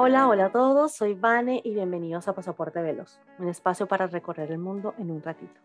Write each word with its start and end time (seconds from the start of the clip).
Hola, 0.00 0.28
hola 0.28 0.44
a 0.44 0.52
todos, 0.52 0.92
soy 0.92 1.14
Vane 1.14 1.60
y 1.64 1.74
bienvenidos 1.74 2.28
a 2.28 2.32
Pasaporte 2.32 2.80
Veloz, 2.80 3.18
un 3.40 3.48
espacio 3.48 3.88
para 3.88 4.06
recorrer 4.06 4.52
el 4.52 4.58
mundo 4.58 4.94
en 4.96 5.10
un 5.10 5.20
ratito. 5.20 5.60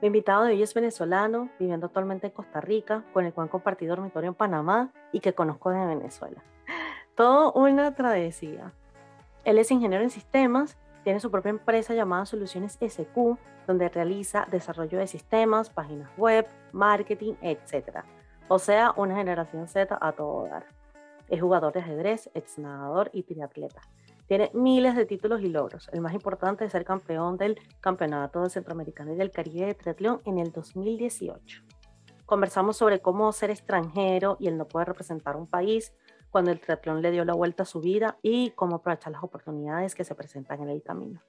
Mi 0.00 0.06
invitado 0.06 0.44
de 0.44 0.52
hoy 0.52 0.62
es 0.62 0.72
venezolano, 0.72 1.50
viviendo 1.58 1.86
actualmente 1.86 2.28
en 2.28 2.32
Costa 2.32 2.60
Rica, 2.60 3.02
con 3.12 3.26
el 3.26 3.32
cual 3.32 3.48
compartí 3.48 3.84
dormitorio 3.84 4.28
en 4.28 4.34
Panamá 4.34 4.92
y 5.10 5.18
que 5.18 5.32
conozco 5.32 5.70
de 5.70 5.84
Venezuela. 5.84 6.44
Todo 7.16 7.52
una 7.54 7.92
travesía. 7.92 8.72
Él 9.42 9.58
es 9.58 9.68
ingeniero 9.72 10.04
en 10.04 10.10
sistemas, 10.10 10.78
tiene 11.02 11.18
su 11.18 11.32
propia 11.32 11.50
empresa 11.50 11.92
llamada 11.92 12.24
Soluciones 12.24 12.78
SQ, 12.80 13.36
donde 13.66 13.88
realiza 13.88 14.46
desarrollo 14.48 14.96
de 14.96 15.08
sistemas, 15.08 15.70
páginas 15.70 16.08
web, 16.16 16.46
marketing, 16.70 17.34
etc. 17.42 18.04
O 18.46 18.60
sea, 18.60 18.94
una 18.96 19.16
generación 19.16 19.66
Z 19.66 19.98
a 20.00 20.12
todo 20.12 20.46
dar. 20.46 20.75
Es 21.28 21.40
jugador 21.40 21.72
de 21.72 21.80
ajedrez, 21.80 22.30
ex 22.34 22.58
nadador 22.58 23.10
y 23.12 23.22
triatleta. 23.22 23.80
Tiene 24.26 24.50
miles 24.54 24.96
de 24.96 25.06
títulos 25.06 25.40
y 25.40 25.48
logros. 25.48 25.88
El 25.92 26.00
más 26.00 26.12
importante 26.12 26.64
es 26.64 26.72
ser 26.72 26.84
campeón 26.84 27.36
del 27.36 27.58
Campeonato 27.80 28.40
del 28.42 28.50
Centroamericano 28.50 29.12
y 29.12 29.16
del 29.16 29.30
Caribe 29.30 29.66
de 29.66 29.74
Triatlón 29.74 30.20
en 30.24 30.38
el 30.38 30.50
2018. 30.50 31.62
Conversamos 32.26 32.76
sobre 32.76 33.00
cómo 33.00 33.30
ser 33.32 33.50
extranjero 33.50 34.36
y 34.40 34.48
el 34.48 34.58
no 34.58 34.66
poder 34.66 34.88
representar 34.88 35.36
un 35.36 35.46
país 35.46 35.94
cuando 36.30 36.50
el 36.50 36.60
triatlón 36.60 37.00
le 37.00 37.12
dio 37.12 37.24
la 37.24 37.34
vuelta 37.34 37.62
a 37.62 37.66
su 37.66 37.80
vida 37.80 38.18
y 38.20 38.50
cómo 38.50 38.76
aprovechar 38.76 39.12
las 39.12 39.22
oportunidades 39.22 39.94
que 39.94 40.04
se 40.04 40.16
presentan 40.16 40.60
en 40.60 40.70
el 40.70 40.82
camino. 40.82 41.22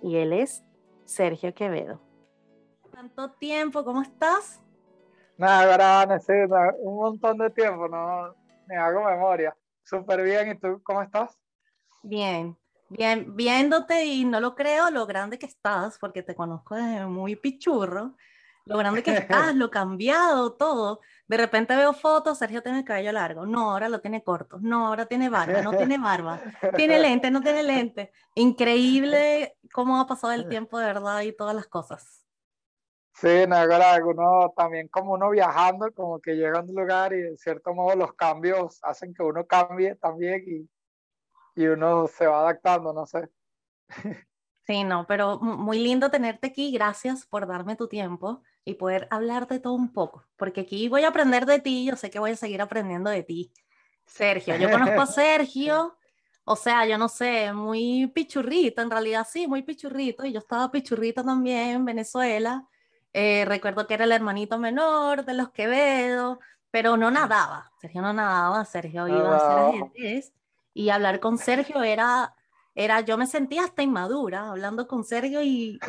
Y 0.00 0.16
él 0.16 0.32
es 0.32 0.64
Sergio 1.04 1.52
Quevedo. 1.52 2.00
¿Tanto 2.92 3.32
tiempo? 3.32 3.84
¿Cómo 3.84 4.02
estás? 4.02 4.62
Nada, 5.36 6.06
necesito 6.06 6.54
un 6.78 6.96
montón 6.96 7.38
de 7.38 7.50
tiempo, 7.50 7.88
no, 7.88 8.34
me 8.70 8.76
hago 8.76 9.04
memoria. 9.04 9.56
Súper 9.82 10.22
bien, 10.22 10.52
¿y 10.52 10.58
tú 10.58 10.80
cómo 10.84 11.02
estás? 11.02 11.36
Bien, 12.02 12.56
bien, 12.88 13.34
viéndote 13.34 14.04
y 14.04 14.24
no 14.24 14.40
lo 14.40 14.54
creo 14.54 14.90
lo 14.90 15.06
grande 15.06 15.38
que 15.38 15.46
estás, 15.46 15.98
porque 15.98 16.22
te 16.22 16.36
conozco 16.36 16.76
desde 16.76 17.04
muy 17.06 17.34
pichurro, 17.34 18.14
lo 18.66 18.78
grande 18.78 19.02
que 19.02 19.10
estás, 19.16 19.56
lo 19.56 19.70
cambiado, 19.70 20.52
todo. 20.52 21.00
De 21.26 21.36
repente 21.36 21.74
veo 21.74 21.92
fotos, 21.92 22.38
Sergio 22.38 22.62
tiene 22.62 22.78
el 22.78 22.84
cabello 22.84 23.10
largo, 23.10 23.44
no, 23.44 23.72
ahora 23.72 23.88
lo 23.88 24.00
tiene 24.00 24.22
corto, 24.22 24.58
no, 24.60 24.86
ahora 24.86 25.06
tiene 25.06 25.28
barba, 25.28 25.62
no 25.62 25.72
tiene 25.72 25.98
barba, 25.98 26.40
tiene 26.76 27.00
lente, 27.00 27.30
no 27.32 27.40
tiene 27.40 27.64
lente. 27.64 28.12
Increíble 28.36 29.56
cómo 29.72 30.00
ha 30.00 30.06
pasado 30.06 30.32
el 30.32 30.48
tiempo 30.48 30.78
de 30.78 30.86
verdad 30.86 31.22
y 31.22 31.32
todas 31.32 31.56
las 31.56 31.66
cosas. 31.66 32.19
Sí, 33.20 33.44
no, 33.46 33.56
uno 34.06 34.54
también 34.56 34.88
como 34.88 35.12
uno 35.12 35.28
viajando, 35.28 35.92
como 35.92 36.20
que 36.20 36.36
llega 36.36 36.60
a 36.60 36.62
un 36.62 36.74
lugar 36.74 37.12
y 37.12 37.20
en 37.20 37.36
cierto 37.36 37.74
modo 37.74 37.94
los 37.94 38.14
cambios 38.14 38.78
hacen 38.82 39.12
que 39.12 39.22
uno 39.22 39.46
cambie 39.46 39.94
también 39.96 40.42
y, 40.46 41.62
y 41.62 41.66
uno 41.66 42.06
se 42.06 42.26
va 42.26 42.40
adaptando, 42.40 42.94
no 42.94 43.04
sé. 43.04 43.28
Sí, 44.66 44.84
no, 44.84 45.06
pero 45.06 45.38
muy 45.38 45.80
lindo 45.80 46.10
tenerte 46.10 46.46
aquí. 46.46 46.72
Gracias 46.72 47.26
por 47.26 47.46
darme 47.46 47.76
tu 47.76 47.88
tiempo 47.88 48.42
y 48.64 48.74
poder 48.74 49.06
hablarte 49.10 49.58
todo 49.58 49.74
un 49.74 49.92
poco, 49.92 50.24
porque 50.36 50.62
aquí 50.62 50.88
voy 50.88 51.04
a 51.04 51.08
aprender 51.08 51.44
de 51.44 51.58
ti, 51.58 51.84
yo 51.84 51.96
sé 51.96 52.08
que 52.08 52.20
voy 52.20 52.30
a 52.30 52.36
seguir 52.36 52.62
aprendiendo 52.62 53.10
de 53.10 53.22
ti. 53.22 53.52
Sergio, 54.06 54.56
yo 54.56 54.70
conozco 54.70 55.00
a 55.00 55.06
Sergio, 55.06 55.98
o 56.44 56.56
sea, 56.56 56.86
yo 56.86 56.96
no 56.96 57.08
sé, 57.08 57.52
muy 57.52 58.06
pichurrito, 58.14 58.80
en 58.80 58.90
realidad 58.90 59.26
sí, 59.28 59.46
muy 59.46 59.62
pichurrito, 59.62 60.24
y 60.24 60.32
yo 60.32 60.38
estaba 60.38 60.70
pichurrito 60.70 61.22
también 61.22 61.70
en 61.70 61.84
Venezuela, 61.84 62.66
eh, 63.12 63.44
recuerdo 63.46 63.86
que 63.86 63.94
era 63.94 64.04
el 64.04 64.12
hermanito 64.12 64.58
menor 64.58 65.24
de 65.24 65.34
los 65.34 65.50
Quevedo, 65.50 66.40
pero 66.70 66.96
no 66.96 67.10
nadaba. 67.10 67.72
Sergio 67.80 68.02
no 68.02 68.12
nadaba, 68.12 68.64
Sergio 68.64 69.08
iba 69.08 69.34
a 69.34 69.36
hacer 69.36 69.82
ajedrez. 69.82 70.32
Y 70.72 70.90
hablar 70.90 71.18
con 71.18 71.36
Sergio 71.36 71.82
era, 71.82 72.34
era, 72.74 73.00
yo 73.00 73.18
me 73.18 73.26
sentía 73.26 73.64
hasta 73.64 73.82
inmadura 73.82 74.50
hablando 74.50 74.86
con 74.86 75.04
Sergio 75.04 75.42
y, 75.42 75.80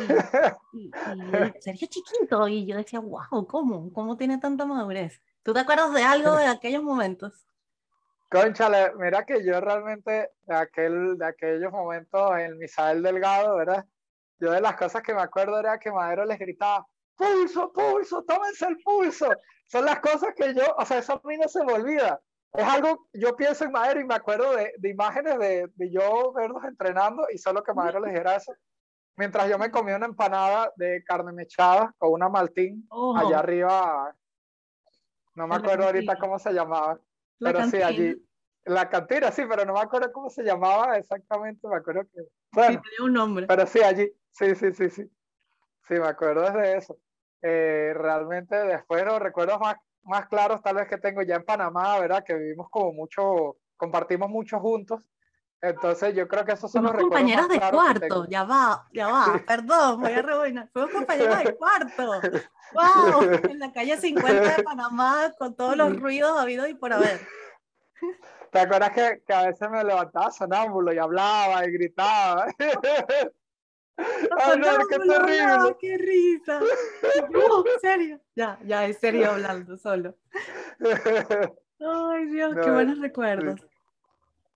y, 0.74 0.92
Sergio 1.62 1.88
chiquito. 1.88 2.48
Y 2.48 2.66
yo 2.66 2.78
decía, 2.78 3.00
wow, 3.00 3.46
¿cómo? 3.48 3.94
¿Cómo 3.94 4.18
tiene 4.18 4.40
tanta 4.40 4.66
madurez? 4.66 5.22
¿Tú 5.44 5.54
te 5.54 5.60
acuerdas 5.60 5.94
de 5.94 6.04
algo 6.04 6.36
de 6.36 6.46
aquellos 6.46 6.84
momentos? 6.84 7.46
Conchale, 8.30 8.94
mira 8.96 9.26
que 9.26 9.44
yo 9.44 9.60
realmente 9.60 10.30
de, 10.44 10.56
aquel, 10.56 11.18
de 11.18 11.26
aquellos 11.26 11.72
momentos 11.72 12.38
en 12.38 12.58
Misael 12.58 13.04
Delgado, 13.04 13.58
¿verdad? 13.58 13.86
Yo 14.40 14.52
de 14.52 14.62
las 14.62 14.78
cosas 14.78 15.04
que 15.04 15.14
me 15.14 15.22
acuerdo 15.22 15.60
era 15.60 15.78
que 15.78 15.92
Madero 15.92 16.24
les 16.24 16.40
gritaba, 16.40 16.88
pulso, 17.22 17.72
pulso, 17.72 18.24
tómense 18.24 18.68
el 18.68 18.78
pulso. 18.80 19.30
Son 19.68 19.86
las 19.86 20.00
cosas 20.00 20.34
que 20.36 20.54
yo, 20.54 20.64
o 20.78 20.86
sea, 20.86 20.98
eso 20.98 21.14
a 21.14 21.28
mí 21.28 21.38
no 21.38 21.48
se 21.48 21.64
me 21.64 21.74
olvida. 21.74 22.20
Es 22.54 22.66
algo, 22.66 23.08
yo 23.14 23.36
pienso 23.36 23.64
en 23.64 23.72
Madero 23.72 24.02
y 24.02 24.06
me 24.06 24.16
acuerdo 24.16 24.56
de, 24.56 24.74
de 24.78 24.90
imágenes 24.90 25.40
de, 25.40 25.70
de, 25.74 25.92
yo 25.92 26.34
verlos 26.34 26.64
entrenando 26.66 27.26
y 27.34 27.38
solo 27.38 27.64
que 27.64 27.74
Madero 27.74 28.02
les 28.02 28.12
dijera 28.12 28.36
eso. 28.36 28.54
Mientras 29.16 29.48
yo 29.50 29.58
me 29.58 29.72
comía 29.72 29.96
una 29.96 30.08
empanada 30.08 30.72
de 30.76 31.04
carne 31.06 31.32
mechada 31.32 31.94
con 31.98 32.12
una 32.12 32.28
maltín 32.28 32.88
allá 33.16 33.40
arriba, 33.40 34.16
no 35.36 35.48
me 35.48 35.56
acuerdo 35.56 35.86
ahorita 35.86 36.18
cómo 36.18 36.40
se 36.40 36.52
llamaba, 36.52 37.00
pero 37.40 37.64
sí, 37.70 37.82
allí, 37.82 38.16
la 38.66 38.90
cantina, 38.90 39.32
sí, 39.32 39.44
pero 39.48 39.64
no 39.66 39.74
me 39.74 39.80
acuerdo 39.80 40.12
cómo 40.12 40.30
se 40.30 40.44
llamaba 40.44 40.98
exactamente, 40.98 41.68
me 41.68 41.76
acuerdo 41.78 42.04
que, 42.14 42.22
bueno, 42.52 42.82
tenía 42.82 43.06
un 43.06 43.14
nombre. 43.14 43.48
Pero 43.48 43.66
sí, 43.66 43.82
allí, 43.82 44.12
sí, 44.32 44.56
sí, 44.56 44.74
sí, 44.74 44.90
sí, 44.90 45.12
sí, 45.84 45.94
me 45.94 46.08
acuerdo 46.08 46.50
de 46.52 46.78
eso. 46.78 46.98
Eh, 47.42 47.94
realmente 47.96 48.56
después 48.56 49.04
los 49.04 49.20
recuerdos 49.20 49.60
más, 49.60 49.76
más 50.04 50.28
claros 50.28 50.62
tal 50.62 50.76
vez 50.76 50.88
que 50.88 50.98
tengo 50.98 51.22
ya 51.24 51.36
en 51.36 51.46
Panamá, 51.46 52.00
¿verdad? 52.00 52.24
Que 52.24 52.36
vivimos 52.36 52.68
como 52.70 52.94
mucho, 52.94 53.58
compartimos 53.78 54.30
mucho 54.30 54.60
juntos. 54.60 55.02
Entonces 55.62 56.16
yo 56.16 56.28
creo 56.28 56.44
que 56.44 56.54
esos 56.54 56.72
son 56.72 56.84
los 56.86 56.94
compañeros 56.94 57.48
de 57.48 57.60
cuarto, 57.60 58.26
ya 58.28 58.44
va, 58.44 58.88
ya 58.92 59.08
va, 59.08 59.40
perdón, 59.46 60.02
voy 60.02 60.12
a 60.12 60.22
rebobinar. 60.24 60.70
Fuimos 60.74 60.92
compañeros 60.92 61.38
de 61.44 61.56
cuarto. 61.56 62.22
¡Wow! 62.74 63.22
En 63.50 63.60
la 63.60 63.72
calle 63.72 63.96
50 63.98 64.58
de 64.58 64.64
Panamá 64.64 65.32
con 65.38 65.56
todos 65.56 65.78
los 65.78 66.00
ruidos 66.00 66.40
habidos 66.40 66.68
y 66.68 66.74
por 66.74 66.94
haber. 66.94 67.20
¿Te 68.52 68.60
acuerdas 68.60 68.90
que, 68.92 69.22
que 69.26 69.34
a 69.34 69.44
veces 69.48 69.70
me 69.70 69.84
levantaba 69.84 70.32
sonámbulo 70.32 70.92
y 70.94 70.98
hablaba 70.98 71.64
y 71.66 71.72
gritaba? 71.72 72.48
Ay, 74.38 74.60
no, 74.60 74.88
qué 74.88 75.00
terrible. 75.00 75.78
qué 75.80 75.98
risa. 75.98 76.60
No, 77.32 77.64
serio. 77.82 78.20
Ya, 78.36 78.60
ya, 78.64 78.86
es 78.86 78.98
serio 79.00 79.32
hablando 79.32 79.78
solo. 79.78 80.16
Ay, 81.80 82.26
Dios, 82.26 82.56
qué 82.62 82.72
buenos 82.72 83.00
recuerdos. 83.00 83.62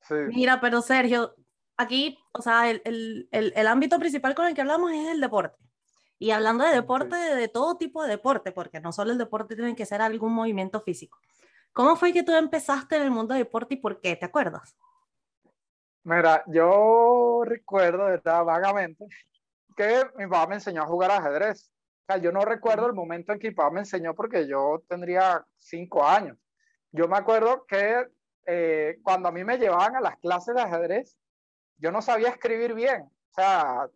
Sí. 0.02 0.16
Mira, 0.28 0.62
pero 0.62 0.82
Sergio, 0.82 1.36
aquí, 1.78 2.18
o 2.32 2.42
sea, 2.42 2.70
el, 2.70 2.82
el, 2.86 3.28
el, 3.32 3.54
el, 3.56 3.68
ámbito 3.68 4.00
principal 4.00 4.36
con 4.36 4.46
el 4.46 4.54
que 4.54 4.62
hablamos 4.62 4.92
es 4.92 5.10
el 5.10 5.22
deporte. 5.22 5.58
Y 6.18 6.32
hablando 6.32 6.64
de 6.64 6.74
deporte, 6.74 7.16
de 7.16 7.48
todo 7.48 7.78
tipo 7.78 8.04
de 8.04 8.10
deporte, 8.10 8.52
porque 8.52 8.80
no 8.80 8.92
solo 8.92 9.12
el 9.12 9.18
deporte 9.18 9.56
tiene 9.56 9.76
que 9.76 9.86
ser 9.86 10.02
algún 10.02 10.34
movimiento 10.34 10.80
físico. 10.82 11.20
¿Cómo 11.74 11.98
fue 11.98 12.14
que 12.14 12.24
tú 12.24 12.34
empezaste 12.34 12.96
en 12.96 13.04
el 13.04 13.12
mundo 13.12 13.34
del 13.34 13.44
deporte 13.44 13.74
y 13.74 13.78
por 13.78 14.00
qué? 14.00 14.16
¿Te 14.16 14.26
acuerdas? 14.26 14.78
Mira, 16.04 16.44
yo 16.48 17.42
recuerdo, 17.44 18.06
¿verdad? 18.06 18.46
Vagamente, 18.46 19.06
que 19.75 20.03
mi 20.16 20.28
papá 20.28 20.47
me 20.47 20.56
enseñó 20.56 20.84
a 20.84 20.88
jugar 20.88 21.12
ajedrez. 21.12 21.72
O 22.08 22.13
sea, 22.13 22.18
yo 22.18 22.31
no 22.31 22.41
recuerdo 22.41 22.88
el 22.88 22.94
momento 22.94 23.34
en 23.34 23.40
que 23.40 23.50
mi 23.50 23.56
papá 23.56 23.72
me 23.72 23.80
enseñó 23.81 24.13
porque 24.13 24.47
yo 24.47 24.84
tendría 24.88 25.46
cinco 25.58 26.06
años. 26.06 26.38
Yo 26.91 27.08
me 27.08 27.18
acuerdo 27.18 27.66
que 27.66 28.08
eh, 28.46 29.00
cuando 29.03 29.30
a 29.30 29.31
mí 29.31 29.44
me 29.44 29.58
llevaban 29.58 29.96
a 29.96 30.02
las 30.02 30.18
clases 30.18 30.56
de 30.56 30.62
ajedrez, 30.62 31.18
yo 31.78 31.91
no 31.91 32.02
sabía 32.02 32.30
escribir 32.30 32.74
bien. 32.74 33.02
O 33.02 33.34
sea, 33.34 33.88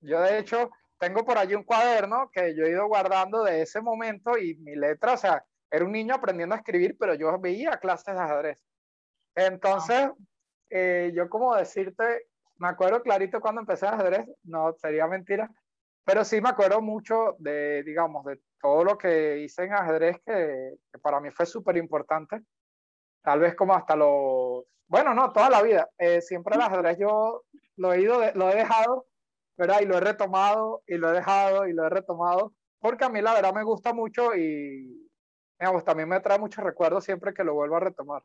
yo 0.00 0.20
de 0.20 0.38
hecho 0.38 0.70
tengo 0.98 1.24
por 1.24 1.38
allí 1.38 1.54
un 1.54 1.64
cuaderno 1.64 2.30
que 2.32 2.54
yo 2.54 2.64
he 2.64 2.70
ido 2.70 2.86
guardando 2.86 3.42
de 3.42 3.62
ese 3.62 3.80
momento 3.80 4.38
y 4.38 4.54
mi 4.56 4.74
letra, 4.76 5.14
o 5.14 5.16
sea, 5.16 5.44
era 5.70 5.84
un 5.84 5.92
niño 5.92 6.14
aprendiendo 6.14 6.54
a 6.54 6.58
escribir, 6.58 6.96
pero 6.98 7.14
yo 7.14 7.38
veía 7.38 7.78
clases 7.78 8.14
de 8.14 8.20
ajedrez. 8.20 8.58
Entonces, 9.34 10.10
eh, 10.70 11.12
yo 11.14 11.28
como 11.28 11.54
decirte, 11.54 12.26
me 12.58 12.68
acuerdo 12.68 13.02
clarito 13.02 13.40
cuando 13.40 13.60
empecé 13.60 13.86
a 13.86 13.90
ajedrez, 13.90 14.26
no 14.44 14.72
sería 14.74 15.06
mentira, 15.06 15.50
pero 16.04 16.24
sí 16.24 16.40
me 16.40 16.50
acuerdo 16.50 16.80
mucho 16.80 17.36
de, 17.38 17.82
digamos, 17.82 18.24
de 18.24 18.40
todo 18.60 18.84
lo 18.84 18.96
que 18.96 19.40
hice 19.40 19.64
en 19.64 19.74
ajedrez 19.74 20.16
que, 20.24 20.76
para 21.02 21.20
mí 21.20 21.30
fue 21.30 21.46
súper 21.46 21.76
importante. 21.76 22.42
Tal 23.22 23.40
vez 23.40 23.54
como 23.56 23.74
hasta 23.74 23.96
los, 23.96 24.64
bueno, 24.86 25.14
no, 25.14 25.32
toda 25.32 25.50
la 25.50 25.62
vida. 25.62 25.88
Eh, 25.98 26.20
siempre 26.20 26.54
el 26.54 26.62
ajedrez 26.62 26.96
yo 26.98 27.42
lo 27.76 27.92
he 27.92 28.00
ido, 28.00 28.20
lo 28.34 28.50
he 28.50 28.54
dejado, 28.54 29.06
¿verdad? 29.56 29.80
Y 29.80 29.86
lo 29.86 29.96
he 29.96 30.00
retomado, 30.00 30.82
y 30.86 30.96
lo 30.96 31.10
he 31.10 31.14
dejado, 31.14 31.66
y 31.66 31.72
lo 31.72 31.84
he 31.84 31.90
retomado, 31.90 32.54
porque 32.78 33.04
a 33.04 33.08
mí 33.08 33.20
la 33.20 33.34
verdad 33.34 33.52
me 33.52 33.64
gusta 33.64 33.92
mucho 33.92 34.34
y, 34.36 35.10
digamos, 35.58 35.84
también 35.84 36.08
me 36.08 36.20
trae 36.20 36.38
muchos 36.38 36.62
recuerdos 36.62 37.04
siempre 37.04 37.34
que 37.34 37.44
lo 37.44 37.54
vuelvo 37.54 37.76
a 37.76 37.80
retomar. 37.80 38.22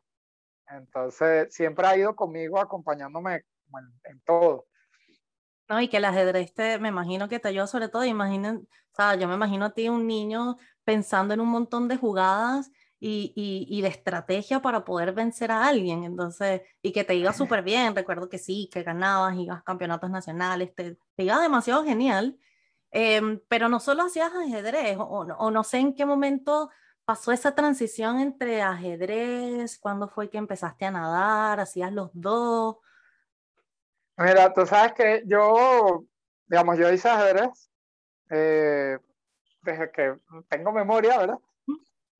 Entonces, 0.68 1.52
siempre 1.52 1.86
ha 1.86 1.96
ido 1.96 2.14
conmigo 2.14 2.60
acompañándome 2.60 3.42
en, 3.78 4.20
todo. 4.20 4.66
No, 5.68 5.80
y 5.80 5.88
que 5.88 5.98
el 5.98 6.04
ajedrez 6.04 6.52
te, 6.54 6.78
me 6.78 6.88
imagino 6.88 7.28
que 7.28 7.38
te 7.38 7.48
ayuda 7.48 7.66
sobre 7.66 7.88
todo, 7.88 8.04
imaginen, 8.04 8.68
o 8.92 8.94
sea, 8.94 9.14
yo 9.14 9.28
me 9.28 9.34
imagino 9.34 9.66
a 9.66 9.70
ti 9.70 9.88
un 9.88 10.06
niño 10.06 10.56
pensando 10.84 11.34
en 11.34 11.40
un 11.40 11.48
montón 11.48 11.88
de 11.88 11.96
jugadas 11.96 12.70
y, 13.04 13.66
y, 13.68 13.82
de 13.82 13.88
estrategia 13.88 14.62
para 14.62 14.84
poder 14.84 15.12
vencer 15.12 15.50
a 15.50 15.66
alguien. 15.66 16.04
Entonces, 16.04 16.62
y 16.82 16.92
que 16.92 17.02
te 17.02 17.16
iba 17.16 17.32
súper 17.58 17.62
bien. 17.62 17.96
Recuerdo 17.96 18.28
que 18.28 18.38
sí, 18.38 18.70
que 18.72 18.84
ganabas, 18.84 19.36
ibas 19.36 19.58
a 19.60 19.64
campeonatos 19.64 20.08
nacionales, 20.10 20.72
te, 20.74 20.96
te 21.16 21.24
iba 21.24 21.40
demasiado 21.40 21.84
genial. 21.84 22.38
Em, 22.92 23.40
pero 23.48 23.68
no 23.68 23.80
solo 23.80 24.04
hacías 24.04 24.32
ajedrez, 24.34 24.98
o, 24.98 25.02
o, 25.02 25.50
no 25.50 25.64
sé 25.64 25.78
en 25.78 25.94
qué 25.94 26.04
momento 26.04 26.70
pasó 27.06 27.32
esa 27.32 27.54
transición 27.54 28.20
entre 28.20 28.60
ajedrez, 28.62 29.78
cuándo 29.78 30.08
fue 30.08 30.28
que 30.28 30.38
empezaste 30.38 30.84
a 30.84 30.90
nadar, 30.90 31.58
hacías 31.58 31.90
los 31.92 32.10
dos. 32.12 32.76
Mira, 34.16 34.52
tú 34.52 34.66
sabes 34.66 34.92
que 34.92 35.22
yo, 35.26 36.04
digamos, 36.46 36.78
yo 36.78 36.92
hice 36.92 37.08
ajedrez 37.08 37.70
eh, 38.30 38.98
desde 39.62 39.90
que 39.90 40.16
tengo 40.48 40.72
memoria, 40.72 41.18
¿verdad? 41.18 41.38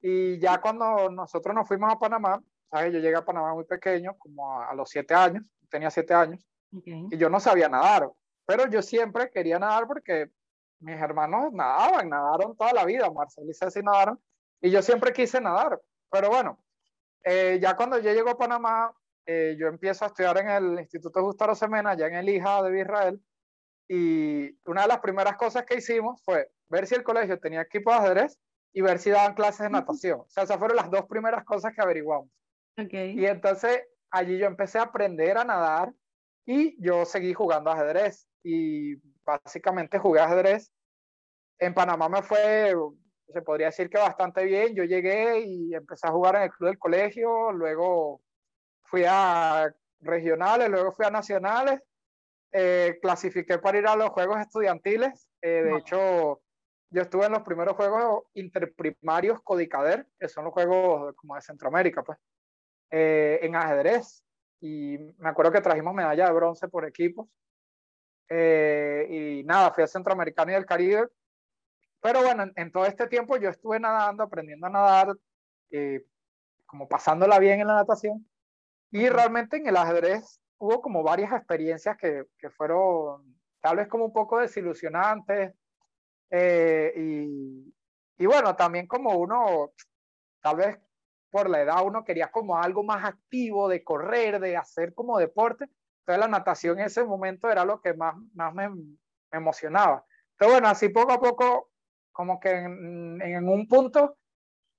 Y 0.01 0.39
ya 0.39 0.61
cuando 0.61 1.11
nosotros 1.11 1.55
nos 1.55 1.69
fuimos 1.69 1.93
a 1.93 1.99
Panamá, 1.99 2.43
¿sabes? 2.71 2.93
Yo 2.93 2.99
llegué 2.99 3.17
a 3.17 3.25
Panamá 3.25 3.55
muy 3.55 3.65
pequeño, 3.65 4.17
como 4.19 4.61
a, 4.61 4.75
los 4.75 4.89
siete 4.91 5.15
años, 5.15 5.45
tenía 5.71 5.91
siete 5.91 6.15
años, 6.15 6.45
y 6.71 7.17
yo 7.17 7.29
no 7.29 7.39
sabía 7.39 7.69
nadar, 7.69 8.11
pero 8.47 8.67
yo 8.69 8.83
siempre 8.83 9.31
quería 9.31 9.59
nadar 9.59 9.87
porque 9.87 10.31
mis 10.81 10.97
hermanos 10.97 11.53
nadaban, 11.53 12.09
nadaron 12.09 12.57
toda 12.57 12.73
la 12.73 12.85
vida, 12.85 13.11
Marcel 13.11 13.49
y 13.49 13.55
Ceci 13.55 13.81
nadaron, 13.83 14.21
y 14.61 14.71
yo 14.71 14.83
siempre 14.83 15.13
quise 15.13 15.41
nadar. 15.41 15.81
Pero 16.11 16.29
bueno, 16.29 16.59
eh, 17.25 17.59
ya 17.63 17.77
cuando 17.77 17.99
yo 17.99 18.13
llego 18.13 18.31
a 18.31 18.39
Panamá, 18.39 18.93
eh, 19.27 19.57
yo 19.59 19.69
empiezo 19.69 20.05
a 20.05 20.09
estudiar 20.09 20.39
en 20.39 20.49
el 20.49 20.81
Instituto 20.81 21.23
Gustavo 21.23 21.55
Semena, 21.55 21.95
ya 21.95 22.07
en 22.07 22.15
el 22.15 22.29
IJA 22.29 22.63
de 22.63 22.81
Israel, 22.81 23.21
y 23.89 24.59
una 24.65 24.83
de 24.83 24.89
las 24.89 25.01
primeras 25.01 25.37
cosas 25.37 25.65
que 25.65 25.77
hicimos 25.77 26.23
fue 26.25 26.51
ver 26.69 26.87
si 26.87 26.95
el 26.95 27.03
colegio 27.03 27.39
tenía 27.39 27.61
equipo 27.61 27.91
de 27.91 27.99
ajedrez 27.99 28.39
y 28.73 28.81
ver 28.81 28.99
si 28.99 29.11
daban 29.11 29.35
clases 29.35 29.65
de 29.65 29.71
natación. 29.71 30.21
O 30.21 30.29
sea, 30.29 30.45
esas 30.45 30.59
fueron 30.59 30.77
las 30.77 30.91
dos 30.91 31.05
primeras 31.07 31.45
cosas 31.45 31.75
que 31.75 31.83
averiguamos. 31.83 32.31
Okay. 32.79 33.19
Y 33.19 33.27
entonces 33.27 33.83
allí 34.11 34.39
yo 34.39 34.47
empecé 34.47 34.79
a 34.79 34.85
aprender 34.85 35.37
a 35.37 35.45
nadar 35.45 35.93
y 36.47 36.83
yo 36.83 37.05
seguí 37.05 37.35
jugando 37.35 37.71
ajedrez. 37.71 38.27
Y 38.43 38.97
básicamente 39.25 39.99
jugué 39.99 40.21
ajedrez. 40.21 40.73
En 41.59 41.75
Panamá 41.75 42.09
me 42.09 42.23
fue, 42.23 42.75
se 43.29 43.43
podría 43.43 43.67
decir 43.67 43.91
que 43.91 43.99
bastante 43.99 44.45
bien. 44.45 44.75
Yo 44.75 44.85
llegué 44.85 45.41
y 45.41 45.75
empecé 45.75 46.07
a 46.07 46.13
jugar 46.13 46.37
en 46.37 46.43
el 46.43 46.51
club 46.51 46.71
del 46.71 46.79
colegio, 46.79 47.53
luego 47.53 48.22
fui 48.93 49.07
a 49.09 49.75
regionales, 50.01 50.69
luego 50.69 50.93
fui 50.93 51.07
a 51.07 51.11
nacionales. 51.11 51.81
Eh, 52.53 52.99
clasifiqué 53.01 53.59
para 53.59 53.79
ir 53.79 53.87
a 53.87 53.97
los 53.97 54.11
Juegos 54.11 54.39
Estudiantiles. 54.39 55.27
Eh, 55.41 55.63
de 55.63 55.79
hecho, 55.79 56.43
yo 56.91 57.01
estuve 57.01 57.25
en 57.25 57.33
los 57.33 57.43
primeros 57.43 57.75
juegos 57.75 58.25
interprimarios 58.35 59.41
Codicader, 59.43 60.07
que 60.21 60.29
son 60.29 60.45
los 60.45 60.53
juegos 60.53 61.15
como 61.17 61.35
de 61.35 61.41
Centroamérica, 61.41 62.03
pues, 62.03 62.19
eh, 62.91 63.39
en 63.41 63.57
ajedrez. 63.57 64.23
Y 64.61 64.99
me 65.17 65.31
acuerdo 65.31 65.53
que 65.53 65.63
trajimos 65.63 65.95
medalla 65.95 66.27
de 66.27 66.35
bronce 66.35 66.69
por 66.69 66.85
equipos. 66.85 67.27
Eh, 68.29 69.07
y 69.41 69.45
nada, 69.45 69.73
fui 69.73 69.85
a 69.85 69.87
Centroamericano 69.87 70.51
y 70.51 70.55
del 70.55 70.67
Caribe. 70.67 71.09
Pero 72.03 72.23
bueno, 72.23 72.45
en, 72.55 72.71
todo 72.71 72.85
este 72.85 73.07
tiempo 73.07 73.39
yo 73.39 73.49
estuve 73.49 73.81
nadando, 73.81 74.25
aprendiendo 74.25 74.67
a 74.67 74.71
nadar, 74.71 75.17
eh, 75.71 76.05
como 76.67 76.87
pasándola 76.87 77.39
bien 77.39 77.61
en 77.61 77.69
la 77.69 77.77
natación. 77.77 78.27
Y 78.93 79.09
realmente 79.09 79.57
en 79.57 79.67
el 79.67 79.77
ajedrez 79.77 80.41
hubo 80.59 80.81
como 80.81 81.03
varias 81.03 81.33
experiencias 81.33 81.97
que, 81.97 82.27
que 82.39 82.51
fueron 82.51 83.35
tal 83.61 83.77
vez 83.77 83.89
como 83.89 84.05
un 84.05 84.13
poco 84.13 84.39
desilusionantes 84.39 85.55
eh, 86.31 86.93
y, 86.97 87.75
y, 88.19 88.27
bueno, 88.27 88.55
también 88.55 88.87
como 88.87 89.17
uno, 89.19 89.73
tal 90.41 90.57
vez 90.57 90.79
por 91.31 91.49
la 91.49 91.63
edad, 91.63 91.85
uno 91.85 92.05
quería 92.05 92.31
como 92.31 92.59
algo 92.59 92.83
más 92.83 93.05
activo, 93.05 93.69
de 93.69 93.83
correr, 93.83 94.39
de 94.39 94.57
hacer 94.57 94.95
como 94.95 95.19
deporte. 95.19 95.65
Entonces 96.01 96.21
la 96.21 96.29
natación 96.29 96.79
en 96.79 96.87
ese 96.87 97.05
momento 97.05 97.51
era 97.51 97.65
lo 97.65 97.81
que 97.81 97.95
más, 97.95 98.15
más 98.35 98.53
me, 98.55 98.69
me 98.69 98.99
emocionaba. 99.33 100.05
Entonces 100.33 100.55
bueno, 100.55 100.69
así 100.69 100.91
poco 100.91 101.13
a 101.13 101.21
poco, 101.21 101.71
como 102.13 102.39
que 102.39 102.51
en, 102.51 103.23
en 103.23 103.49
un 103.49 103.67
punto 103.67 104.19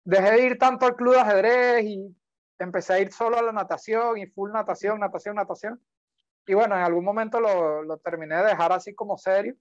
dejé 0.03 0.31
de 0.31 0.45
ir 0.45 0.57
tanto 0.59 0.85
al 0.85 0.95
club 0.95 1.13
de 1.13 1.19
ajedrez 1.19 1.85
y 1.85 2.15
empecé 2.63 2.93
a 2.93 2.99
ir 2.99 3.11
solo 3.11 3.37
a 3.37 3.41
la 3.41 3.51
natación 3.51 4.17
y 4.17 4.27
full 4.27 4.51
natación, 4.51 4.99
natación, 4.99 5.35
natación. 5.35 5.81
Y 6.45 6.53
bueno, 6.53 6.75
en 6.75 6.83
algún 6.83 7.05
momento 7.05 7.39
lo, 7.39 7.83
lo 7.83 7.97
terminé 7.97 8.37
de 8.37 8.45
dejar 8.45 8.71
así 8.71 8.93
como 8.93 9.17
serio 9.17 9.55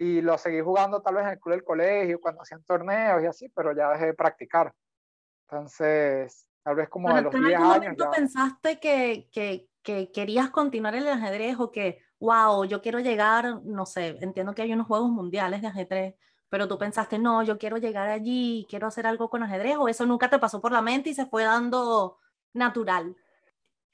y 0.00 0.22
lo 0.22 0.38
seguí 0.38 0.60
jugando 0.60 1.02
tal 1.02 1.16
vez 1.16 1.24
en 1.24 1.30
el 1.32 1.38
club 1.38 1.54
del 1.54 1.64
colegio, 1.64 2.20
cuando 2.20 2.40
hacían 2.40 2.64
torneos 2.64 3.22
y 3.22 3.26
así, 3.26 3.48
pero 3.50 3.76
ya 3.76 3.90
dejé 3.90 4.06
de 4.06 4.14
practicar. 4.14 4.72
Entonces, 5.46 6.46
tal 6.62 6.76
vez 6.76 6.88
como 6.88 7.10
a 7.10 7.20
los 7.20 7.34
10 7.34 7.60
años. 7.60 7.96
¿Tú 7.98 8.04
pensaste 8.10 8.80
que, 8.80 9.28
que, 9.30 9.68
que, 9.82 10.10
querías 10.10 10.48
continuar 10.48 10.94
en 10.94 11.02
el 11.02 11.08
ajedrez 11.08 11.56
o 11.58 11.70
que, 11.70 12.02
wow, 12.18 12.64
yo 12.64 12.80
quiero 12.80 13.00
llegar, 13.00 13.62
no 13.62 13.84
sé, 13.84 14.16
entiendo 14.22 14.54
que 14.54 14.62
hay 14.62 14.72
unos 14.72 14.86
juegos 14.86 15.10
mundiales 15.10 15.60
de 15.60 15.68
ajedrez, 15.68 16.14
pero 16.50 16.68
tú 16.68 16.76
pensaste, 16.78 17.18
no, 17.18 17.42
yo 17.42 17.56
quiero 17.56 17.78
llegar 17.78 18.08
allí, 18.08 18.66
quiero 18.68 18.86
hacer 18.88 19.06
algo 19.06 19.30
con 19.30 19.42
ajedrez, 19.42 19.76
o 19.78 19.88
eso 19.88 20.04
nunca 20.04 20.28
te 20.28 20.38
pasó 20.38 20.60
por 20.60 20.72
la 20.72 20.82
mente 20.82 21.10
y 21.10 21.14
se 21.14 21.26
fue 21.26 21.44
dando 21.44 22.18
natural? 22.52 23.16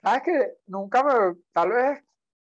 Sabes 0.02 0.22
que 0.22 0.58
nunca 0.66 1.04
me, 1.04 1.36
tal 1.52 1.70
vez 1.70 2.02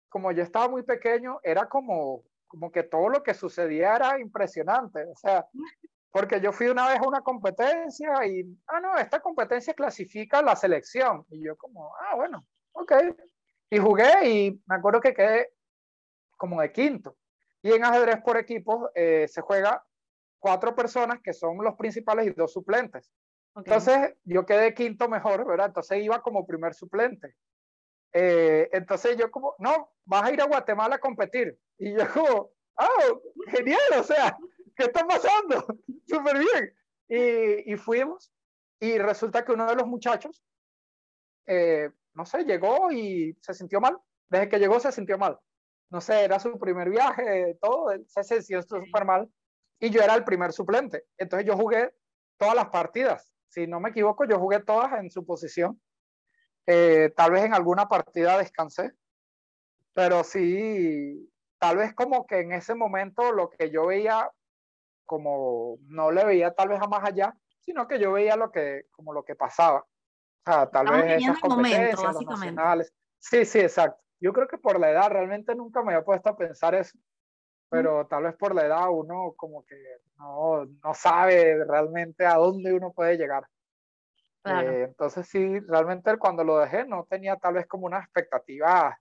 como 0.09 0.33
yo 0.33 0.43
estaba 0.43 0.69
muy 0.69 0.83
pequeño, 0.83 1.39
era 1.43 1.69
como 1.69 2.25
como 2.49 2.73
que 2.73 2.83
todo 2.83 3.09
lo 3.11 3.23
que 3.23 3.35
sucedía 3.35 3.95
era 3.95 4.19
impresionante, 4.19 5.05
o 5.05 5.17
sea, 5.17 5.47
porque 6.11 6.41
yo 6.41 6.51
fui 6.51 6.69
una 6.69 6.89
vez 6.89 6.99
a 6.99 7.07
una 7.07 7.21
competencia 7.21 8.27
y, 8.27 8.59
ah, 8.67 8.81
no, 8.81 8.97
esta 8.97 9.21
competencia 9.21 9.75
clasifica 9.75 10.43
la 10.43 10.57
selección, 10.57 11.25
y 11.29 11.45
yo 11.45 11.57
como, 11.57 11.95
ah, 11.97 12.17
bueno, 12.17 12.45
ok, 12.73 12.93
y 13.71 13.79
jugué 13.79 14.29
y 14.29 14.63
me 14.67 14.77
acuerdo 14.77 15.01
que 15.01 15.15
quedé 15.15 15.53
como 16.37 16.61
de 16.61 16.73
quinto, 16.73 17.17
y 17.63 17.73
en 17.73 17.85
ajedrez 17.85 18.23
por 18.23 18.39
equipos 18.39 18.91
eh, 18.95 19.29
se 19.29 19.43
juega 19.43 19.85
cuatro 20.39 20.75
personas 20.75 21.21
que 21.23 21.33
son 21.33 21.59
los 21.59 21.75
principales 21.75 22.27
y 22.27 22.31
dos 22.31 22.53
suplentes. 22.53 23.11
Entonces 23.57 24.15
yo 24.25 24.47
quedé 24.47 24.73
quinto 24.75 25.09
mejor, 25.09 25.45
¿verdad? 25.47 25.67
Entonces 25.67 26.03
iba 26.03 26.23
como 26.23 26.47
primer 26.47 26.75
suplente. 26.75 27.35
Eh, 28.13 28.69
entonces 28.73 29.17
yo 29.17 29.31
como, 29.31 29.55
no, 29.59 29.93
vas 30.05 30.25
a 30.25 30.33
ir 30.33 30.41
a 30.41 30.47
Guatemala 30.47 30.97
a 30.97 31.01
competir. 31.01 31.59
Y 31.79 31.93
yo 31.97 32.13
como, 32.13 32.51
oh, 32.77 33.23
genial, 33.49 33.81
o 33.99 34.03
sea, 34.03 34.37
¿qué 34.77 34.85
está 34.85 35.07
pasando? 35.07 35.67
Súper 36.07 36.39
bien. 36.39 36.75
Y, 37.09 37.73
y, 37.73 37.77
fuimos 37.77 38.33
y 38.81 38.99
resulta 38.99 39.45
que 39.45 39.53
uno 39.53 39.67
de 39.67 39.75
los 39.75 39.87
muchachos, 39.87 40.45
eh, 41.47 41.91
no 42.15 42.27
sé, 42.27 42.45
llegó 42.45 42.93
y 42.93 43.37
se 43.41 43.55
sintió 43.55 43.81
mal. 43.81 43.99
Desde 44.29 44.49
que 44.49 44.59
llegó 44.59 44.79
se 44.79 44.93
sintió 44.93 45.19
mal. 45.19 45.39
No 45.91 46.01
sé, 46.01 46.23
era 46.23 46.39
su 46.39 46.59
primer 46.59 46.91
viaje, 46.91 47.57
todo, 47.61 47.91
se 48.07 48.23
sintió 48.23 48.63
súper 48.63 49.05
mal. 49.05 49.29
Y 49.81 49.91
yo 49.91 50.01
era 50.01 50.15
el 50.15 50.25
primer 50.25 50.53
suplente. 50.53 51.05
Entonces 51.17 51.47
yo 51.47 51.57
jugué 51.57 51.95
todas 52.37 52.55
las 52.55 52.69
partidas. 52.69 53.33
Si 53.49 53.67
no 53.67 53.81
me 53.81 53.91
equivoco, 53.91 54.25
yo 54.25 54.39
jugué 54.39 54.61
todas 54.61 54.93
en 55.01 55.11
su 55.11 55.25
posición. 55.25 55.81
Eh, 56.67 57.13
tal 57.17 57.33
vez 57.33 57.45
en 57.45 57.55
alguna 57.55 57.89
partida 57.89 58.37
descansé, 58.37 58.93
pero 59.95 60.23
sí, 60.23 61.33
tal 61.59 61.79
vez 61.79 61.95
como 61.95 62.27
que 62.27 62.41
en 62.41 62.53
ese 62.53 62.75
momento 62.75 63.33
lo 63.33 63.49
que 63.49 63.71
yo 63.71 63.87
veía, 63.87 64.31
como 65.07 65.79
no 65.87 66.11
le 66.11 66.27
veía 66.27 66.53
tal 66.55 66.69
vez 66.69 66.81
a 66.83 66.87
más 66.87 67.05
allá, 67.05 67.35
sino 67.61 67.89
que 67.89 67.99
yo 67.99 68.13
veía 68.13 68.37
lo 68.37 68.53
que, 68.53 68.87
como 68.91 69.15
lo 69.15 69.25
que 69.25 69.35
pasaba. 69.35 69.81
O 69.81 70.51
sea, 70.51 70.71
tal 70.71 70.89
vez 70.89 71.23
esas 71.23 71.41
competencias, 71.41 72.03
momento, 72.03 72.21
los 72.21 72.39
nacionales. 72.39 72.93
Sí, 73.19 73.45
sí, 73.45 73.61
exacto. 73.61 74.03
Yo 74.21 74.33
creo 74.33 74.47
que 74.47 74.59
por 74.59 74.79
la 74.79 74.91
edad 74.91 75.11
realmente 75.11 75.55
nunca 75.55 75.83
me 75.83 75.95
había 75.95 76.05
puesto 76.05 76.29
a 76.29 76.37
pensar 76.37 76.75
eso, 76.75 76.99
pero 77.69 78.07
tal 78.07 78.25
vez 78.25 78.37
por 78.37 78.55
la 78.55 78.67
edad 78.67 78.89
uno 78.91 79.35
como 79.37 79.65
que 79.65 79.77
no, 80.19 80.65
no 80.65 80.95
sabe 80.95 81.65
realmente 81.65 82.25
a 82.25 82.37
dónde 82.37 82.73
uno 82.73 82.93
puede 82.93 83.17
llegar. 83.17 83.47
Eh, 84.45 84.85
entonces 84.89 85.29
sí, 85.29 85.61
realmente 85.61 86.17
cuando 86.17 86.43
lo 86.43 86.59
dejé 86.59 86.87
no 86.87 87.07
tenía 87.09 87.37
tal 87.37 87.55
vez 87.55 87.67
como 87.67 87.87
una 87.87 87.99
expectativa 87.99 88.99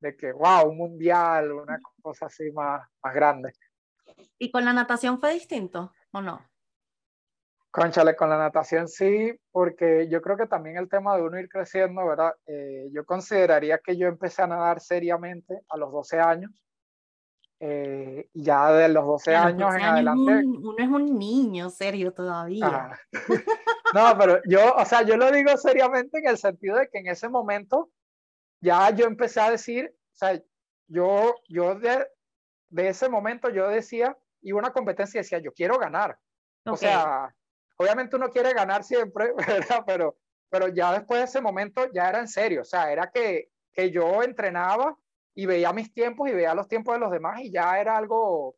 de 0.00 0.16
que, 0.16 0.32
wow, 0.32 0.68
un 0.68 0.76
mundial, 0.76 1.52
una 1.52 1.78
cosa 2.00 2.26
así 2.26 2.50
más, 2.52 2.86
más 3.02 3.14
grande. 3.14 3.52
¿Y 4.38 4.50
con 4.50 4.64
la 4.64 4.72
natación 4.72 5.18
fue 5.20 5.34
distinto 5.34 5.92
o 6.12 6.20
no? 6.20 6.40
Conchale, 7.70 8.16
con 8.16 8.30
la 8.30 8.38
natación 8.38 8.88
sí, 8.88 9.38
porque 9.50 10.08
yo 10.08 10.22
creo 10.22 10.38
que 10.38 10.46
también 10.46 10.78
el 10.78 10.88
tema 10.88 11.14
de 11.14 11.22
uno 11.22 11.38
ir 11.38 11.48
creciendo, 11.48 12.06
¿verdad? 12.06 12.34
Eh, 12.46 12.88
yo 12.90 13.04
consideraría 13.04 13.78
que 13.78 13.98
yo 13.98 14.06
empecé 14.06 14.42
a 14.42 14.46
nadar 14.46 14.80
seriamente 14.80 15.60
a 15.68 15.76
los 15.76 15.92
12 15.92 16.18
años. 16.18 16.50
Eh, 17.58 18.28
ya 18.34 18.70
de 18.72 18.88
los 18.90 19.06
12 19.06 19.34
años 19.34 19.74
en 19.74 19.82
adelante. 19.82 20.44
uno 20.44 20.74
es 20.76 20.88
un 20.88 21.18
niño 21.18 21.70
serio 21.70 22.12
todavía. 22.12 22.98
no, 23.94 24.18
pero 24.18 24.40
yo, 24.44 24.74
o 24.74 24.84
sea, 24.84 25.02
yo 25.02 25.16
lo 25.16 25.30
digo 25.32 25.56
seriamente 25.56 26.18
en 26.18 26.28
el 26.28 26.36
sentido 26.36 26.76
de 26.76 26.88
que 26.88 26.98
en 26.98 27.06
ese 27.06 27.30
momento 27.30 27.90
ya 28.60 28.90
yo 28.90 29.06
empecé 29.06 29.40
a 29.40 29.50
decir, 29.50 29.90
o 30.12 30.16
sea, 30.16 30.42
yo, 30.88 31.34
yo 31.48 31.76
de, 31.76 32.06
de 32.68 32.88
ese 32.88 33.08
momento 33.08 33.48
yo 33.48 33.68
decía, 33.68 34.08
a 34.08 34.54
una 34.54 34.72
competencia 34.72 35.18
y 35.18 35.22
decía, 35.22 35.38
yo 35.38 35.52
quiero 35.52 35.78
ganar. 35.78 36.18
O 36.66 36.76
sea, 36.76 37.34
obviamente 37.76 38.16
uno 38.16 38.28
quiere 38.28 38.52
ganar 38.52 38.84
siempre, 38.84 39.32
¿verdad? 39.36 39.82
Pero, 39.86 40.18
pero 40.50 40.68
ya 40.68 40.92
después 40.92 41.20
de 41.20 41.24
ese 41.24 41.40
momento 41.40 41.90
ya 41.92 42.08
era 42.08 42.18
en 42.18 42.28
serio, 42.28 42.62
o 42.62 42.64
sea, 42.64 42.92
era 42.92 43.10
que, 43.10 43.50
que 43.72 43.90
yo 43.90 44.22
entrenaba 44.22 44.96
y 45.36 45.44
veía 45.44 45.72
mis 45.72 45.92
tiempos 45.92 46.28
y 46.30 46.32
veía 46.32 46.54
los 46.54 46.66
tiempos 46.66 46.94
de 46.94 47.00
los 47.00 47.10
demás 47.12 47.40
y 47.42 47.52
ya 47.52 47.78
era 47.78 47.96
algo, 47.96 48.56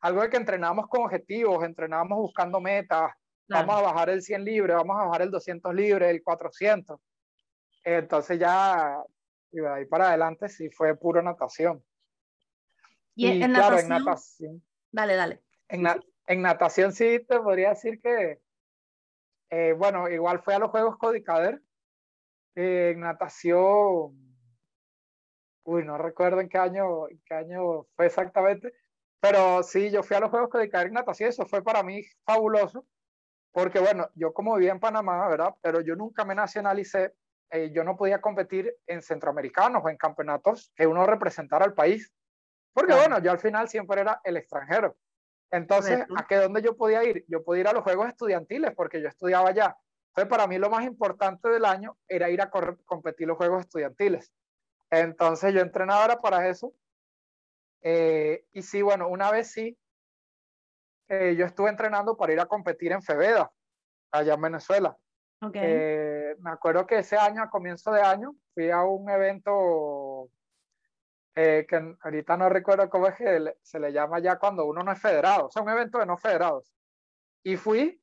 algo 0.00 0.20
de 0.20 0.28
que 0.28 0.36
entrenábamos 0.36 0.86
con 0.86 1.06
objetivos, 1.06 1.64
entrenábamos 1.64 2.18
buscando 2.18 2.60
metas, 2.60 3.12
vamos 3.48 3.76
a 3.76 3.80
bajar 3.80 4.10
el 4.10 4.20
100 4.20 4.44
libre, 4.44 4.74
vamos 4.74 4.96
a 5.00 5.06
bajar 5.06 5.22
el 5.22 5.30
200 5.30 5.74
libre, 5.74 6.10
el 6.10 6.22
400. 6.22 7.00
Entonces 7.82 8.38
ya, 8.38 9.02
y 9.50 9.60
de 9.60 9.68
ahí 9.68 9.86
para 9.86 10.08
adelante 10.08 10.50
sí 10.50 10.68
fue 10.68 10.94
puro 10.98 11.22
natación. 11.22 11.82
Y, 13.14 13.42
en 13.42 13.50
claro, 13.50 13.76
natación, 13.76 13.80
en 13.80 14.04
natación. 14.04 14.64
Dale, 14.92 15.16
dale. 15.16 15.42
En, 15.68 15.86
en, 16.26 16.42
natación 16.42 16.92
sí 16.92 17.24
te 17.26 17.40
podría 17.40 17.70
decir 17.70 18.02
que, 18.02 18.38
eh, 19.48 19.72
bueno, 19.72 20.10
igual 20.10 20.42
fue 20.42 20.54
a 20.54 20.58
los 20.58 20.70
Juegos 20.70 20.98
Codicader. 20.98 21.62
Eh, 22.54 22.90
en 22.92 23.00
natación 23.00 24.27
uy, 25.68 25.84
no 25.84 25.98
recuerdo 25.98 26.40
en 26.40 26.48
qué 26.48 26.56
año, 26.56 27.08
en 27.08 27.20
qué 27.26 27.34
año 27.34 27.86
fue 27.94 28.06
exactamente, 28.06 28.72
pero 29.20 29.62
sí, 29.62 29.90
yo 29.90 30.02
fui 30.02 30.16
a 30.16 30.20
los 30.20 30.30
Juegos 30.30 30.50
de 30.50 30.70
en 30.72 30.92
natación, 30.94 31.28
eso 31.28 31.44
fue 31.44 31.62
para 31.62 31.82
mí 31.82 32.02
fabuloso, 32.24 32.86
porque 33.52 33.78
bueno, 33.78 34.08
yo 34.14 34.32
como 34.32 34.54
vivía 34.54 34.72
en 34.72 34.80
Panamá, 34.80 35.28
¿verdad? 35.28 35.54
Pero 35.60 35.82
yo 35.82 35.94
nunca 35.94 36.24
me 36.24 36.34
nacionalicé, 36.34 37.14
eh, 37.50 37.70
yo 37.70 37.84
no 37.84 37.98
podía 37.98 38.20
competir 38.22 38.74
en 38.86 39.02
centroamericanos 39.02 39.82
o 39.84 39.90
en 39.90 39.98
campeonatos 39.98 40.72
que 40.74 40.86
uno 40.86 41.04
representara 41.04 41.66
al 41.66 41.74
país, 41.74 42.14
porque 42.72 42.94
bueno, 42.94 43.18
yo 43.18 43.30
al 43.30 43.38
final 43.38 43.68
siempre 43.68 44.00
era 44.00 44.22
el 44.24 44.38
extranjero. 44.38 44.96
Entonces, 45.50 46.02
¿a 46.16 46.26
qué 46.26 46.36
dónde 46.36 46.62
yo 46.62 46.76
podía 46.76 47.04
ir? 47.04 47.26
Yo 47.28 47.44
podía 47.44 47.60
ir 47.62 47.68
a 47.68 47.72
los 47.72 47.82
Juegos 47.82 48.08
Estudiantiles 48.08 48.72
porque 48.74 49.02
yo 49.02 49.08
estudiaba 49.08 49.50
allá. 49.50 49.76
Entonces, 50.10 50.30
para 50.30 50.46
mí 50.46 50.58
lo 50.58 50.70
más 50.70 50.84
importante 50.84 51.48
del 51.48 51.64
año 51.64 51.98
era 52.06 52.30
ir 52.30 52.40
a 52.40 52.50
competir 52.86 53.26
los 53.26 53.36
Juegos 53.36 53.60
Estudiantiles. 53.60 54.32
Entonces 54.90 55.54
yo 55.54 55.60
entrenaba 55.60 56.02
ahora 56.02 56.20
para 56.20 56.48
eso. 56.48 56.72
Eh, 57.82 58.44
y 58.52 58.62
sí, 58.62 58.82
bueno, 58.82 59.08
una 59.08 59.30
vez 59.30 59.52
sí, 59.52 59.78
eh, 61.08 61.34
yo 61.36 61.46
estuve 61.46 61.70
entrenando 61.70 62.16
para 62.16 62.32
ir 62.32 62.40
a 62.40 62.46
competir 62.46 62.92
en 62.92 63.02
Febeda, 63.02 63.50
allá 64.10 64.34
en 64.34 64.40
Venezuela. 64.40 64.96
Okay. 65.40 65.62
Eh, 65.64 66.36
me 66.40 66.50
acuerdo 66.50 66.86
que 66.86 66.98
ese 66.98 67.16
año, 67.16 67.42
a 67.42 67.50
comienzo 67.50 67.92
de 67.92 68.02
año, 68.02 68.34
fui 68.54 68.70
a 68.70 68.82
un 68.82 69.08
evento 69.08 70.30
que 71.34 71.96
ahorita 72.00 72.36
no 72.36 72.48
recuerdo 72.48 72.90
cómo 72.90 73.06
es 73.06 73.14
que 73.14 73.54
se 73.62 73.78
le 73.78 73.92
llama 73.92 74.18
ya 74.18 74.40
cuando 74.40 74.66
uno 74.66 74.82
no 74.82 74.90
es 74.90 75.00
federado, 75.00 75.46
o 75.46 75.50
sea, 75.52 75.62
un 75.62 75.70
evento 75.70 75.98
de 75.98 76.06
no 76.06 76.18
federados. 76.18 76.74
Y 77.44 77.56
fui, 77.56 78.02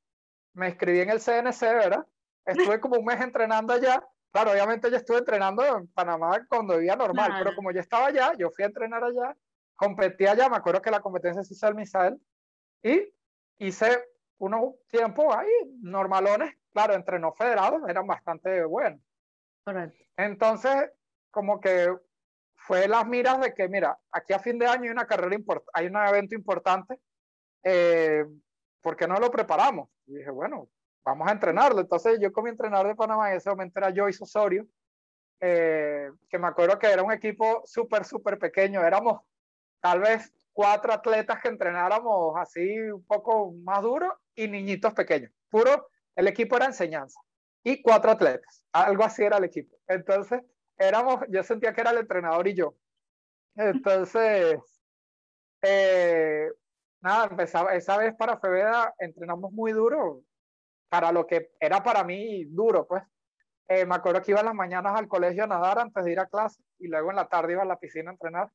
me 0.54 0.70
inscribí 0.70 1.02
en 1.02 1.10
el 1.10 1.20
CNC, 1.20 1.60
¿verdad? 1.64 2.08
Estuve 2.46 2.80
como 2.80 2.98
un 2.98 3.04
mes 3.04 3.20
entrenando 3.20 3.74
allá 3.74 4.08
Claro, 4.36 4.52
obviamente 4.52 4.92
yo 4.92 4.98
estuve 4.98 5.20
entrenando 5.20 5.66
en 5.66 5.88
Panamá 5.88 6.46
cuando 6.50 6.76
vivía 6.76 6.98
normal, 6.98 7.36
pero 7.40 7.56
como 7.56 7.72
yo 7.72 7.80
estaba 7.80 8.08
allá, 8.08 8.34
yo 8.38 8.50
fui 8.50 8.66
a 8.66 8.68
entrenar 8.68 9.02
allá, 9.02 9.34
competí 9.78 10.28
allá, 10.28 10.50
me 10.50 10.58
acuerdo 10.58 10.82
que 10.82 10.92
la 10.92 11.00
competencia 11.00 11.42
se 11.42 11.54
hizo 11.54 11.66
el 11.70 11.76
Misael, 11.76 12.22
y 12.84 13.14
hice 13.60 14.10
unos 14.38 14.74
tiempos 14.90 15.34
ahí 15.34 15.48
normalones, 15.82 16.54
claro, 16.74 16.96
entre 16.96 17.18
no 17.18 17.32
federados 17.32 17.88
eran 17.88 18.08
bastante 18.08 18.66
buenos. 18.66 19.00
Entonces, 20.18 20.92
como 21.32 21.62
que 21.62 21.96
fue 22.58 22.90
las 22.90 23.08
miras 23.08 23.40
de 23.40 23.54
que, 23.54 23.70
mira, 23.70 23.98
aquí 24.12 24.34
a 24.34 24.40
fin 24.40 24.60
de 24.60 24.68
año 24.68 24.84
hay 24.84 24.90
una 24.90 25.08
carrera 25.08 25.34
importante, 25.34 25.72
hay 25.74 25.86
un 25.86 25.96
evento 25.96 26.36
importante, 26.36 27.00
eh, 27.64 28.26
¿por 28.82 28.98
qué 28.98 29.08
no 29.08 29.16
lo 29.16 29.32
preparamos? 29.32 29.88
Y 30.08 30.18
dije, 30.18 30.30
bueno, 30.30 30.68
vamos 31.06 31.28
a 31.28 31.32
entrenarlo. 31.32 31.80
Entonces 31.80 32.20
yo 32.20 32.34
como 32.34 32.48
entrenador 32.48 32.88
de 32.88 32.96
Panamá 32.96 33.32
en 33.32 33.38
ese 33.38 33.50
momento 33.50 33.80
era 33.80 33.94
Joyce 33.96 34.24
Osorio, 34.24 34.68
eh, 35.40 36.10
que 36.30 36.40
me 36.40 36.48
acuerdo 36.48 36.80
que 36.80 36.88
era 36.88 37.04
un 37.04 37.12
equipo 37.12 37.62
súper, 37.66 38.04
súper 38.04 38.40
pequeño. 38.40 38.84
Éramos 38.84 39.22
tal 39.80 40.02
vez 40.02 40.34
cuatro 40.52 40.92
atletas 40.92 41.40
que 41.42 41.50
entrenáramos 41.50 42.36
así 42.38 42.80
un 42.80 43.06
poco 43.06 43.54
más 43.64 43.82
duro 43.82 44.20
y 44.34 44.48
niñitos 44.48 44.94
pequeños. 44.94 45.32
Puro, 45.50 45.90
el 46.16 46.28
equipo 46.28 46.58
era 46.58 46.66
enseñanza. 46.66 47.20
Y 47.64 47.82
cuatro 47.82 48.12
atletas. 48.12 48.64
Algo 48.72 49.04
así 49.04 49.24
era 49.24 49.38
el 49.38 49.44
equipo. 49.44 49.76
Entonces, 49.88 50.42
éramos, 50.78 51.22
yo 51.30 51.44
sentía 51.44 51.74
que 51.74 51.82
era 51.82 51.92
el 51.92 51.98
entrenador 52.00 52.48
y 52.48 52.54
yo. 52.54 52.76
Entonces, 53.56 54.60
eh, 55.62 56.52
nada, 57.02 57.28
empezaba, 57.32 57.74
esa 57.74 57.98
vez 57.98 58.14
para 58.16 58.38
Febeda 58.38 58.94
entrenamos 59.00 59.52
muy 59.52 59.72
duro, 59.72 60.22
para 60.96 61.12
lo 61.12 61.28
que 61.28 61.52
era 61.60 61.84
para 61.84 62.04
mí 62.06 62.46
duro, 62.46 62.88
pues. 62.88 63.04
Eh, 63.68 63.86
me 63.86 63.96
acuerdo 63.96 64.22
que 64.22 64.32
iba 64.32 64.40
en 64.40 64.46
las 64.46 64.56
mañanas 64.56 64.94
al 64.96 65.08
colegio 65.08 65.44
a 65.44 65.48
nadar 65.48 65.80
antes 65.80 66.06
de 66.06 66.12
ir 66.12 66.20
a 66.20 66.28
clase 66.28 66.62
y 66.80 66.88
luego 66.88 67.10
en 67.10 67.16
la 67.16 67.28
tarde 67.28 67.54
iba 67.54 67.64
a 67.64 67.66
la 67.66 67.80
piscina 67.80 68.12
a 68.12 68.14
entrenar. 68.14 68.50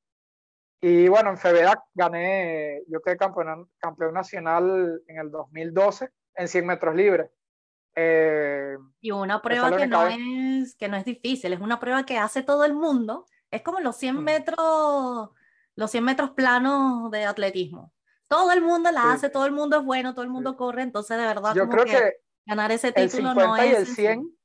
Y 0.81 1.09
bueno, 1.09 1.31
en 1.31 1.37
febrero 1.37 1.73
gané, 1.93 2.83
yo 2.87 3.03
quedé 3.03 3.19
campeón, 3.19 3.69
campeón 3.79 4.15
nacional 4.15 5.03
en 5.07 5.19
el 5.19 5.31
2012 5.31 6.09
en 6.37 6.49
100 6.49 6.67
metros 6.67 6.95
libres. 6.95 7.31
Eh, 7.95 8.77
y 9.01 9.11
una 9.11 9.43
prueba 9.43 9.77
que 9.77 9.87
no, 9.87 10.07
es, 10.07 10.77
que 10.77 10.89
no 10.89 10.97
es 10.97 11.05
difícil, 11.05 11.53
es 11.53 11.61
una 11.61 11.79
prueba 11.79 12.07
que 12.07 12.17
hace 12.17 12.43
todo 12.43 12.65
el 12.65 12.73
mundo. 12.73 13.27
Es 13.51 13.63
como 13.63 13.81
los 13.81 13.97
100 13.97 14.17
mm. 14.17 14.23
metros, 14.23 15.31
los 15.75 15.91
100 15.91 16.05
metros 16.05 16.31
planos 16.31 17.11
de 17.11 17.25
atletismo. 17.25 17.93
Todo 18.31 18.53
el 18.53 18.63
mundo 18.63 18.93
la 18.93 19.11
hace, 19.13 19.29
todo 19.29 19.45
el 19.45 19.51
mundo 19.51 19.81
es 19.81 19.85
bueno, 19.85 20.15
todo 20.15 20.23
el 20.23 20.31
mundo 20.31 20.57
corre, 20.57 20.83
entonces 20.83 21.19
de 21.19 21.25
verdad 21.25 21.53
yo 21.53 21.69
creo 21.69 21.85
que, 21.85 22.13
ganar 22.47 22.73
ese 22.73 22.93
título 22.93 23.31
el 23.31 23.37
50 23.37 23.67
y 23.67 23.71
el 23.71 23.87
100 23.87 24.41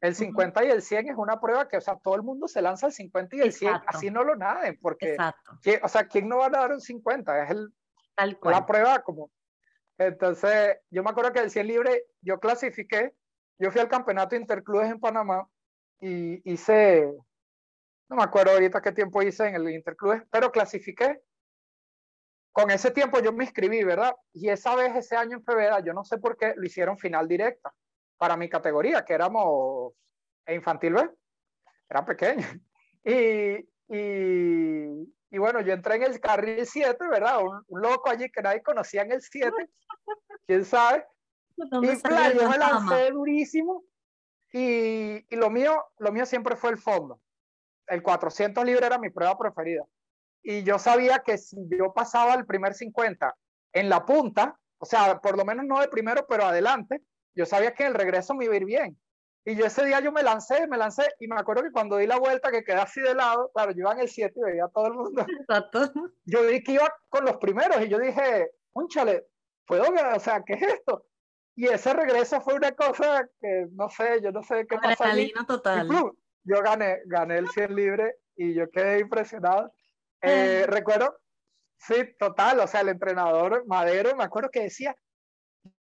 el 0.00 0.14
50 0.14 0.64
y 0.64 0.70
el 0.70 0.82
100 0.82 1.08
es 1.08 1.16
una 1.16 1.40
prueba 1.40 1.68
que, 1.68 1.78
o 1.78 1.80
sea, 1.80 1.96
todo 1.96 2.14
el 2.16 2.22
mundo 2.22 2.48
se 2.48 2.60
lanza 2.62 2.86
el 2.86 2.92
50 2.92 3.36
y 3.36 3.40
el 3.40 3.52
100, 3.52 3.74
así 3.86 4.10
no 4.10 4.24
lo 4.24 4.36
naden, 4.36 4.78
porque, 4.80 5.16
o 5.82 5.88
sea, 5.88 6.06
¿quién 6.06 6.28
no 6.28 6.38
va 6.38 6.46
a 6.46 6.50
dar 6.50 6.72
un 6.72 6.80
50? 6.80 7.44
Es 7.44 7.50
el, 7.50 7.72
la 8.42 8.66
prueba 8.66 9.02
como. 9.02 9.30
Entonces, 9.98 10.78
yo 10.90 11.02
me 11.02 11.10
acuerdo 11.10 11.32
que 11.32 11.40
el 11.40 11.50
100 11.50 11.66
libre, 11.66 12.04
yo 12.20 12.38
clasifiqué, 12.38 13.14
yo 13.58 13.70
fui 13.70 13.80
al 13.80 13.88
campeonato 13.88 14.36
interclubes 14.36 14.90
en 14.90 15.00
Panamá 15.00 15.48
y 15.98 16.50
hice, 16.50 17.10
no 18.10 18.16
me 18.16 18.22
acuerdo 18.22 18.52
ahorita 18.52 18.82
qué 18.82 18.92
tiempo 18.92 19.22
hice 19.22 19.48
en 19.48 19.54
el 19.54 19.70
interclubes, 19.70 20.22
pero 20.30 20.52
clasifiqué 20.52 21.22
con 22.56 22.70
ese 22.70 22.90
tiempo 22.90 23.20
yo 23.20 23.34
me 23.34 23.44
inscribí, 23.44 23.84
¿verdad? 23.84 24.16
Y 24.32 24.48
esa 24.48 24.74
vez, 24.74 24.96
ese 24.96 25.14
año 25.14 25.36
en 25.36 25.44
febrero, 25.44 25.78
yo 25.80 25.92
no 25.92 26.04
sé 26.04 26.16
por 26.16 26.38
qué 26.38 26.54
lo 26.56 26.64
hicieron 26.64 26.96
final 26.96 27.28
directa 27.28 27.70
para 28.16 28.34
mi 28.34 28.48
categoría, 28.48 29.04
que 29.04 29.12
éramos 29.12 29.92
infantil 30.48 30.94
B, 30.94 31.10
era 31.90 32.04
pequeño. 32.04 32.46
Y, 33.08 33.64
y, 33.86 35.14
y, 35.30 35.38
bueno, 35.38 35.60
yo 35.60 35.72
entré 35.72 35.94
en 35.94 36.02
el 36.02 36.18
carril 36.18 36.66
7, 36.66 36.96
¿verdad? 37.08 37.40
Un, 37.40 37.62
loco 37.80 38.10
allí 38.10 38.28
que 38.32 38.42
nadie 38.42 38.64
conocía 38.64 39.02
en 39.02 39.12
el 39.12 39.20
7, 39.20 39.52
quién 40.46 40.64
sabe. 40.64 41.06
Y 41.82 42.02
claro, 42.02 42.40
yo 42.40 42.50
me 42.50 42.58
lancé 42.58 43.12
durísimo. 43.12 43.84
Y, 44.52 45.24
y, 45.32 45.36
lo, 45.36 45.50
mío, 45.50 45.84
lo 45.98 46.10
mío 46.10 46.26
siempre 46.26 46.56
fue 46.56 46.70
el 46.70 46.78
fondo. 46.78 47.20
El 47.86 48.02
400 48.02 48.64
libre 48.64 48.86
era 48.86 48.98
mi 48.98 49.10
prueba 49.10 49.38
preferida 49.38 49.86
y 50.48 50.62
yo 50.62 50.78
sabía 50.78 51.24
que 51.24 51.38
si 51.38 51.56
yo 51.68 51.92
pasaba 51.92 52.34
el 52.34 52.46
primer 52.46 52.72
50 52.74 53.34
en 53.72 53.88
la 53.88 54.06
punta, 54.06 54.56
o 54.78 54.86
sea, 54.86 55.20
por 55.20 55.36
lo 55.36 55.44
menos 55.44 55.66
no 55.66 55.80
de 55.80 55.88
primero, 55.88 56.24
pero 56.28 56.44
adelante, 56.44 57.02
yo 57.34 57.44
sabía 57.44 57.74
que 57.74 57.84
el 57.84 57.94
regreso 57.94 58.32
me 58.32 58.44
iba 58.44 58.54
a 58.54 58.58
ir 58.58 58.64
bien. 58.64 58.96
Y 59.44 59.56
yo 59.56 59.66
ese 59.66 59.84
día 59.84 59.98
yo 59.98 60.12
me 60.12 60.22
lancé, 60.22 60.68
me 60.68 60.76
lancé, 60.76 61.02
y 61.18 61.26
me 61.26 61.34
acuerdo 61.34 61.64
que 61.64 61.72
cuando 61.72 61.96
di 61.96 62.06
la 62.06 62.20
vuelta, 62.20 62.52
que 62.52 62.62
quedé 62.62 62.76
así 62.76 63.00
de 63.00 63.16
lado, 63.16 63.50
claro, 63.54 63.72
yo 63.72 63.80
iba 63.80 63.92
en 63.94 64.00
el 64.00 64.08
7 64.08 64.32
y 64.36 64.42
veía 64.42 64.66
a 64.66 64.68
todo 64.68 64.86
el 64.86 64.94
mundo. 64.94 65.26
Exacto. 65.40 65.92
Yo 66.24 66.46
vi 66.46 66.62
que 66.62 66.72
iba 66.72 66.94
con 67.08 67.24
los 67.24 67.38
primeros 67.38 67.80
y 67.82 67.88
yo 67.88 67.98
dije, 67.98 68.52
¡únchale! 68.72 69.26
¿puedo? 69.66 69.82
O 70.14 70.20
sea, 70.20 70.44
¿qué 70.44 70.52
es 70.54 70.62
esto? 70.62 71.06
Y 71.56 71.66
ese 71.66 71.92
regreso 71.92 72.40
fue 72.40 72.54
una 72.54 72.70
cosa 72.72 73.28
que 73.40 73.66
no 73.72 73.88
sé, 73.88 74.20
yo 74.22 74.30
no 74.30 74.44
sé 74.44 74.64
qué 74.68 74.76
pasó. 74.76 75.04
total. 75.46 75.88
Yo 76.44 76.62
gané, 76.62 77.00
gané 77.06 77.38
el 77.38 77.48
100 77.48 77.74
libre 77.74 78.14
y 78.36 78.54
yo 78.54 78.70
quedé 78.70 79.00
impresionado. 79.00 79.72
Eh, 80.28 80.66
recuerdo, 80.66 81.18
sí, 81.78 81.94
total, 82.18 82.60
o 82.60 82.66
sea, 82.66 82.80
el 82.80 82.88
entrenador 82.88 83.64
Madero, 83.66 84.16
me 84.16 84.24
acuerdo 84.24 84.50
que 84.50 84.62
decía, 84.62 84.96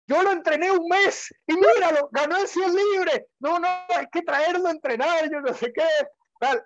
yo 0.08 0.24
lo 0.24 0.32
entrené 0.32 0.72
un 0.72 0.88
mes 0.88 1.34
y 1.48 1.54
míralo, 1.54 2.10
ganó 2.12 2.38
el 2.38 2.48
100 2.48 2.76
libre. 2.76 3.28
No, 3.40 3.60
no, 3.60 3.68
hay 3.68 4.08
que 4.12 4.24
traerlo 4.24 4.68
a 4.68 4.72
entrenar, 4.72 5.30
yo 5.32 5.42
no 5.42 5.54
sé 5.54 5.72
qué. 5.72 5.84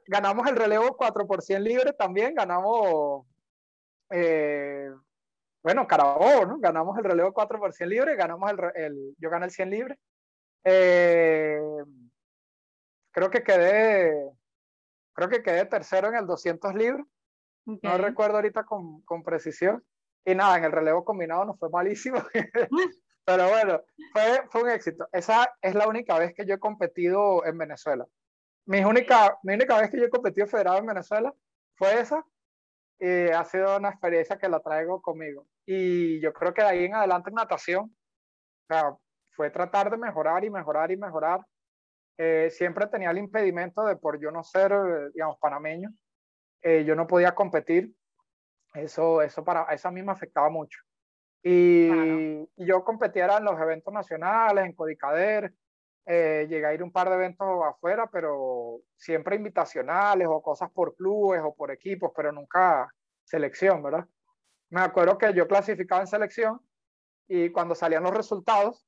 ganamos 0.07 0.47
el 0.47 0.55
relevo 0.55 0.95
4 0.95 1.27
por 1.27 1.41
100 1.41 1.63
libre 1.63 1.93
también, 1.93 2.33
ganamos, 2.33 3.25
eh, 4.11 4.89
bueno, 5.61 5.85
Carabobo, 5.85 6.45
¿no? 6.45 6.59
Ganamos 6.59 6.97
el 6.97 7.03
relevo 7.03 7.33
4 7.33 7.59
por 7.59 7.73
100 7.73 7.89
libre, 7.89 8.15
ganamos 8.15 8.51
el, 8.51 8.59
el 8.75 9.15
yo 9.17 9.29
gané 9.29 9.45
el 9.45 9.51
100 9.51 9.69
libre. 9.69 9.99
Eh, 10.63 11.59
creo 13.11 13.29
que 13.29 13.43
quedé, 13.43 14.31
creo 15.13 15.29
que 15.29 15.43
quedé 15.43 15.65
tercero 15.65 16.07
en 16.07 16.15
el 16.15 16.25
200 16.25 16.73
libre. 16.73 17.03
No 17.65 17.97
recuerdo 17.97 18.35
ahorita 18.35 18.63
con, 18.63 19.01
con, 19.01 19.23
precisión. 19.23 19.83
Y 20.25 20.35
nada, 20.35 20.57
en 20.57 20.65
el 20.65 20.71
relevo 20.71 21.03
combinado 21.03 21.45
nos 21.45 21.59
fue 21.59 21.69
malísimo. 21.69 22.17
Pero 23.25 23.49
bueno, 23.49 23.81
fue, 24.13 24.43
fue 24.49 24.63
un 24.63 24.69
éxito. 24.69 25.07
Esa 25.11 25.51
es 25.61 25.73
la 25.73 25.87
única 25.87 26.17
vez 26.19 26.33
que 26.35 26.45
yo 26.45 26.55
he 26.55 26.59
competido 26.59 27.45
en 27.45 27.57
Venezuela. 27.57 28.05
Mi 28.67 28.83
única, 28.83 29.37
mi 29.43 29.53
única 29.53 29.79
vez 29.79 29.89
que 29.89 29.97
yo 29.97 30.05
he 30.05 30.09
competido 30.09 30.47
federado 30.47 30.77
en 30.77 30.85
Venezuela 30.85 31.33
fue 31.75 31.99
esa 31.99 32.23
y 32.99 33.29
ha 33.29 33.43
sido 33.43 33.77
una 33.77 33.89
experiencia 33.89 34.37
que 34.37 34.47
la 34.47 34.59
traigo 34.59 35.01
conmigo. 35.01 35.47
Y 35.65 36.19
yo 36.21 36.33
creo 36.33 36.53
que 36.53 36.61
de 36.61 36.67
ahí 36.67 36.85
en 36.85 36.95
adelante 36.95 37.29
en 37.29 37.35
natación, 37.35 37.85
o 37.85 38.73
sea, 38.73 38.95
fue 39.31 39.49
tratar 39.49 39.89
de 39.89 39.97
mejorar 39.97 40.43
y 40.45 40.49
mejorar 40.49 40.91
y 40.91 40.97
mejorar. 40.97 41.41
Eh, 42.17 42.49
siempre 42.51 42.87
tenía 42.87 43.11
el 43.11 43.17
impedimento 43.17 43.83
de 43.83 43.97
por 43.97 44.19
yo 44.19 44.31
no 44.31 44.43
ser, 44.43 44.71
digamos, 45.13 45.37
panameño, 45.39 45.89
eh, 46.65 46.83
yo 46.83 46.95
no 46.95 47.05
podía 47.05 47.35
competir. 47.35 47.95
Eso, 48.73 49.21
eso, 49.21 49.43
para, 49.43 49.65
eso 49.65 49.87
a 49.87 49.91
mí 49.91 50.01
me 50.01 50.11
afectaba 50.11 50.49
mucho. 50.49 50.79
Y, 51.43 51.87
yo 52.57 52.83
competía 52.83 53.37
en 53.37 53.45
los 53.45 53.59
eventos 53.61 53.93
nacionales, 53.93 54.65
en 54.65 54.73
Codicader, 54.73 55.53
eh, 56.07 56.47
llegué 56.49 56.65
a 56.65 56.73
ir 56.73 56.81
un 56.81 56.91
par 56.91 57.09
de 57.09 57.15
eventos 57.15 57.47
afuera, 57.63 58.09
pero 58.11 58.79
siempre 58.97 59.35
invitacionales 59.35 60.27
o 60.27 60.41
cosas 60.41 60.71
por 60.71 60.95
clubes 60.95 61.41
o 61.43 61.53
por 61.53 61.69
equipos, 61.69 62.11
pero 62.15 62.31
nunca 62.31 62.91
selección, 63.23 63.83
¿verdad? 63.83 64.07
Me 64.71 64.81
acuerdo 64.81 65.19
que 65.19 65.33
yo 65.35 65.47
clasificaba 65.47 66.01
en 66.01 66.07
selección 66.07 66.59
y 67.27 67.51
cuando 67.51 67.75
salían 67.75 68.03
los 68.03 68.13
resultados, 68.13 68.87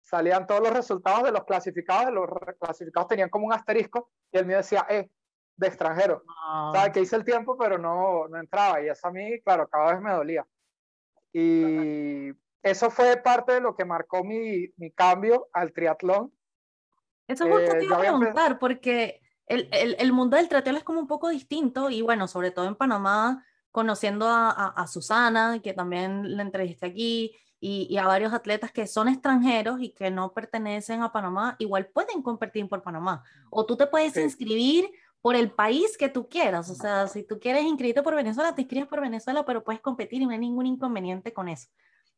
salían 0.00 0.46
todos 0.46 0.60
los 0.60 0.72
resultados 0.72 1.24
de 1.24 1.32
los 1.32 1.44
clasificados, 1.44 2.14
los 2.14 2.28
clasificados 2.60 3.08
tenían 3.08 3.30
como 3.30 3.46
un 3.46 3.52
asterisco 3.52 4.12
y 4.30 4.38
el 4.38 4.46
mío 4.46 4.58
decía, 4.58 4.86
eh, 4.88 5.10
de 5.56 5.66
extranjero. 5.66 6.22
O 6.48 6.72
sea, 6.72 6.92
que 6.92 7.00
hice 7.00 7.16
el 7.16 7.24
tiempo, 7.24 7.56
pero 7.56 7.78
no, 7.78 8.28
no 8.28 8.38
entraba 8.38 8.82
y 8.82 8.88
eso 8.88 9.08
a 9.08 9.12
mí, 9.12 9.40
claro, 9.40 9.68
cada 9.68 9.92
vez 9.92 10.00
me 10.00 10.12
dolía. 10.12 10.46
Y 11.32 12.30
eso 12.62 12.90
fue 12.90 13.16
parte 13.16 13.52
de 13.52 13.60
lo 13.60 13.76
que 13.76 13.84
marcó 13.84 14.24
mi, 14.24 14.68
mi 14.76 14.90
cambio 14.90 15.48
al 15.52 15.72
triatlón. 15.72 16.32
Eso 17.28 17.46
justo 17.46 17.72
te 17.72 17.78
eh, 17.80 17.84
iba 17.84 17.96
a 17.96 18.00
preguntar, 18.00 18.58
porque 18.58 19.20
el, 19.46 19.68
el, 19.72 19.96
el, 19.98 20.12
mundo 20.12 20.36
del 20.36 20.48
triatlón 20.48 20.76
es 20.76 20.84
como 20.84 21.00
un 21.00 21.06
poco 21.06 21.28
distinto 21.28 21.90
y 21.90 22.02
bueno, 22.02 22.28
sobre 22.28 22.50
todo 22.50 22.66
en 22.66 22.76
Panamá, 22.76 23.44
conociendo 23.70 24.26
a, 24.28 24.50
a, 24.50 24.86
Susana, 24.86 25.60
que 25.62 25.74
también 25.74 26.36
la 26.36 26.42
entrevisté 26.42 26.86
aquí, 26.86 27.36
y, 27.60 27.86
y, 27.90 27.98
a 27.98 28.06
varios 28.06 28.32
atletas 28.32 28.70
que 28.70 28.86
son 28.86 29.08
extranjeros 29.08 29.80
y 29.80 29.90
que 29.90 30.10
no 30.10 30.32
pertenecen 30.32 31.02
a 31.02 31.12
Panamá, 31.12 31.56
igual 31.58 31.86
pueden 31.86 32.22
competir 32.22 32.68
por 32.68 32.82
Panamá. 32.82 33.24
O 33.50 33.64
tú 33.64 33.76
te 33.76 33.86
puedes 33.86 34.16
inscribir 34.16 34.90
por 35.26 35.34
el 35.34 35.50
país 35.50 35.98
que 35.98 36.08
tú 36.08 36.28
quieras. 36.28 36.70
O 36.70 36.76
sea, 36.76 37.08
si 37.08 37.24
tú 37.24 37.40
quieres 37.40 37.64
inscribirte 37.64 38.00
por 38.04 38.14
Venezuela, 38.14 38.54
te 38.54 38.62
inscribes 38.62 38.88
por 38.88 39.00
Venezuela, 39.00 39.44
pero 39.44 39.64
puedes 39.64 39.80
competir 39.80 40.22
y 40.22 40.24
no 40.24 40.30
hay 40.30 40.38
ningún 40.38 40.66
inconveniente 40.66 41.32
con 41.32 41.48
eso. 41.48 41.66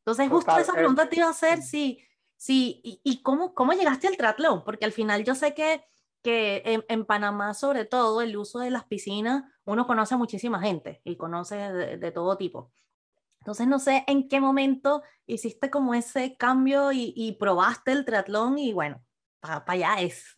Entonces, 0.01 0.29
justo 0.29 0.55
esa 0.59 0.75
pregunta 0.75 1.09
te 1.09 1.17
iba 1.17 1.27
a 1.27 1.31
hacer, 1.31 1.63
sí, 1.63 2.05
sí, 2.37 2.83
y, 2.85 3.01
y, 3.03 3.23
cómo, 3.23 3.55
cómo 3.55 3.73
llegaste 3.73 4.09
al 4.09 4.19
triatlón, 4.19 4.63
porque 4.63 4.85
al 4.85 4.93
final 4.93 5.25
yo 5.25 5.35
sé 5.35 5.55
que, 5.55 5.87
que 6.23 6.61
en, 6.67 6.85
en, 6.91 7.07
Panamá, 7.07 7.55
sobre 7.55 7.87
todo, 7.87 8.21
el 8.21 8.37
uso 8.37 8.59
de 8.59 8.71
las 8.71 8.85
piscinas, 8.85 9.43
uno 9.65 9.87
conoce 9.87 10.13
a 10.13 10.19
muchísima 10.19 10.61
gente 10.61 11.01
y 11.03 11.17
conoce 11.17 11.57
de, 11.57 11.97
de 11.97 12.13
todo 12.13 12.37
tipo. 12.37 12.71
Entonces, 13.41 13.67
no 13.67 13.79
sé 13.79 14.05
en 14.07 14.29
qué 14.29 14.39
momento 14.39 15.03
hiciste 15.25 15.71
como 15.71 15.95
ese 15.95 16.37
cambio 16.37 16.93
y, 16.93 17.15
y 17.17 17.39
probaste 17.39 17.91
el 17.91 18.05
triatlón 18.05 18.59
y 18.59 18.75
bueno, 18.75 19.03
para 19.41 19.65
pa 19.65 19.73
allá 19.73 19.95
es. 20.03 20.37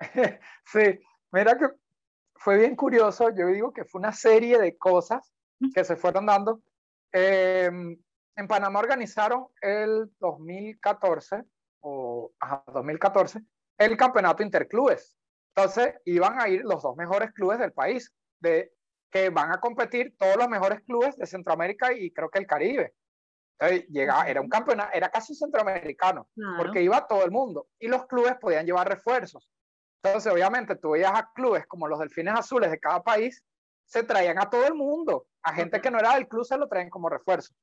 Sí, 0.64 0.98
Mira 1.34 1.58
que 1.58 1.68
fue 2.36 2.58
bien 2.58 2.76
curioso, 2.76 3.28
yo 3.30 3.48
digo 3.48 3.72
que 3.72 3.84
fue 3.84 3.98
una 3.98 4.12
serie 4.12 4.56
de 4.56 4.78
cosas 4.78 5.32
que 5.74 5.82
se 5.82 5.96
fueron 5.96 6.26
dando. 6.26 6.62
Eh, 7.12 7.68
en 8.36 8.48
Panamá 8.48 8.78
organizaron 8.78 9.48
el 9.60 10.12
2014, 10.20 11.42
o 11.80 12.32
ajá, 12.38 12.62
2014, 12.72 13.40
el 13.78 13.96
campeonato 13.96 14.44
interclubes. 14.44 15.16
Entonces 15.56 15.94
iban 16.04 16.40
a 16.40 16.48
ir 16.48 16.62
los 16.64 16.84
dos 16.84 16.94
mejores 16.96 17.32
clubes 17.32 17.58
del 17.58 17.72
país, 17.72 18.14
de, 18.38 18.72
que 19.10 19.30
van 19.30 19.50
a 19.50 19.60
competir 19.60 20.14
todos 20.16 20.36
los 20.36 20.48
mejores 20.48 20.82
clubes 20.82 21.16
de 21.16 21.26
Centroamérica 21.26 21.92
y 21.92 22.12
creo 22.12 22.30
que 22.30 22.38
el 22.38 22.46
Caribe. 22.46 22.94
Entonces, 23.58 23.88
llegaba, 23.88 24.28
era 24.28 24.40
un 24.40 24.48
campeonato, 24.48 24.90
era 24.94 25.08
casi 25.08 25.34
centroamericano, 25.34 26.28
claro. 26.32 26.56
porque 26.58 26.82
iba 26.82 27.04
todo 27.08 27.24
el 27.24 27.32
mundo 27.32 27.66
y 27.80 27.88
los 27.88 28.06
clubes 28.06 28.36
podían 28.36 28.66
llevar 28.66 28.88
refuerzos. 28.88 29.50
Entonces, 30.04 30.30
obviamente, 30.30 30.76
tú 30.76 30.90
veías 30.90 31.12
a 31.14 31.32
clubes 31.32 31.66
como 31.66 31.88
los 31.88 31.98
Delfines 31.98 32.34
Azules 32.34 32.70
de 32.70 32.78
cada 32.78 33.02
país, 33.02 33.42
se 33.86 34.02
traían 34.02 34.38
a 34.38 34.50
todo 34.50 34.66
el 34.66 34.74
mundo. 34.74 35.26
A 35.42 35.54
gente 35.54 35.80
que 35.80 35.90
no 35.90 35.98
era 35.98 36.14
del 36.14 36.28
club 36.28 36.44
se 36.44 36.58
lo 36.58 36.68
traían 36.68 36.90
como 36.90 37.08
refuerzo. 37.08 37.54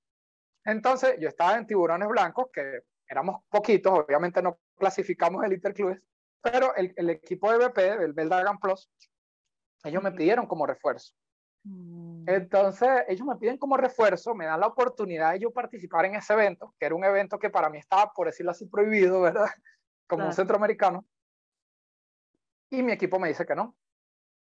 Entonces, 0.66 1.16
yo 1.20 1.28
estaba 1.28 1.56
en 1.58 1.68
Tiburones 1.68 2.08
Blancos, 2.08 2.48
que 2.52 2.82
éramos 3.08 3.44
poquitos, 3.48 3.92
obviamente 3.94 4.42
no 4.42 4.58
clasificamos 4.76 5.44
el 5.44 5.54
Interclubes, 5.54 6.02
pero 6.42 6.76
el, 6.76 6.92
el 6.96 7.12
equipo 7.12 7.52
de 7.52 7.68
BP, 7.68 7.78
el 7.78 8.14
Beldagan 8.14 8.58
Plus, 8.58 8.90
ellos 9.84 10.02
me 10.02 10.12
pidieron 10.12 10.48
como 10.48 10.66
refuerzo. 10.66 11.14
Mm. 11.64 12.28
Entonces, 12.28 12.90
ellos 13.08 13.28
me 13.28 13.36
piden 13.36 13.58
como 13.58 13.78
refuerzo, 13.78 14.34
me 14.34 14.46
dan 14.46 14.60
la 14.60 14.68
oportunidad 14.68 15.34
de 15.34 15.42
yo 15.42 15.52
participar 15.52 16.06
en 16.06 16.16
ese 16.16 16.34
evento, 16.34 16.74
que 16.80 16.88
era 16.88 16.96
un 16.96 17.04
evento 17.04 17.38
que 17.38 17.52
para 17.52 17.70
mí 17.70 17.78
estaba, 17.78 18.12
por 18.14 18.26
decirlo 18.26 18.52
así, 18.52 18.66
prohibido, 18.66 19.22
¿verdad? 19.22 19.50
Como 20.08 20.22
claro. 20.22 20.30
un 20.30 20.36
centroamericano. 20.36 21.06
Y 22.72 22.82
mi 22.82 22.94
equipo 22.94 23.20
me 23.20 23.28
dice 23.28 23.46
que 23.46 23.56
no. 23.56 23.76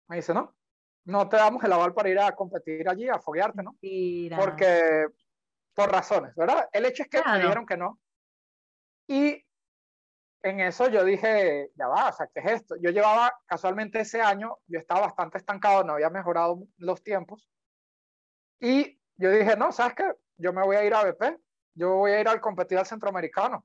Me 0.08 0.16
dice, 0.16 0.34
no, 0.34 0.54
no 1.04 1.28
te 1.28 1.36
damos 1.36 1.62
el 1.64 1.72
aval 1.72 1.94
para 1.94 2.08
ir 2.08 2.18
a 2.18 2.32
competir 2.32 2.88
allí, 2.88 3.08
a 3.08 3.18
foguearte, 3.18 3.62
¿no? 3.62 3.76
Mira. 3.80 4.36
Porque, 4.36 5.06
por 5.74 5.90
razones, 5.90 6.34
¿verdad? 6.34 6.68
El 6.72 6.84
hecho 6.84 7.04
es 7.04 7.08
que 7.08 7.22
claro. 7.22 7.38
me 7.38 7.44
dijeron 7.44 7.66
que 7.66 7.76
no. 7.76 8.00
Y 9.06 9.44
en 10.42 10.60
eso 10.60 10.88
yo 10.88 11.04
dije, 11.04 11.70
ya 11.76 11.86
va, 11.86 12.08
o 12.08 12.12
sea, 12.12 12.28
¿qué 12.32 12.40
es 12.40 12.46
esto? 12.46 12.76
Yo 12.80 12.90
llevaba, 12.90 13.32
casualmente 13.46 14.00
ese 14.00 14.20
año, 14.20 14.58
yo 14.66 14.78
estaba 14.78 15.02
bastante 15.02 15.38
estancado, 15.38 15.84
no 15.84 15.94
había 15.94 16.10
mejorado 16.10 16.66
los 16.78 17.02
tiempos. 17.02 17.48
Y 18.60 19.00
yo 19.16 19.30
dije, 19.30 19.56
no, 19.56 19.70
¿sabes 19.70 19.94
qué? 19.94 20.12
Yo 20.38 20.52
me 20.52 20.64
voy 20.64 20.76
a 20.76 20.84
ir 20.84 20.94
a 20.94 21.04
BP, 21.04 21.38
yo 21.74 21.94
voy 21.96 22.12
a 22.12 22.20
ir 22.20 22.28
al 22.28 22.40
competir 22.40 22.78
al 22.78 22.86
centroamericano. 22.86 23.64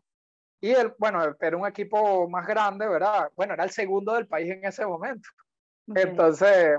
Y 0.61 0.71
el, 0.71 0.93
bueno, 0.99 1.35
era 1.39 1.57
un 1.57 1.67
equipo 1.67 2.29
más 2.29 2.45
grande, 2.45 2.87
¿verdad? 2.87 3.31
Bueno, 3.35 3.55
era 3.55 3.63
el 3.63 3.71
segundo 3.71 4.13
del 4.13 4.27
país 4.27 4.51
en 4.51 4.63
ese 4.63 4.85
momento. 4.85 5.27
Okay. 5.89 6.03
Entonces, 6.03 6.77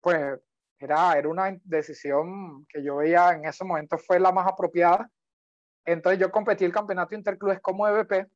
pues 0.00 0.40
era, 0.80 1.16
era 1.16 1.28
una 1.28 1.56
decisión 1.62 2.66
que 2.66 2.82
yo 2.82 2.96
veía 2.96 3.30
en 3.30 3.44
ese 3.44 3.64
momento 3.64 3.96
fue 3.98 4.18
la 4.18 4.32
más 4.32 4.48
apropiada. 4.48 5.08
Entonces 5.84 6.18
yo 6.18 6.32
competí 6.32 6.64
el 6.64 6.72
campeonato 6.72 7.14
interclubes 7.14 7.60
como 7.60 7.86
EVP, 7.86 8.26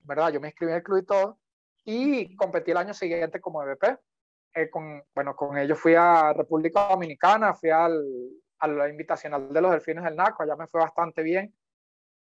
¿verdad? 0.00 0.30
Yo 0.30 0.40
me 0.40 0.48
inscribí 0.48 0.72
en 0.72 0.78
el 0.78 0.82
club 0.82 0.98
y 0.98 1.06
todo, 1.06 1.38
y 1.84 2.36
competí 2.36 2.70
el 2.70 2.76
año 2.76 2.94
siguiente 2.94 3.40
como 3.40 3.62
EVP. 3.62 3.98
Eh, 4.54 4.68
con, 4.68 5.02
bueno, 5.14 5.34
con 5.34 5.56
ellos 5.56 5.78
fui 5.78 5.94
a 5.94 6.34
República 6.34 6.88
Dominicana, 6.88 7.54
fui 7.54 7.70
al, 7.70 8.04
a 8.58 8.68
la 8.68 8.88
invitacional 8.90 9.50
de 9.50 9.60
los 9.60 9.70
Delfines 9.70 10.04
del 10.04 10.16
NACO, 10.16 10.42
allá 10.42 10.56
me 10.56 10.66
fue 10.66 10.82
bastante 10.82 11.22
bien. 11.22 11.54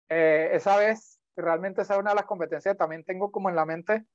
Eh, 0.07 0.51
esa 0.53 0.77
vez 0.77 1.19
realmente 1.35 1.81
esa 1.81 1.93
es 1.93 1.99
una 1.99 2.11
de 2.11 2.17
las 2.17 2.25
competencias 2.25 2.73
que 2.73 2.77
también 2.77 3.03
tengo 3.03 3.31
como 3.31 3.49
en 3.49 3.55
la 3.55 3.65
mente. 3.65 4.05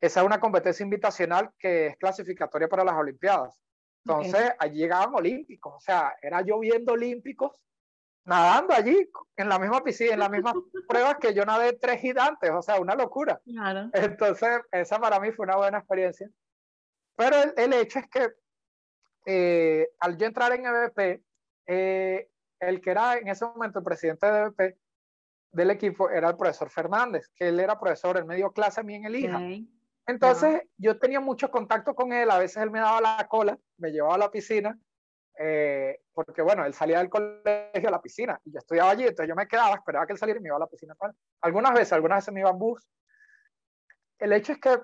Esa 0.00 0.20
es 0.20 0.26
una 0.26 0.40
competencia 0.40 0.84
invitacional 0.84 1.50
que 1.58 1.88
es 1.88 1.96
clasificatoria 1.96 2.68
para 2.68 2.84
las 2.84 2.94
Olimpiadas. 2.94 3.60
Entonces, 4.04 4.34
okay. 4.34 4.56
allí 4.58 4.78
llegaban 4.78 5.14
olímpicos, 5.14 5.74
o 5.74 5.80
sea, 5.80 6.14
era 6.22 6.40
yo 6.42 6.60
viendo 6.60 6.92
olímpicos 6.92 7.60
nadando 8.24 8.74
allí 8.74 9.08
en 9.36 9.48
la 9.48 9.58
misma 9.58 9.82
piscina, 9.82 10.14
en 10.14 10.18
las 10.20 10.30
mismas 10.30 10.54
pruebas 10.88 11.16
que 11.20 11.34
yo 11.34 11.44
nadé 11.44 11.72
tres 11.72 12.00
gigantes, 12.00 12.50
o 12.50 12.62
sea, 12.62 12.80
una 12.80 12.94
locura. 12.94 13.40
Claro. 13.44 13.88
Entonces, 13.92 14.60
esa 14.70 14.98
para 14.98 15.18
mí 15.20 15.32
fue 15.32 15.44
una 15.44 15.56
buena 15.56 15.78
experiencia. 15.78 16.28
Pero 17.16 17.36
el, 17.36 17.54
el 17.56 17.72
hecho 17.72 18.00
es 18.00 18.08
que 18.08 18.28
eh, 19.26 19.88
al 20.00 20.16
yo 20.16 20.26
entrar 20.26 20.52
en 20.52 20.66
EVP, 20.66 21.22
eh, 21.66 22.28
el 22.60 22.80
que 22.80 22.90
era 22.90 23.16
en 23.16 23.28
ese 23.28 23.44
momento 23.44 23.80
el 23.80 23.84
presidente 23.84 24.26
de 24.26 24.38
EVP 24.38 24.78
del 25.52 25.70
equipo 25.70 26.10
era 26.10 26.28
el 26.28 26.36
profesor 26.36 26.70
Fernández, 26.70 27.28
que 27.34 27.48
él 27.48 27.60
era 27.60 27.78
profesor, 27.78 28.18
en 28.18 28.26
medio 28.26 28.52
clase 28.52 28.80
a 28.80 28.84
mí 28.84 28.94
en 28.94 29.04
el 29.04 29.16
IJA. 29.16 29.36
Okay. 29.36 29.68
Entonces 30.06 30.62
yo 30.76 30.98
tenía 30.98 31.20
mucho 31.20 31.50
contacto 31.50 31.94
con 31.94 32.12
él, 32.12 32.30
a 32.30 32.38
veces 32.38 32.62
él 32.62 32.70
me 32.70 32.78
daba 32.78 33.00
la 33.00 33.26
cola, 33.28 33.58
me 33.78 33.90
llevaba 33.90 34.14
a 34.14 34.18
la 34.18 34.30
piscina, 34.30 34.78
eh, 35.38 36.00
porque 36.12 36.42
bueno, 36.42 36.64
él 36.64 36.74
salía 36.74 36.98
del 36.98 37.10
colegio 37.10 37.88
a 37.88 37.90
la 37.90 38.00
piscina 38.00 38.40
y 38.44 38.52
yo 38.52 38.58
estudiaba 38.58 38.90
allí, 38.90 39.02
entonces 39.02 39.28
yo 39.28 39.34
me 39.34 39.48
quedaba, 39.48 39.74
esperaba 39.74 40.06
que 40.06 40.12
él 40.12 40.18
saliera 40.18 40.38
y 40.38 40.42
me 40.42 40.48
iba 40.48 40.56
a 40.56 40.60
la 40.60 40.68
piscina. 40.68 40.94
Algunas 41.40 41.74
veces, 41.74 41.92
algunas 41.92 42.18
veces 42.18 42.32
me 42.32 42.40
iba 42.40 42.50
en 42.50 42.58
bus. 42.58 42.88
El 44.18 44.32
hecho 44.32 44.52
es 44.52 44.60
que 44.60 44.78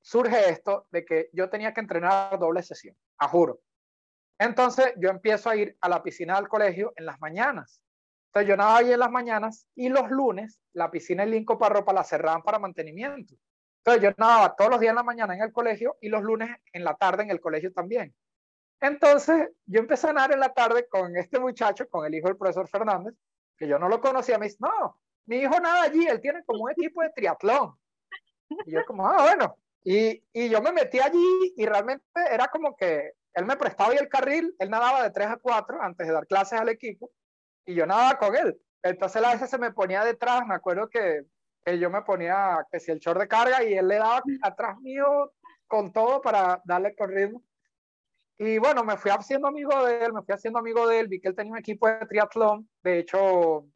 surge 0.00 0.50
esto 0.50 0.86
de 0.90 1.04
que 1.04 1.28
yo 1.32 1.48
tenía 1.48 1.72
que 1.72 1.80
entrenar 1.80 2.38
doble 2.38 2.62
sesión, 2.62 2.96
a 3.18 3.28
juro. 3.28 3.60
Entonces 4.38 4.94
yo 4.96 5.10
empiezo 5.10 5.50
a 5.50 5.56
ir 5.56 5.76
a 5.80 5.88
la 5.88 6.02
piscina 6.02 6.36
del 6.36 6.48
colegio 6.48 6.92
en 6.96 7.06
las 7.06 7.20
mañanas 7.20 7.82
entonces 8.32 8.48
yo 8.48 8.56
nadaba 8.56 8.78
ahí 8.78 8.90
en 8.90 8.98
las 8.98 9.10
mañanas 9.10 9.66
y 9.74 9.90
los 9.90 10.08
lunes 10.10 10.58
la 10.72 10.90
piscina 10.90 11.22
en 11.22 11.32
Linco 11.32 11.58
Parropa 11.58 11.92
la 11.92 12.02
cerraban 12.02 12.40
para 12.40 12.58
mantenimiento. 12.58 13.34
Entonces 13.84 14.02
yo 14.02 14.10
nadaba 14.16 14.56
todos 14.56 14.70
los 14.70 14.80
días 14.80 14.92
en 14.92 14.96
la 14.96 15.02
mañana 15.02 15.34
en 15.34 15.42
el 15.42 15.52
colegio 15.52 15.98
y 16.00 16.08
los 16.08 16.22
lunes 16.22 16.48
en 16.72 16.82
la 16.82 16.94
tarde 16.94 17.24
en 17.24 17.30
el 17.30 17.42
colegio 17.42 17.74
también. 17.74 18.14
Entonces 18.80 19.50
yo 19.66 19.80
empecé 19.80 20.08
a 20.08 20.14
nadar 20.14 20.32
en 20.32 20.40
la 20.40 20.48
tarde 20.48 20.88
con 20.88 21.14
este 21.14 21.38
muchacho, 21.38 21.86
con 21.90 22.06
el 22.06 22.14
hijo 22.14 22.28
del 22.28 22.38
profesor 22.38 22.66
Fernández, 22.68 23.12
que 23.54 23.68
yo 23.68 23.78
no 23.78 23.86
lo 23.86 24.00
conocía. 24.00 24.38
Me 24.38 24.46
dice, 24.46 24.56
no, 24.60 24.98
mi 25.26 25.36
hijo 25.36 25.60
nada 25.60 25.82
allí, 25.82 26.06
él 26.06 26.22
tiene 26.22 26.42
como 26.46 26.64
un 26.64 26.70
equipo 26.70 27.02
de 27.02 27.10
triatlón. 27.10 27.74
Y 28.64 28.70
yo 28.70 28.82
como, 28.86 29.06
ah, 29.06 29.20
bueno. 29.20 29.58
Y, 29.84 30.24
y 30.32 30.48
yo 30.48 30.62
me 30.62 30.72
metí 30.72 31.00
allí 31.00 31.52
y 31.54 31.66
realmente 31.66 32.06
era 32.30 32.48
como 32.48 32.74
que 32.76 33.12
él 33.34 33.44
me 33.44 33.58
prestaba 33.58 33.92
ahí 33.92 33.98
el 33.98 34.08
carril, 34.08 34.54
él 34.58 34.70
nadaba 34.70 35.02
de 35.02 35.10
3 35.10 35.28
a 35.28 35.36
4 35.36 35.82
antes 35.82 36.06
de 36.06 36.12
dar 36.14 36.26
clases 36.26 36.58
al 36.58 36.70
equipo 36.70 37.10
y 37.66 37.74
yo 37.74 37.86
nadaba 37.86 38.18
con 38.18 38.36
él. 38.36 38.60
Entonces 38.82 39.22
a 39.22 39.32
veces 39.32 39.50
se 39.50 39.58
me 39.58 39.72
ponía 39.72 40.04
detrás, 40.04 40.46
me 40.46 40.54
acuerdo 40.54 40.88
que, 40.88 41.22
que 41.64 41.78
yo 41.78 41.90
me 41.90 42.02
ponía, 42.02 42.66
que 42.70 42.80
si 42.80 42.90
el 42.90 42.98
short 42.98 43.20
de 43.20 43.28
carga 43.28 43.62
y 43.62 43.74
él 43.74 43.88
le 43.88 43.96
daba 43.96 44.22
atrás 44.42 44.78
mío 44.80 45.32
con 45.66 45.92
todo 45.92 46.20
para 46.20 46.60
darle 46.64 46.94
con 46.94 47.10
ritmo. 47.10 47.42
Y 48.38 48.58
bueno, 48.58 48.82
me 48.82 48.96
fui 48.96 49.10
haciendo 49.10 49.48
amigo 49.48 49.84
de 49.84 50.04
él, 50.04 50.12
me 50.12 50.22
fui 50.22 50.34
haciendo 50.34 50.58
amigo 50.58 50.86
de 50.88 51.00
él, 51.00 51.08
vi 51.08 51.20
que 51.20 51.28
él 51.28 51.36
tenía 51.36 51.52
un 51.52 51.58
equipo 51.58 51.86
de 51.86 52.06
triatlón, 52.06 52.68
de 52.82 52.98
hecho, 52.98 53.66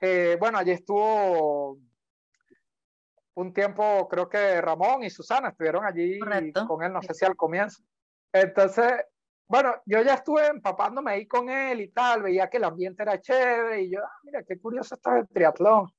eh, 0.00 0.36
bueno, 0.38 0.58
allí 0.58 0.72
estuvo 0.72 1.78
un 3.34 3.52
tiempo, 3.52 4.06
creo 4.08 4.28
que 4.28 4.60
Ramón 4.60 5.04
y 5.04 5.10
Susana 5.10 5.48
estuvieron 5.48 5.84
allí 5.84 6.18
con 6.66 6.82
él, 6.82 6.92
no 6.92 7.02
sé 7.02 7.14
si 7.14 7.24
al 7.24 7.36
comienzo. 7.36 7.82
Entonces, 8.32 8.92
bueno, 9.46 9.74
yo 9.84 10.02
ya 10.02 10.14
estuve 10.14 10.46
empapándome 10.46 11.12
ahí 11.12 11.26
con 11.26 11.50
él 11.50 11.80
y 11.80 11.88
tal, 11.88 12.22
veía 12.22 12.48
que 12.48 12.56
el 12.56 12.64
ambiente 12.64 13.02
era 13.02 13.20
chévere 13.20 13.82
y 13.82 13.90
yo, 13.90 14.00
ah, 14.02 14.18
mira, 14.22 14.42
qué 14.42 14.58
curioso 14.58 14.94
está 14.94 15.18
el 15.18 15.28
triatlón. 15.28 15.92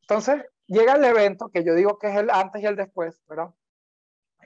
Entonces, 0.00 0.44
llega 0.66 0.94
el 0.94 1.04
evento, 1.04 1.48
que 1.48 1.64
yo 1.64 1.74
digo 1.74 1.98
que 1.98 2.08
es 2.08 2.16
el 2.16 2.30
antes 2.30 2.62
y 2.62 2.66
el 2.66 2.76
después, 2.76 3.22
¿verdad? 3.28 3.50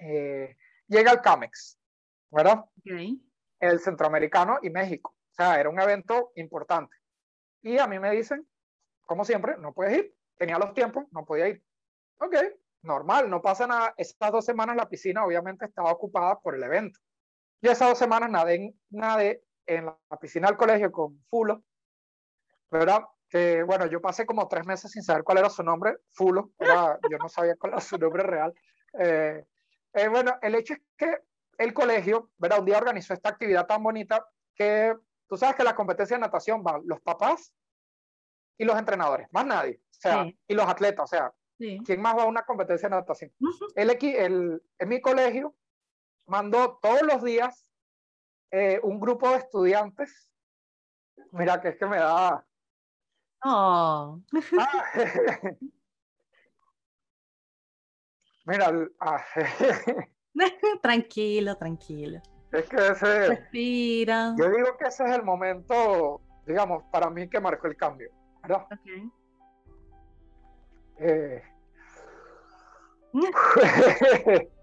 Eh, 0.00 0.56
llega 0.86 1.12
el 1.12 1.20
CAMEX, 1.20 1.78
¿verdad? 2.30 2.64
El 3.58 3.80
centroamericano 3.80 4.58
y 4.62 4.70
México. 4.70 5.16
O 5.30 5.34
sea, 5.34 5.58
era 5.58 5.70
un 5.70 5.80
evento 5.80 6.32
importante. 6.36 6.94
Y 7.62 7.78
a 7.78 7.86
mí 7.86 7.98
me 7.98 8.10
dicen, 8.10 8.46
como 9.06 9.24
siempre, 9.24 9.56
no 9.58 9.72
puedes 9.72 9.98
ir. 9.98 10.14
Tenía 10.36 10.58
los 10.58 10.74
tiempos, 10.74 11.06
no 11.10 11.24
podía 11.24 11.48
ir. 11.48 11.62
Ok, 12.18 12.36
normal, 12.82 13.30
no 13.30 13.40
pasa 13.40 13.66
nada. 13.66 13.94
Estas 13.96 14.30
dos 14.30 14.44
semanas 14.44 14.76
la 14.76 14.88
piscina 14.88 15.24
obviamente 15.24 15.64
estaba 15.64 15.90
ocupada 15.90 16.38
por 16.38 16.54
el 16.54 16.62
evento. 16.62 17.00
Y 17.60 17.68
esas 17.68 17.88
dos 17.88 17.98
semanas 17.98 18.30
nadé, 18.30 18.74
nadé 18.90 19.42
en 19.66 19.86
la 19.86 20.18
piscina 20.20 20.48
del 20.48 20.56
colegio 20.56 20.92
con 20.92 21.22
Fulo, 21.28 21.62
¿verdad? 22.70 23.04
Que 23.28 23.62
bueno, 23.62 23.86
yo 23.86 24.00
pasé 24.00 24.24
como 24.26 24.46
tres 24.48 24.66
meses 24.66 24.90
sin 24.90 25.02
saber 25.02 25.24
cuál 25.24 25.38
era 25.38 25.50
su 25.50 25.62
nombre, 25.62 25.96
Fulo, 26.12 26.52
yo 27.10 27.18
no 27.18 27.28
sabía 27.28 27.56
cuál 27.56 27.72
era 27.72 27.80
su 27.80 27.98
nombre 27.98 28.22
real. 28.22 28.54
Eh, 28.98 29.44
eh, 29.94 30.08
bueno, 30.08 30.36
el 30.42 30.54
hecho 30.54 30.74
es 30.74 30.80
que 30.96 31.18
el 31.58 31.72
colegio, 31.72 32.30
¿verdad? 32.36 32.60
Un 32.60 32.66
día 32.66 32.78
organizó 32.78 33.14
esta 33.14 33.30
actividad 33.30 33.66
tan 33.66 33.82
bonita 33.82 34.26
que 34.54 34.94
tú 35.26 35.36
sabes 35.36 35.56
que 35.56 35.64
la 35.64 35.74
competencia 35.74 36.16
de 36.16 36.20
natación 36.20 36.62
van 36.62 36.82
los 36.84 37.00
papás 37.00 37.52
y 38.58 38.64
los 38.64 38.78
entrenadores, 38.78 39.28
más 39.32 39.46
nadie, 39.46 39.80
o 39.82 40.00
sea, 40.00 40.26
y 40.46 40.54
los 40.54 40.66
atletas, 40.66 41.04
o 41.04 41.06
sea, 41.06 41.32
¿quién 41.58 42.00
más 42.00 42.16
va 42.16 42.22
a 42.22 42.26
una 42.26 42.42
competencia 42.42 42.88
de 42.88 42.96
natación? 42.96 43.32
el, 43.74 43.90
el, 43.90 44.62
en 44.78 44.88
mi 44.88 45.00
colegio 45.00 45.54
mandó 46.26 46.78
todos 46.80 47.02
los 47.02 47.22
días 47.22 47.70
eh, 48.50 48.80
un 48.82 49.00
grupo 49.00 49.30
de 49.30 49.36
estudiantes. 49.36 50.30
Mira, 51.32 51.60
que 51.60 51.68
es 51.68 51.76
que 51.76 51.86
me 51.86 51.98
da. 51.98 52.46
Oh. 53.44 54.20
Ah, 54.58 54.84
mira, 58.44 58.72
ah, 59.00 59.24
tranquilo, 60.82 61.56
tranquilo. 61.56 62.20
Es 62.52 62.68
que 62.68 62.76
ese. 62.76 63.28
Respira. 63.28 64.34
Yo 64.38 64.50
digo 64.50 64.76
que 64.78 64.86
ese 64.86 65.04
es 65.04 65.10
el 65.16 65.22
momento, 65.22 66.20
digamos, 66.46 66.84
para 66.90 67.10
mí 67.10 67.28
que 67.28 67.40
marcó 67.40 67.66
el 67.66 67.76
cambio. 67.76 68.10
¿verdad? 68.42 68.66
Okay. 68.72 69.10
Eh, 70.98 71.42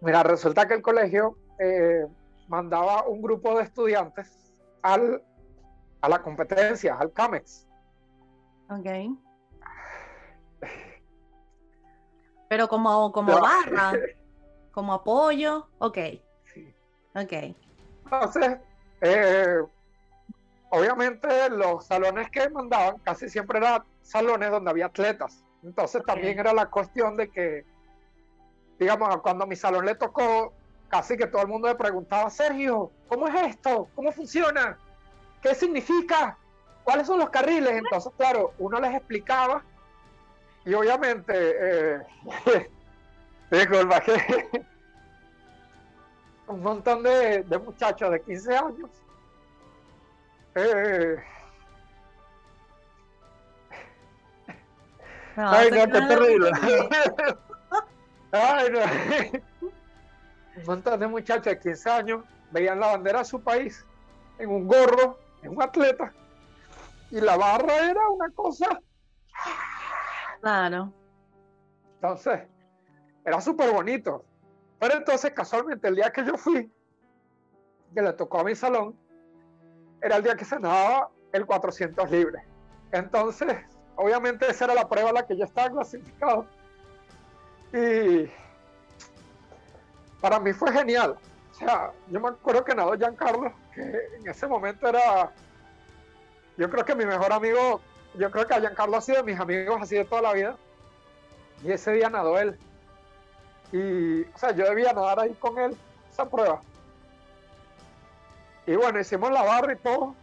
Mira, 0.00 0.22
resulta 0.22 0.66
que 0.66 0.74
el 0.74 0.82
colegio 0.82 1.36
eh, 1.58 2.06
mandaba 2.48 3.06
un 3.06 3.22
grupo 3.22 3.56
de 3.56 3.64
estudiantes 3.64 4.54
al, 4.82 5.22
a 6.00 6.08
la 6.08 6.22
competencia, 6.22 6.96
al 6.96 7.12
CAMEX. 7.12 7.66
Ok. 8.70 9.16
Pero 12.48 12.68
como, 12.68 13.12
como 13.12 13.40
barra, 13.40 13.92
como 14.72 14.92
apoyo, 14.92 15.68
ok. 15.78 15.98
Sí. 16.52 16.74
Ok. 17.14 17.56
Entonces, 18.04 18.58
eh, 19.00 19.62
obviamente 20.70 21.50
los 21.50 21.86
salones 21.86 22.30
que 22.30 22.48
mandaban 22.50 22.98
casi 22.98 23.28
siempre 23.28 23.58
eran 23.58 23.82
salones 24.02 24.50
donde 24.50 24.70
había 24.70 24.86
atletas. 24.86 25.42
Entonces 25.62 26.02
también 26.04 26.38
era 26.38 26.52
la 26.52 26.66
cuestión 26.66 27.16
de 27.16 27.28
que 27.28 27.64
digamos, 28.78 29.20
cuando 29.22 29.44
a 29.44 29.46
mi 29.46 29.56
salón 29.56 29.86
le 29.86 29.94
tocó, 29.94 30.52
casi 30.88 31.16
que 31.16 31.26
todo 31.26 31.42
el 31.42 31.48
mundo 31.48 31.68
le 31.68 31.74
preguntaba, 31.74 32.30
Sergio, 32.30 32.90
¿cómo 33.08 33.28
es 33.28 33.34
esto? 33.48 33.88
¿Cómo 33.94 34.12
funciona? 34.12 34.78
¿Qué 35.42 35.54
significa? 35.54 36.36
¿Cuáles 36.84 37.06
son 37.06 37.18
los 37.18 37.30
carriles? 37.30 37.72
Entonces, 37.72 38.12
claro, 38.16 38.52
uno 38.58 38.80
les 38.80 38.94
explicaba 38.94 39.62
y 40.66 40.74
obviamente, 40.74 41.32
eh, 41.32 42.00
un 46.48 46.62
montón 46.62 47.04
de, 47.04 47.44
muchachos 47.64 48.10
de 48.10 48.20
15 48.22 48.56
años. 48.56 48.90
Eh, 50.56 51.16
ay, 55.36 55.70
no, 55.70 55.76
qué 55.76 55.86
terrible. 55.86 56.50
Un 60.56 60.64
montón 60.66 61.00
de 61.00 61.06
muchachos 61.06 61.44
de 61.44 61.58
15 61.58 61.90
años 61.90 62.24
veían 62.50 62.80
la 62.80 62.88
bandera 62.88 63.18
de 63.20 63.24
su 63.24 63.40
país 63.40 63.84
en 64.38 64.50
un 64.50 64.66
gorro, 64.66 65.18
en 65.42 65.52
un 65.52 65.62
atleta, 65.62 66.12
y 67.10 67.20
la 67.20 67.36
barra 67.36 67.90
era 67.90 68.08
una 68.08 68.30
cosa. 68.30 68.80
Claro. 70.40 70.92
Entonces, 71.94 72.42
era 73.24 73.40
súper 73.40 73.72
bonito. 73.72 74.24
Pero 74.78 74.94
entonces, 74.94 75.32
casualmente, 75.32 75.88
el 75.88 75.96
día 75.96 76.12
que 76.12 76.24
yo 76.24 76.36
fui, 76.36 76.70
que 77.94 78.02
le 78.02 78.12
tocó 78.12 78.40
a 78.40 78.44
mi 78.44 78.54
salón, 78.54 78.96
era 80.02 80.16
el 80.16 80.22
día 80.22 80.36
que 80.36 80.44
se 80.44 80.60
nadaba 80.60 81.10
el 81.32 81.46
400 81.46 82.10
libre. 82.10 82.44
Entonces, 82.92 83.56
obviamente, 83.96 84.48
esa 84.48 84.66
era 84.66 84.74
la 84.74 84.88
prueba 84.88 85.10
a 85.10 85.12
la 85.14 85.26
que 85.26 85.36
yo 85.36 85.44
estaba 85.44 85.70
clasificado. 85.70 86.46
Y 87.72 88.30
para 90.20 90.40
mí 90.40 90.52
fue 90.52 90.72
genial. 90.72 91.16
O 91.52 91.54
sea, 91.54 91.92
yo 92.08 92.20
me 92.20 92.28
acuerdo 92.28 92.64
que 92.64 92.74
nadó 92.74 92.94
Giancarlo, 92.94 93.52
que 93.74 93.80
en 93.80 94.28
ese 94.28 94.46
momento 94.46 94.88
era, 94.88 95.32
yo 96.56 96.70
creo 96.70 96.84
que 96.84 96.94
mi 96.94 97.06
mejor 97.06 97.32
amigo, 97.32 97.80
yo 98.14 98.30
creo 98.30 98.46
que 98.46 98.60
Giancarlo 98.60 98.96
ha 98.96 99.00
sido 99.00 99.18
de 99.18 99.32
mis 99.32 99.40
amigos 99.40 99.80
así 99.80 99.96
de 99.96 100.04
toda 100.04 100.22
la 100.22 100.32
vida. 100.32 100.56
Y 101.62 101.72
ese 101.72 101.92
día 101.92 102.10
nadó 102.10 102.38
él. 102.38 102.58
Y, 103.72 104.22
o 104.22 104.38
sea, 104.38 104.52
yo 104.52 104.64
debía 104.64 104.92
nadar 104.92 105.20
ahí 105.20 105.34
con 105.34 105.58
él, 105.58 105.76
esa 106.12 106.28
prueba. 106.28 106.60
Y 108.66 108.74
bueno, 108.76 109.00
hicimos 109.00 109.30
la 109.30 109.42
barra 109.42 109.72
y 109.72 109.76
todo. 109.76 110.14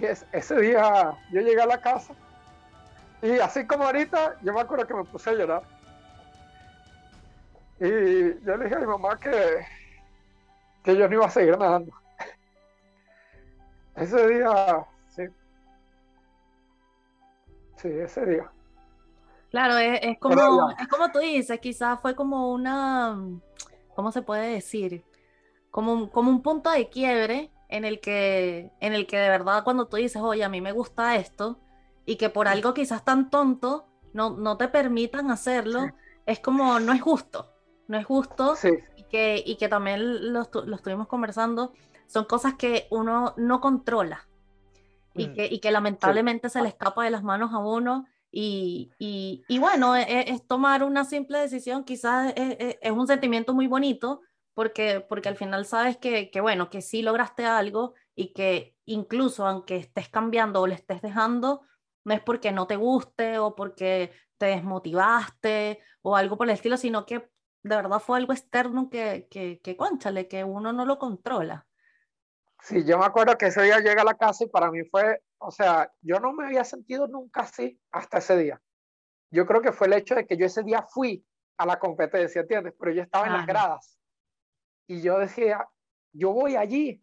Y 0.00 0.04
ese 0.06 0.56
día 0.60 1.14
yo 1.30 1.40
llegué 1.40 1.60
a 1.60 1.66
la 1.66 1.80
casa 1.80 2.14
y 3.22 3.38
así 3.38 3.66
como 3.66 3.84
ahorita, 3.84 4.36
yo 4.42 4.52
me 4.52 4.60
acuerdo 4.60 4.86
que 4.86 4.94
me 4.94 5.04
puse 5.04 5.30
a 5.30 5.34
llorar. 5.34 5.62
Y 7.78 8.44
yo 8.44 8.56
le 8.56 8.64
dije 8.64 8.76
a 8.76 8.80
mi 8.80 8.86
mamá 8.86 9.18
que, 9.18 9.64
que 10.82 10.96
yo 10.96 11.08
no 11.08 11.14
iba 11.14 11.26
a 11.26 11.30
seguir 11.30 11.56
nadando. 11.56 11.92
Ese 13.94 14.26
día, 14.28 14.86
sí. 15.08 15.22
Sí, 17.76 17.88
ese 17.88 18.26
día. 18.26 18.50
Claro, 19.50 19.76
es, 19.76 20.18
como, 20.18 20.70
es 20.70 20.88
como 20.88 21.12
tú 21.12 21.18
dices, 21.18 21.60
quizás 21.60 22.00
fue 22.00 22.16
como 22.16 22.52
una, 22.52 23.18
¿cómo 23.94 24.10
se 24.10 24.22
puede 24.22 24.54
decir? 24.54 25.04
Como, 25.70 26.10
como 26.10 26.30
un 26.30 26.42
punto 26.42 26.70
de 26.70 26.88
quiebre 26.88 27.50
en 27.68 27.84
el 27.84 28.00
que, 28.00 28.70
en 28.80 28.94
el 28.94 29.06
que 29.06 29.18
de 29.18 29.28
verdad 29.28 29.62
cuando 29.62 29.86
tú 29.88 29.98
dices, 29.98 30.22
oye, 30.22 30.42
a 30.42 30.48
mí 30.48 30.60
me 30.60 30.72
gusta 30.72 31.16
esto, 31.16 31.58
y 32.06 32.16
que 32.16 32.30
por 32.30 32.48
algo 32.48 32.74
quizás 32.74 33.04
tan 33.04 33.30
tonto 33.30 33.86
no, 34.12 34.30
no 34.30 34.56
te 34.56 34.68
permitan 34.68 35.30
hacerlo, 35.30 35.86
es 36.26 36.40
como, 36.40 36.80
no 36.80 36.92
es 36.92 37.00
justo, 37.00 37.52
no 37.88 37.98
es 37.98 38.06
justo 38.06 38.54
y, 38.96 39.04
que, 39.04 39.42
y 39.44 39.56
que 39.56 39.68
también 39.68 40.32
lo, 40.32 40.48
lo, 40.64 40.76
estuvimos 40.76 41.08
conversando, 41.08 41.72
son 42.06 42.24
cosas 42.24 42.54
que 42.54 42.86
uno 42.90 43.34
no 43.36 43.60
controla 43.60 44.28
y, 45.14 45.28
mm. 45.28 45.34
que, 45.34 45.46
y 45.46 45.58
que 45.60 45.70
lamentablemente 45.70 46.48
se 46.48 46.62
le 46.62 46.68
escapa 46.68 47.04
de 47.04 47.10
las 47.10 47.22
manos 47.22 47.52
a 47.52 47.58
uno. 47.58 48.06
Y, 48.34 48.90
y, 48.98 49.44
y 49.46 49.58
bueno, 49.58 49.94
es, 49.94 50.08
e, 50.08 50.30
es, 50.30 50.46
tomar 50.46 50.82
una 50.82 51.04
simple 51.04 51.38
decisión, 51.38 51.84
quizás 51.84 52.32
es, 52.34 52.78
es, 52.80 52.90
un 52.90 53.06
sentimiento 53.06 53.52
muy 53.52 53.66
bonito, 53.66 54.22
porque, 54.54 55.04
porque 55.06 55.28
al 55.28 55.36
final 55.36 55.66
sabes 55.66 55.98
que, 55.98 56.30
que, 56.30 56.40
bueno, 56.40 56.70
que 56.70 56.80
sí 56.80 57.02
lograste 57.02 57.44
algo 57.44 57.92
y 58.14 58.32
que 58.32 58.74
incluso 58.86 59.46
aunque 59.46 59.76
estés 59.76 60.08
cambiando 60.08 60.62
o 60.62 60.66
le 60.66 60.74
estés 60.74 61.02
dejando, 61.02 61.62
no 62.04 62.14
es 62.14 62.20
porque 62.20 62.52
no 62.52 62.66
te 62.66 62.76
guste 62.76 63.38
o 63.38 63.54
porque 63.54 64.12
te 64.38 64.46
desmotivaste 64.46 65.80
o 66.02 66.16
algo 66.16 66.36
por 66.36 66.48
el 66.48 66.54
estilo, 66.54 66.76
sino 66.76 67.06
que 67.06 67.30
de 67.62 67.76
verdad 67.76 68.00
fue 68.00 68.18
algo 68.18 68.32
externo 68.32 68.90
que, 68.90 69.28
que, 69.30 69.60
que 69.60 69.76
conchale, 69.76 70.28
que 70.28 70.44
uno 70.44 70.72
no 70.72 70.84
lo 70.84 70.98
controla. 70.98 71.66
Sí, 72.60 72.84
yo 72.84 72.98
me 72.98 73.04
acuerdo 73.04 73.36
que 73.36 73.46
ese 73.46 73.62
día 73.62 73.78
llegué 73.78 74.00
a 74.00 74.04
la 74.04 74.14
casa 74.14 74.44
y 74.44 74.48
para 74.48 74.70
mí 74.70 74.84
fue, 74.84 75.20
o 75.38 75.50
sea, 75.50 75.92
yo 76.00 76.20
no 76.20 76.32
me 76.32 76.46
había 76.46 76.64
sentido 76.64 77.08
nunca 77.08 77.42
así 77.42 77.80
hasta 77.90 78.18
ese 78.18 78.36
día. 78.36 78.62
Yo 79.30 79.46
creo 79.46 79.62
que 79.62 79.72
fue 79.72 79.88
el 79.88 79.94
hecho 79.94 80.14
de 80.14 80.26
que 80.26 80.36
yo 80.36 80.46
ese 80.46 80.62
día 80.62 80.82
fui 80.82 81.24
a 81.56 81.66
la 81.66 81.78
competencia, 81.78 82.42
¿entiendes? 82.42 82.74
Pero 82.78 82.92
yo 82.92 83.02
estaba 83.02 83.26
en 83.26 83.32
las 83.32 83.46
gradas 83.46 83.98
y 84.86 85.00
yo 85.00 85.18
decía, 85.18 85.66
yo 86.12 86.32
voy 86.32 86.56
allí. 86.56 87.02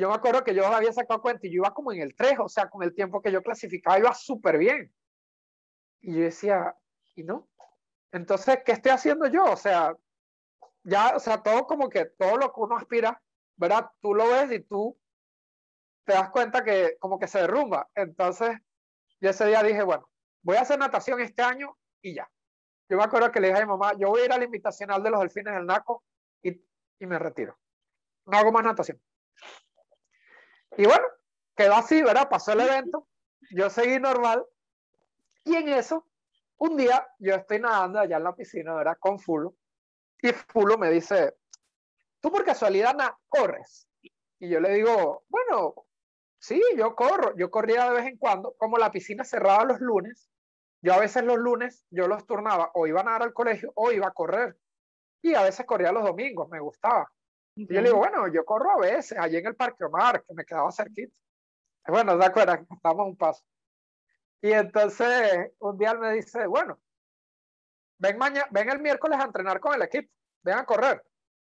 Yo 0.00 0.08
me 0.08 0.14
acuerdo 0.14 0.42
que 0.42 0.54
yo 0.54 0.66
había 0.66 0.94
sacado 0.94 1.20
cuenta 1.20 1.46
y 1.46 1.50
yo 1.50 1.56
iba 1.56 1.74
como 1.74 1.92
en 1.92 2.00
el 2.00 2.16
3, 2.16 2.38
o 2.40 2.48
sea, 2.48 2.70
con 2.70 2.82
el 2.82 2.94
tiempo 2.94 3.20
que 3.20 3.30
yo 3.30 3.42
clasificaba 3.42 3.98
iba 3.98 4.14
súper 4.14 4.56
bien. 4.56 4.90
Y 6.00 6.14
yo 6.14 6.22
decía, 6.22 6.74
¿y 7.14 7.22
no? 7.22 7.50
Entonces, 8.10 8.60
¿qué 8.64 8.72
estoy 8.72 8.92
haciendo 8.92 9.26
yo? 9.26 9.44
O 9.44 9.58
sea, 9.58 9.94
ya, 10.84 11.14
o 11.14 11.18
sea, 11.18 11.42
todo 11.42 11.66
como 11.66 11.90
que 11.90 12.06
todo 12.06 12.38
lo 12.38 12.50
que 12.50 12.60
uno 12.60 12.78
aspira, 12.78 13.22
¿verdad? 13.56 13.90
Tú 14.00 14.14
lo 14.14 14.26
ves 14.26 14.50
y 14.52 14.60
tú 14.60 14.98
te 16.06 16.14
das 16.14 16.30
cuenta 16.30 16.64
que 16.64 16.96
como 16.98 17.18
que 17.18 17.28
se 17.28 17.42
derrumba. 17.42 17.90
Entonces, 17.94 18.56
yo 19.20 19.28
ese 19.28 19.44
día 19.48 19.62
dije, 19.62 19.82
bueno, 19.82 20.08
voy 20.40 20.56
a 20.56 20.62
hacer 20.62 20.78
natación 20.78 21.20
este 21.20 21.42
año 21.42 21.76
y 22.00 22.14
ya. 22.14 22.26
Yo 22.88 22.96
me 22.96 23.04
acuerdo 23.04 23.30
que 23.30 23.40
le 23.40 23.48
dije 23.48 23.60
a 23.60 23.66
mi 23.66 23.68
mamá, 23.68 23.92
yo 23.98 24.08
voy 24.08 24.22
a 24.22 24.24
ir 24.24 24.32
al 24.32 24.44
invitacional 24.44 25.02
de 25.02 25.10
los 25.10 25.20
delfines 25.20 25.52
del 25.52 25.66
NACO 25.66 26.02
y, 26.42 26.52
y 26.52 27.06
me 27.06 27.18
retiro. 27.18 27.58
No 28.24 28.38
hago 28.38 28.50
más 28.50 28.64
natación. 28.64 28.98
Y 30.80 30.86
bueno, 30.86 31.04
quedó 31.54 31.74
así, 31.74 32.00
¿verdad? 32.00 32.30
Pasó 32.30 32.52
el 32.52 32.60
evento, 32.62 33.06
yo 33.50 33.68
seguí 33.68 34.00
normal 34.00 34.46
y 35.44 35.56
en 35.56 35.68
eso 35.68 36.06
un 36.56 36.74
día 36.74 37.06
yo 37.18 37.34
estoy 37.34 37.58
nadando 37.60 38.00
allá 38.00 38.16
en 38.16 38.24
la 38.24 38.34
piscina, 38.34 38.72
¿verdad? 38.72 38.96
Con 38.98 39.18
Fulo. 39.18 39.56
Y 40.22 40.32
Fulo 40.32 40.78
me 40.78 40.90
dice, 40.90 41.36
¿tú 42.22 42.32
por 42.32 42.46
casualidad 42.46 42.96
corres? 43.28 43.90
Y 44.38 44.48
yo 44.48 44.58
le 44.58 44.72
digo, 44.72 45.24
bueno, 45.28 45.74
sí, 46.38 46.62
yo 46.78 46.96
corro. 46.96 47.36
Yo 47.36 47.50
corría 47.50 47.84
de 47.90 47.96
vez 48.00 48.06
en 48.06 48.16
cuando. 48.16 48.54
Como 48.56 48.78
la 48.78 48.90
piscina 48.90 49.22
cerraba 49.22 49.64
los 49.64 49.80
lunes, 49.80 50.30
yo 50.80 50.94
a 50.94 50.98
veces 50.98 51.24
los 51.24 51.36
lunes, 51.36 51.84
yo 51.90 52.08
los 52.08 52.24
turnaba, 52.24 52.70
o 52.72 52.86
iba 52.86 53.02
a 53.02 53.04
nadar 53.04 53.24
al 53.24 53.34
colegio 53.34 53.70
o 53.74 53.92
iba 53.92 54.06
a 54.06 54.12
correr. 54.12 54.56
Y 55.20 55.34
a 55.34 55.42
veces 55.42 55.66
corría 55.66 55.92
los 55.92 56.04
domingos, 56.04 56.48
me 56.48 56.58
gustaba. 56.58 57.12
Y 57.68 57.74
yo 57.74 57.80
le 57.80 57.88
digo, 57.88 57.98
bueno, 57.98 58.26
yo 58.28 58.44
corro 58.44 58.70
a 58.70 58.78
veces, 58.78 59.18
allí 59.18 59.36
en 59.36 59.46
el 59.46 59.54
Parque 59.54 59.84
Omar, 59.84 60.24
que 60.24 60.32
me 60.32 60.44
quedaba 60.44 60.72
cerquita. 60.72 61.14
Bueno, 61.86 62.16
de 62.16 62.24
acuerdo, 62.24 62.54
estamos 62.70 63.06
un 63.06 63.16
paso. 63.16 63.44
Y 64.40 64.52
entonces 64.52 65.52
un 65.58 65.76
día 65.76 65.90
él 65.90 65.98
me 65.98 66.12
dice, 66.14 66.46
bueno, 66.46 66.80
ven, 67.98 68.16
mañana, 68.16 68.46
ven 68.50 68.70
el 68.70 68.80
miércoles 68.80 69.18
a 69.18 69.24
entrenar 69.24 69.60
con 69.60 69.74
el 69.74 69.82
equipo, 69.82 70.10
ven 70.42 70.56
a 70.56 70.64
correr. 70.64 71.04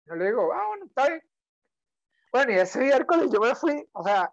Yo 0.07 0.15
le 0.15 0.27
digo, 0.27 0.51
ah, 0.53 0.67
bueno, 0.69 0.87
está 0.87 1.09
bien. 1.09 1.23
Bueno, 2.33 2.53
y 2.53 2.57
ese 2.57 2.79
miércoles 2.81 3.31
yo 3.31 3.41
me 3.41 3.55
fui, 3.55 3.87
o 3.93 4.03
sea, 4.03 4.33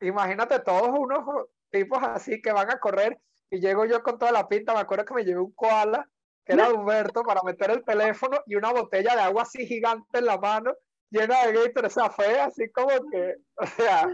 imagínate 0.00 0.58
todos 0.60 0.88
unos 0.90 1.46
tipos 1.70 1.98
así 2.02 2.42
que 2.42 2.52
van 2.52 2.70
a 2.70 2.78
correr 2.78 3.18
y 3.48 3.60
llego 3.60 3.86
yo 3.86 4.02
con 4.02 4.18
toda 4.18 4.32
la 4.32 4.48
pinta, 4.48 4.74
me 4.74 4.80
acuerdo 4.80 5.06
que 5.06 5.14
me 5.14 5.24
llevé 5.24 5.40
un 5.40 5.52
koala, 5.52 6.06
que 6.44 6.52
era 6.52 6.68
de 6.68 6.74
Humberto, 6.74 7.22
para 7.22 7.42
meter 7.42 7.70
el 7.70 7.84
teléfono 7.84 8.38
y 8.46 8.56
una 8.56 8.72
botella 8.72 9.14
de 9.14 9.22
agua 9.22 9.42
así 9.42 9.66
gigante 9.66 10.18
en 10.18 10.26
la 10.26 10.36
mano, 10.36 10.74
llena 11.16 11.46
de 11.46 11.52
Gator, 11.52 11.86
o 11.86 11.90
sea, 11.90 12.10
fue 12.10 12.40
así 12.40 12.70
como 12.70 12.88
que, 13.10 13.36
o 13.56 13.66
sea, 13.66 14.08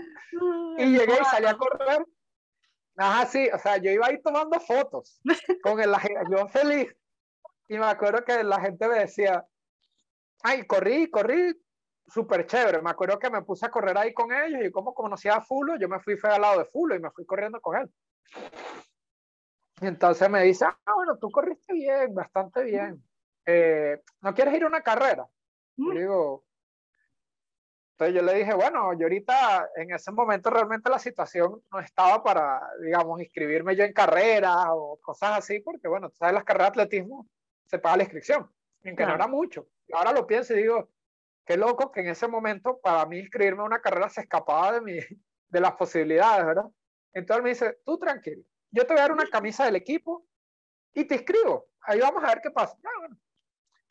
y 0.79 0.97
llegué 0.97 1.19
y 1.21 1.25
salí 1.25 1.47
a 1.47 1.57
correr 1.57 2.05
Ajá, 2.97 3.27
sí, 3.27 3.49
o 3.53 3.59
sea, 3.59 3.79
yo 3.79 3.91
iba 3.91 4.07
ahí 4.07 4.21
tomando 4.21 4.61
fotos 4.61 5.21
con 5.63 5.81
el 5.81 5.93
yo 6.31 6.47
feliz. 6.49 6.95
Y 7.69 7.79
me 7.79 7.87
acuerdo 7.87 8.23
que 8.25 8.45
la 8.45 8.61
gente 8.61 8.87
me 8.87 8.99
decía, 8.99 9.47
ay, 10.43 10.67
corrí, 10.67 11.11
corrí, 11.11 11.59
súper 12.07 12.47
chévere. 12.47 12.83
Me 12.83 12.91
acuerdo 12.91 13.19
que 13.19 13.31
me 13.31 13.43
puse 13.43 13.65
a 13.65 13.71
correr 13.71 13.97
ahí 13.97 14.13
con 14.13 14.31
ellos 14.33 14.61
y 14.65 14.71
como 14.71 14.93
conocía 14.93 15.37
a 15.37 15.41
Fulo, 15.41 15.77
yo 15.79 15.89
me 15.89 16.01
fui 16.01 16.17
fue 16.17 16.31
al 16.31 16.43
lado 16.43 16.59
de 16.59 16.67
Fulo 16.67 16.95
y 16.95 17.01
me 17.01 17.11
fui 17.11 17.25
corriendo 17.25 17.61
con 17.61 17.79
él. 17.79 17.91
Y 19.81 19.87
entonces 19.87 20.29
me 20.29 20.43
dice, 20.43 20.67
ah, 20.67 20.95
bueno, 20.95 21.17
tú 21.19 21.31
corriste 21.31 21.73
bien, 21.73 22.15
bastante 22.15 22.63
bien. 22.63 23.03
Eh, 23.47 24.01
¿No 24.21 24.35
quieres 24.35 24.55
ir 24.55 24.65
a 24.65 24.69
una 24.69 24.83
carrera? 24.83 25.27
Y 25.77 25.83
mm. 25.83 25.97
digo, 25.97 26.45
entonces 28.05 28.21
yo 28.21 28.27
le 28.27 28.39
dije, 28.39 28.55
bueno, 28.55 28.93
yo 28.95 29.05
ahorita 29.05 29.71
en 29.77 29.93
ese 29.93 30.11
momento 30.11 30.51
realmente 30.51 30.91
la 30.91 30.99
situación 30.99 31.63
no 31.71 31.79
estaba 31.79 32.23
para, 32.23 32.61
digamos, 32.81 33.21
inscribirme 33.21 33.77
yo 33.77 33.85
en 33.85 33.93
carreras 33.93 34.67
o 34.71 34.99
cosas 35.01 35.39
así, 35.39 35.61
porque 35.61 35.87
bueno, 35.87 36.11
tú 36.11 36.17
sabes, 36.17 36.35
las 36.35 36.45
carreras 36.45 36.73
de 36.73 36.83
atletismo 36.83 37.29
se 37.67 37.79
paga 37.79 37.99
la 37.99 38.03
inscripción, 38.03 38.51
aunque 38.85 39.07
no 39.07 39.15
era 39.15 39.29
mucho. 39.29 39.69
Ahora 39.93 40.13
lo 40.13 40.27
pienso 40.27 40.53
y 40.55 40.63
digo, 40.63 40.91
qué 41.45 41.57
loco 41.57 41.93
que 41.93 42.01
en 42.01 42.09
ese 42.09 42.27
momento 42.27 42.81
para 42.81 43.07
mí 43.07 43.21
inscribirme 43.21 43.63
a 43.63 43.67
una 43.67 43.81
carrera 43.81 44.09
se 44.09 44.23
escapaba 44.23 44.73
de, 44.73 44.81
mi, 44.81 44.99
de 45.49 45.61
las 45.61 45.73
posibilidades, 45.73 46.45
¿verdad? 46.45 46.67
Entonces 47.13 47.45
me 47.45 47.51
dice, 47.51 47.79
tú 47.85 47.99
tranquilo, 47.99 48.43
yo 48.73 48.85
te 48.85 48.95
voy 48.95 48.99
a 48.99 49.03
dar 49.03 49.13
una 49.13 49.29
camisa 49.29 49.65
del 49.65 49.77
equipo 49.77 50.27
y 50.93 51.05
te 51.05 51.15
inscribo. 51.15 51.69
Ahí 51.83 52.01
vamos 52.01 52.25
a 52.25 52.29
ver 52.29 52.41
qué 52.43 52.51
pasa. 52.51 52.77
Ah, 52.85 52.99
bueno. 52.99 53.17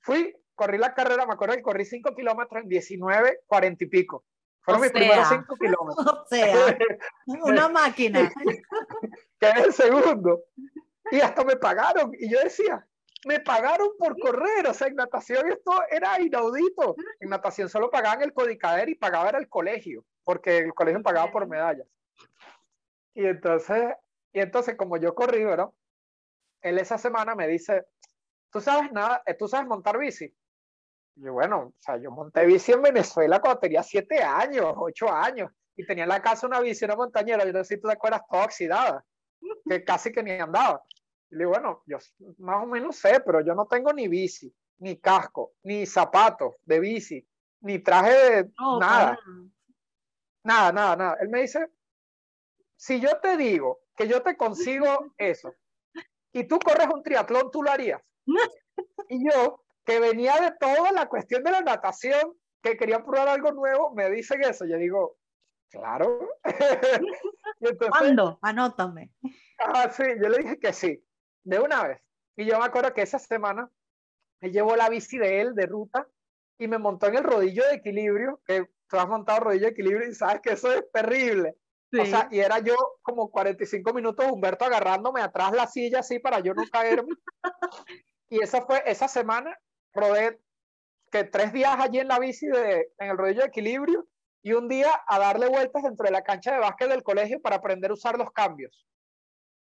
Fui, 0.02 0.36
corrí 0.62 0.78
la 0.78 0.94
carrera, 0.94 1.26
me 1.26 1.34
acuerdo 1.34 1.56
que 1.56 1.64
corrí 1.64 1.86
5 1.86 2.14
kilómetros 2.14 2.62
en 2.62 2.70
19, 2.70 3.40
40 3.48 3.84
y 3.84 3.88
pico. 3.88 4.24
Fueron 4.60 4.84
mis 4.84 4.92
primeros 4.92 5.28
5 5.28 5.56
kilómetros. 5.56 6.06
O 6.22 6.26
sea, 6.28 6.78
una 7.26 7.68
máquina. 7.68 8.32
que 9.40 9.50
es 9.50 9.58
el 9.58 9.74
segundo. 9.74 10.44
Y 11.10 11.20
hasta 11.20 11.44
me 11.44 11.56
pagaron. 11.56 12.12
Y 12.14 12.30
yo 12.30 12.40
decía, 12.42 12.86
me 13.26 13.40
pagaron 13.40 13.90
por 13.98 14.20
correr. 14.20 14.68
O 14.68 14.74
sea, 14.76 14.88
en 14.88 14.98
natación 14.98 15.52
esto 15.52 15.72
era 15.90 16.22
inaudito. 16.22 16.96
En 17.20 17.30
natación 17.30 17.68
solo 17.68 17.90
pagaban 17.90 18.22
el 18.22 18.32
codicader 18.32 18.88
y 18.88 18.94
pagaba 18.94 19.30
era 19.30 19.40
el 19.40 19.50
colegio, 19.50 20.06
porque 20.24 20.60
el 20.60 20.76
colegio 20.76 21.02
pagaba 21.02 21.32
por 21.32 21.48
medallas. 21.48 21.88
Y 23.16 23.26
entonces, 23.26 23.96
y 24.32 24.42
entonces 24.42 24.76
como 24.76 24.98
yo 24.98 25.16
corrí, 25.16 25.44
¿verdad? 25.44 25.70
Él 26.62 26.78
esa 26.78 27.00
semana 27.00 27.34
me 27.34 27.48
dice, 27.48 27.84
¿tú 28.52 28.62
sabes 28.62 28.92
nada? 28.92 29.24
¿Tú 29.40 29.48
sabes 29.48 29.68
montar 29.68 29.98
bici? 29.98 30.32
Yo, 31.16 31.34
bueno, 31.34 31.60
o 31.60 31.74
sea, 31.80 31.98
yo 31.98 32.12
monté 32.12 32.46
bici 32.46 32.72
en 32.72 32.82
Venezuela 32.82 33.40
cuando 33.40 33.60
tenía 33.60 33.84
siete 33.84 34.22
años, 34.22 34.74
ocho 34.78 35.12
años, 35.12 35.52
y 35.76 35.86
tenía 35.86 36.04
en 36.04 36.10
la 36.10 36.22
casa 36.22 36.48
una 36.48 36.60
bici, 36.60 36.86
una 36.86 36.96
montañera, 36.96 37.46
yo 37.46 37.54
no 37.54 37.64
sé 37.64 37.76
si 37.76 37.82
tú 37.82 37.88
te 37.88 37.94
acuerdas, 37.94 38.22
toda 38.30 38.46
oxidada, 38.46 39.06
que 39.68 39.84
casi 39.84 40.12
que 40.12 40.24
ni 40.24 40.32
andaba. 40.32 40.84
Y 41.30 41.36
le 41.36 41.40
digo, 41.40 41.52
bueno, 41.52 41.84
yo 41.86 41.98
más 42.40 42.64
o 42.64 42.66
menos 42.66 42.96
sé, 42.96 43.22
pero 43.26 43.42
yo 43.42 43.56
no 43.56 43.66
tengo 43.66 43.94
ni 43.94 44.08
bici, 44.08 44.54
ni 44.80 44.98
casco, 44.98 45.54
ni 45.64 45.86
zapatos 45.86 46.56
de 46.64 46.80
bici, 46.80 47.28
ni 47.62 47.80
traje 47.80 48.12
de 48.12 48.52
nada. 48.80 49.18
Nada, 50.44 50.72
nada, 50.72 50.96
nada. 50.96 51.18
Él 51.22 51.30
me 51.30 51.42
dice, 51.42 51.68
si 52.76 53.00
yo 53.00 53.20
te 53.20 53.38
digo 53.38 53.82
que 53.96 54.08
yo 54.08 54.24
te 54.24 54.36
consigo 54.36 55.14
eso 55.18 55.54
y 56.34 56.46
tú 56.46 56.58
corres 56.60 56.88
un 56.88 57.04
triatlón, 57.04 57.52
tú 57.52 57.64
lo 57.64 57.72
harías. 57.72 58.02
Y 59.10 59.30
yo, 59.30 59.62
que 59.86 60.00
venía 60.00 60.40
de 60.40 60.52
toda 60.60 60.92
la 60.92 61.08
cuestión 61.08 61.44
de 61.44 61.52
la 61.52 61.62
natación, 61.62 62.34
que 62.62 62.78
querían 62.78 63.04
probar 63.04 63.30
algo 63.30 63.52
nuevo, 63.52 63.94
me 63.94 64.10
dicen 64.10 64.44
eso. 64.44 64.66
Yo 64.66 64.78
digo, 64.78 65.18
claro. 65.70 66.30
¿Cuándo? 67.90 68.40
Anótame. 68.42 69.12
Ah, 69.58 69.90
sí, 69.92 70.04
yo 70.22 70.30
le 70.30 70.40
dije 70.40 70.60
que 70.60 70.74
sí, 70.74 71.04
de 71.44 71.60
una 71.60 71.88
vez. 71.88 72.02
Y 72.36 72.46
yo 72.46 72.60
me 72.60 72.66
acuerdo 72.66 72.94
que 72.94 73.02
esa 73.02 73.20
semana 73.20 73.70
me 74.42 74.52
llevó 74.52 74.76
la 74.76 74.90
bici 74.90 75.18
de 75.18 75.42
él 75.42 75.56
de 75.56 75.66
ruta 75.66 76.08
y 76.58 76.68
me 76.68 76.78
montó 76.78 77.08
en 77.08 77.16
el 77.16 77.24
rodillo 77.24 77.64
de 77.68 77.76
equilibrio, 77.76 78.42
que 78.46 78.70
tú 78.88 78.98
has 78.98 79.08
montado 79.08 79.42
rodillo 79.42 79.66
de 79.66 79.72
equilibrio 79.72 80.08
y 80.08 80.16
sabes 80.16 80.42
que 80.42 80.54
eso 80.54 80.72
es 80.72 80.84
terrible. 80.92 81.56
O 82.00 82.06
sea, 82.06 82.30
y 82.32 82.40
era 82.40 82.60
yo 82.60 82.76
como 83.02 83.30
45 83.30 83.94
minutos 83.94 84.26
Humberto 84.32 84.64
agarrándome 84.64 85.22
atrás 85.22 85.52
la 85.52 85.68
silla 85.68 86.00
así 86.00 86.20
para 86.20 86.40
yo 86.40 86.54
no 86.54 86.64
caerme. 86.72 87.16
y 88.30 88.42
esa 88.42 88.62
fue 88.62 88.82
esa 88.86 89.10
semana 89.10 89.58
rodé 89.94 90.40
que 91.12 91.24
tres 91.26 91.52
días 91.54 91.78
allí 91.80 92.00
en 92.00 92.08
la 92.08 92.20
bici 92.20 92.48
de, 92.48 92.92
en 93.00 93.10
el 93.10 93.18
rodillo 93.18 93.42
de 93.42 93.48
equilibrio 93.48 94.08
y 94.42 94.54
un 94.54 94.68
día 94.68 94.90
a 95.08 95.20
darle 95.20 95.48
vueltas 95.50 95.84
dentro 95.84 96.06
de 96.06 96.12
la 96.12 96.24
cancha 96.24 96.54
de 96.54 96.60
básquet 96.60 96.90
del 96.90 97.04
colegio 97.04 97.42
para 97.42 97.58
aprender 97.58 97.92
a 97.92 97.96
usar 97.96 98.18
los 98.18 98.32
cambios. 98.32 98.88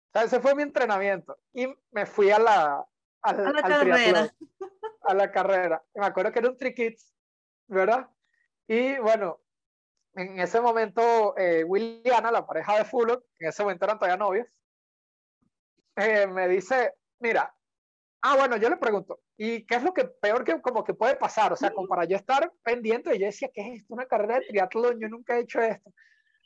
O 0.09 0.11
sea, 0.13 0.25
ese 0.25 0.41
fue 0.41 0.55
mi 0.55 0.63
entrenamiento. 0.63 1.39
Y 1.53 1.67
me 1.91 2.07
fui 2.07 2.31
a 2.31 2.39
la, 2.39 2.85
a 3.23 3.33
la 3.33 3.63
carrera. 3.63 4.35
a 5.03 5.15
la 5.15 5.31
carrera. 5.31 5.83
me 5.95 6.07
acuerdo 6.07 6.33
que 6.33 6.39
era 6.41 6.51
un 6.51 6.57
triquits, 6.57 7.15
¿verdad? 7.67 8.09
Y 8.67 8.99
bueno, 8.99 9.41
en 10.15 10.41
ese 10.41 10.61
momento, 10.61 11.37
eh, 11.39 11.65
Williana, 11.65 12.31
la 12.31 12.47
pareja 12.47 12.77
de 12.77 12.85
Fullock, 12.85 13.25
en 13.39 13.49
ese 13.49 13.63
momento 13.63 13.85
eran 13.85 13.99
todavía 13.99 14.17
novios, 14.17 14.49
eh, 15.97 16.27
me 16.27 16.49
dice, 16.49 16.95
mira, 17.21 17.55
Ah, 18.21 18.37
bueno, 18.37 18.57
yo 18.57 18.69
le 18.69 18.77
pregunto, 18.77 19.21
¿y 19.37 19.65
qué 19.65 19.77
es 19.77 19.83
lo 19.83 19.95
que 19.95 20.05
peor 20.05 20.45
que 20.45 20.61
como 20.61 20.83
que 20.83 20.95
puede 20.95 21.15
pasar? 21.15 21.53
O 21.53 21.57
sea, 21.57 21.71
como 21.71 21.87
para 21.87 22.05
yo 22.05 22.17
estar 22.17 22.53
pendiente, 22.65 23.15
y 23.15 23.21
yo 23.21 23.27
decía, 23.27 23.49
¿qué 23.55 23.61
es 23.61 23.81
esto? 23.81 23.95
Una 23.95 24.07
carrera 24.07 24.41
de 24.41 24.47
triatlón, 24.47 24.99
yo 25.01 25.09
nunca 25.09 25.37
he 25.37 25.43
hecho 25.43 25.61
esto. 25.61 25.93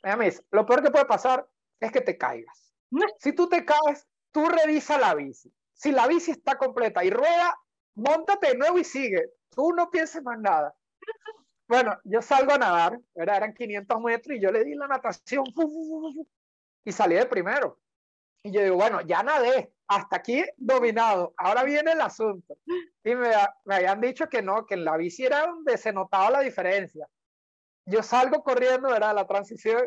Me 0.03 0.25
dice, 0.25 0.43
lo 0.51 0.65
peor 0.65 0.83
que 0.83 0.91
puede 0.91 1.05
pasar 1.05 1.47
es 1.79 1.91
que 1.91 2.01
te 2.01 2.17
caigas. 2.17 2.73
Si 3.19 3.33
tú 3.33 3.49
te 3.49 3.65
caes, 3.65 4.07
tú 4.31 4.47
revisa 4.49 4.99
la 4.99 5.15
bici. 5.15 5.51
Si 5.73 5.91
la 5.91 6.07
bici 6.07 6.31
está 6.31 6.57
completa 6.57 7.03
y 7.03 7.09
rueda, 7.09 7.57
montate 7.95 8.49
de 8.49 8.57
nuevo 8.57 8.77
y 8.77 8.83
sigue. 8.83 9.31
Tú 9.49 9.73
no 9.73 9.89
pienses 9.89 10.21
más 10.21 10.39
nada. 10.39 10.75
Bueno, 11.67 11.97
yo 12.03 12.21
salgo 12.21 12.53
a 12.53 12.57
nadar, 12.57 12.99
eran 13.15 13.53
500 13.53 14.01
metros 14.01 14.37
y 14.37 14.41
yo 14.41 14.51
le 14.51 14.63
di 14.63 14.75
la 14.75 14.87
natación 14.87 15.45
y 16.85 16.91
salí 16.91 17.15
de 17.15 17.25
primero. 17.25 17.79
Y 18.43 18.51
yo 18.51 18.61
digo, 18.61 18.75
bueno, 18.75 18.99
ya 19.01 19.23
nadé, 19.23 19.73
hasta 19.87 20.17
aquí 20.17 20.43
dominado, 20.57 21.33
ahora 21.37 21.63
viene 21.63 21.93
el 21.93 22.01
asunto. 22.01 22.57
Y 23.03 23.15
me, 23.15 23.29
me 23.65 23.75
habían 23.75 24.01
dicho 24.01 24.27
que 24.27 24.41
no, 24.41 24.65
que 24.65 24.73
en 24.73 24.83
la 24.83 24.97
bici 24.97 25.25
era 25.25 25.47
donde 25.47 25.77
se 25.77 25.93
notaba 25.93 26.29
la 26.29 26.39
diferencia. 26.41 27.07
Yo 27.85 28.03
salgo 28.03 28.43
corriendo, 28.43 28.93
era 28.93 29.13
la 29.13 29.25
transición, 29.25 29.81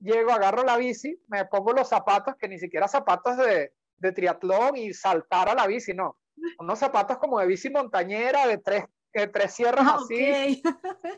llego, 0.00 0.32
agarro 0.32 0.64
la 0.64 0.76
bici, 0.76 1.20
me 1.28 1.44
pongo 1.44 1.72
los 1.72 1.88
zapatos, 1.88 2.34
que 2.36 2.48
ni 2.48 2.58
siquiera 2.58 2.88
zapatos 2.88 3.36
de, 3.36 3.72
de 3.96 4.12
triatlón 4.12 4.76
y 4.76 4.92
saltar 4.92 5.48
a 5.48 5.54
la 5.54 5.66
bici, 5.66 5.94
no. 5.94 6.18
Unos 6.58 6.78
zapatos 6.78 7.18
como 7.18 7.38
de 7.38 7.46
bici 7.46 7.70
montañera, 7.70 8.46
de 8.46 8.58
tres, 8.58 8.84
de 9.14 9.28
tres 9.28 9.54
sierras 9.54 9.86
ah, 9.88 9.98
así. 10.02 10.60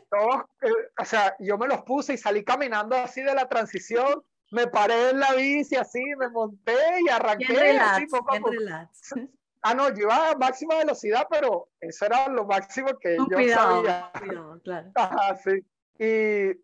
Todos, 0.09 0.43
eh, 0.61 0.91
o 0.99 1.05
sea, 1.05 1.35
yo 1.39 1.57
me 1.57 1.67
los 1.67 1.81
puse 1.81 2.13
y 2.13 2.17
salí 2.17 2.43
caminando 2.43 2.95
así 2.95 3.21
de 3.21 3.33
la 3.33 3.49
transición 3.49 4.23
me 4.51 4.67
paré 4.67 5.11
en 5.11 5.19
la 5.19 5.33
bici 5.33 5.75
así, 5.75 6.01
me 6.17 6.29
monté 6.29 6.75
y 7.05 7.09
arranqué 7.09 7.77
así 7.77 8.05
poco 8.07 8.35
a 8.35 8.39
poco. 8.39 8.51
Ah, 9.67 9.73
no, 9.73 9.89
yo 9.89 10.03
iba 10.03 10.29
a 10.29 10.35
máxima 10.35 10.75
velocidad, 10.75 11.25
pero 11.27 11.69
eso 11.79 12.05
era 12.05 12.27
lo 12.27 12.45
máximo 12.45 12.99
que 12.99 13.17
yo 13.17 13.25
sabía. 13.25 14.11
Cuidado, 14.13 14.61
claro. 14.63 14.91
Ajá, 14.93 15.35
sí. 15.37 15.65
Y 15.97 16.55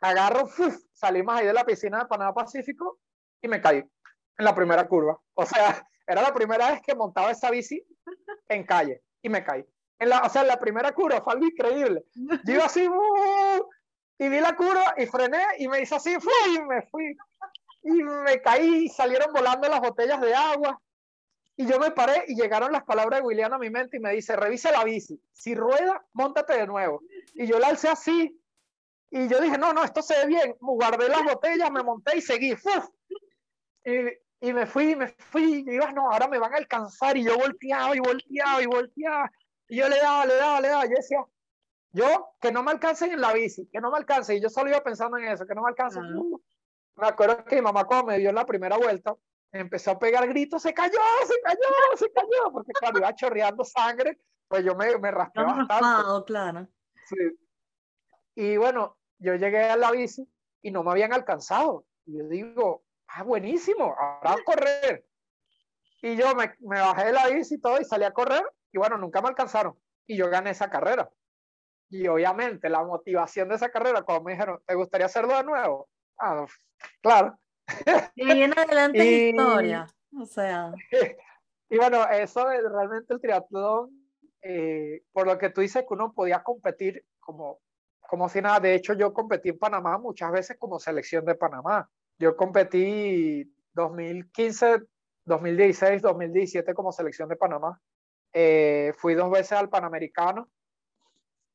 agarro, 0.00 0.48
salimos 0.92 1.36
ahí 1.36 1.46
de 1.46 1.52
la 1.52 1.64
piscina 1.64 2.00
de 2.00 2.06
Panamá 2.06 2.34
Pacífico 2.34 2.98
y 3.40 3.46
me 3.46 3.60
caí 3.60 3.76
en 3.78 4.44
la 4.44 4.52
primera 4.52 4.88
curva. 4.88 5.16
O 5.34 5.46
sea, 5.46 5.86
era 6.08 6.22
la 6.22 6.34
primera 6.34 6.72
vez 6.72 6.82
que 6.82 6.96
montaba 6.96 7.30
esa 7.30 7.52
bici 7.52 7.86
en 8.48 8.64
calle 8.64 9.04
y 9.22 9.28
me 9.28 9.44
caí. 9.44 9.64
En 10.00 10.08
la, 10.08 10.22
o 10.22 10.28
sea, 10.28 10.42
en 10.42 10.48
la 10.48 10.58
primera 10.58 10.90
curva 10.90 11.22
fue 11.22 11.34
algo 11.34 11.46
increíble. 11.46 12.04
Yo 12.44 12.54
iba 12.54 12.64
así, 12.64 12.88
y 14.18 14.28
vi 14.28 14.40
la 14.40 14.54
curva 14.54 14.94
y 14.96 15.06
frené 15.06 15.42
y 15.58 15.68
me 15.68 15.80
hice 15.80 15.96
así, 15.96 16.16
fui, 16.20 16.56
y 16.56 16.62
me 16.62 16.82
fui. 16.82 17.16
Y 17.82 17.90
me 18.02 18.40
caí 18.40 18.84
y 18.84 18.88
salieron 18.88 19.32
volando 19.32 19.68
las 19.68 19.80
botellas 19.80 20.20
de 20.20 20.34
agua. 20.34 20.80
Y 21.56 21.66
yo 21.66 21.78
me 21.78 21.90
paré 21.90 22.24
y 22.28 22.34
llegaron 22.34 22.72
las 22.72 22.84
palabras 22.84 23.20
de 23.20 23.26
William 23.26 23.52
a 23.52 23.58
mi 23.58 23.70
mente 23.70 23.98
y 23.98 24.00
me 24.00 24.12
dice, 24.12 24.34
revisa 24.34 24.72
la 24.72 24.82
bici. 24.84 25.20
Si 25.32 25.54
rueda, 25.54 26.04
montate 26.12 26.56
de 26.56 26.66
nuevo. 26.66 27.02
Y 27.34 27.46
yo 27.46 27.58
la 27.58 27.68
alcé 27.68 27.88
así. 27.88 28.40
Y 29.10 29.28
yo 29.28 29.40
dije, 29.40 29.58
no, 29.58 29.72
no, 29.72 29.84
esto 29.84 30.02
se 30.02 30.16
ve 30.18 30.26
bien. 30.26 30.56
Guardé 30.60 31.08
las 31.08 31.22
botellas, 31.22 31.70
me 31.70 31.82
monté 31.82 32.16
y 32.16 32.20
seguí. 32.22 32.56
Y, 33.84 34.48
y 34.48 34.52
me 34.52 34.66
fui, 34.66 34.96
me 34.96 35.08
fui. 35.08 35.64
Y 35.66 35.74
iba, 35.74 35.92
no, 35.92 36.10
ahora 36.10 36.26
me 36.26 36.38
van 36.38 36.54
a 36.54 36.56
alcanzar. 36.56 37.16
Y 37.16 37.24
yo 37.24 37.36
volteaba 37.36 37.94
y 37.94 38.00
volteaba 38.00 38.62
y 38.62 38.66
volteaba. 38.66 39.30
Y 39.68 39.76
yo 39.76 39.88
le 39.88 39.98
daba, 39.98 40.26
le 40.26 40.34
daba, 40.34 40.60
le 40.60 40.68
daba. 40.68 40.84
Yo 40.86 40.96
decía, 40.96 41.24
yo, 41.94 42.34
que 42.40 42.50
no 42.50 42.64
me 42.64 42.72
alcancen 42.72 43.12
en 43.12 43.20
la 43.20 43.32
bici, 43.32 43.68
que 43.72 43.80
no 43.80 43.88
me 43.92 43.98
alcancen. 43.98 44.36
Y 44.36 44.40
yo 44.40 44.50
solo 44.50 44.68
iba 44.68 44.82
pensando 44.82 45.16
en 45.16 45.26
eso, 45.26 45.46
que 45.46 45.54
no 45.54 45.62
me 45.62 45.68
alcancen. 45.68 46.02
Me 46.96 47.06
acuerdo 47.06 47.44
que 47.44 47.54
mi 47.56 47.62
mamá 47.62 47.84
cuando 47.84 48.06
me 48.06 48.18
dio 48.18 48.32
la 48.32 48.44
primera 48.44 48.76
vuelta, 48.76 49.14
empezó 49.52 49.92
a 49.92 49.98
pegar 50.00 50.26
gritos, 50.26 50.60
se 50.60 50.74
cayó, 50.74 50.98
se 51.24 51.40
cayó, 51.40 51.96
se 51.96 52.12
cayó, 52.12 52.52
porque 52.52 52.72
cuando 52.80 52.98
iba 52.98 53.14
chorreando 53.14 53.64
sangre, 53.64 54.18
pues 54.48 54.64
yo 54.64 54.74
me, 54.74 54.98
me 54.98 55.12
raspé 55.12 55.40
bastante. 55.42 56.24
claro. 56.26 56.68
Sí. 57.06 57.16
Y 58.34 58.56
bueno, 58.56 58.96
yo 59.18 59.36
llegué 59.36 59.70
a 59.70 59.76
la 59.76 59.92
bici 59.92 60.28
y 60.62 60.72
no 60.72 60.82
me 60.82 60.90
habían 60.90 61.12
alcanzado. 61.12 61.86
Y 62.06 62.18
yo 62.18 62.24
digo, 62.28 62.84
ah, 63.06 63.22
buenísimo, 63.22 63.94
ahora 63.96 64.32
a 64.32 64.44
correr. 64.44 65.06
Y 66.02 66.16
yo 66.16 66.34
me, 66.34 66.56
me 66.58 66.80
bajé 66.80 67.06
de 67.06 67.12
la 67.12 67.28
bici 67.28 67.54
y 67.54 67.60
todo 67.60 67.80
y 67.80 67.84
salí 67.84 68.02
a 68.02 68.12
correr 68.12 68.44
y 68.72 68.78
bueno, 68.78 68.98
nunca 68.98 69.22
me 69.22 69.28
alcanzaron. 69.28 69.78
Y 70.08 70.16
yo 70.16 70.28
gané 70.28 70.50
esa 70.50 70.68
carrera. 70.68 71.08
Y 71.90 72.06
obviamente 72.08 72.68
la 72.68 72.82
motivación 72.82 73.48
de 73.48 73.56
esa 73.56 73.70
carrera, 73.70 74.02
cuando 74.02 74.24
me 74.24 74.32
dijeron, 74.32 74.60
¿te 74.66 74.74
gustaría 74.74 75.06
hacerlo 75.06 75.36
de 75.36 75.44
nuevo? 75.44 75.88
Ah, 76.18 76.46
claro. 77.00 77.38
Y 78.14 78.42
en 78.42 78.58
adelante 78.58 78.98
y, 79.04 79.28
historia. 79.30 79.86
O 80.18 80.26
sea. 80.26 80.72
Y 81.70 81.78
bueno, 81.78 82.06
eso 82.08 82.50
es 82.52 82.62
realmente 82.62 83.14
el 83.14 83.20
triatlón, 83.20 83.90
eh, 84.42 85.02
por 85.12 85.26
lo 85.26 85.38
que 85.38 85.50
tú 85.50 85.60
dices 85.60 85.82
que 85.82 85.94
uno 85.94 86.12
podía 86.12 86.42
competir 86.42 87.04
como, 87.18 87.58
como 88.00 88.28
si 88.28 88.40
nada. 88.40 88.60
De 88.60 88.74
hecho, 88.74 88.92
yo 88.92 89.12
competí 89.12 89.48
en 89.48 89.58
Panamá 89.58 89.98
muchas 89.98 90.30
veces 90.30 90.56
como 90.58 90.78
selección 90.78 91.24
de 91.24 91.34
Panamá. 91.34 91.88
Yo 92.18 92.36
competí 92.36 93.52
2015, 93.72 94.82
2016, 95.24 96.02
2017 96.02 96.74
como 96.74 96.92
selección 96.92 97.28
de 97.28 97.36
Panamá. 97.36 97.80
Eh, 98.32 98.92
fui 98.96 99.14
dos 99.14 99.30
veces 99.30 99.52
al 99.52 99.68
Panamericano 99.68 100.48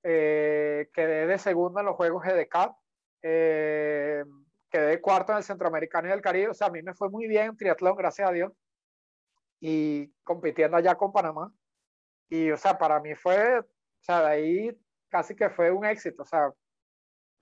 eh, 0.03 0.89
quedé 0.93 1.27
de 1.27 1.37
segundo 1.37 1.79
en 1.79 1.85
los 1.85 1.95
Juegos 1.95 2.25
EDK, 2.25 2.75
eh, 3.21 4.23
quedé 4.69 5.01
cuarto 5.01 5.31
en 5.31 5.39
el 5.39 5.43
Centroamericano 5.43 6.07
y 6.07 6.11
del 6.11 6.21
Caribe, 6.21 6.49
o 6.49 6.53
sea, 6.53 6.67
a 6.67 6.71
mí 6.71 6.81
me 6.81 6.93
fue 6.93 7.09
muy 7.09 7.27
bien 7.27 7.47
en 7.47 7.57
triatlón, 7.57 7.95
gracias 7.95 8.29
a 8.29 8.31
Dios, 8.31 8.53
y 9.59 10.11
compitiendo 10.23 10.77
allá 10.77 10.95
con 10.95 11.11
Panamá, 11.11 11.53
y 12.29 12.51
o 12.51 12.57
sea, 12.57 12.77
para 12.77 12.99
mí 12.99 13.15
fue, 13.15 13.59
o 13.59 13.65
sea, 14.01 14.21
de 14.21 14.27
ahí 14.27 14.81
casi 15.09 15.35
que 15.35 15.49
fue 15.49 15.71
un 15.71 15.85
éxito, 15.85 16.23
o 16.23 16.25
sea, 16.25 16.51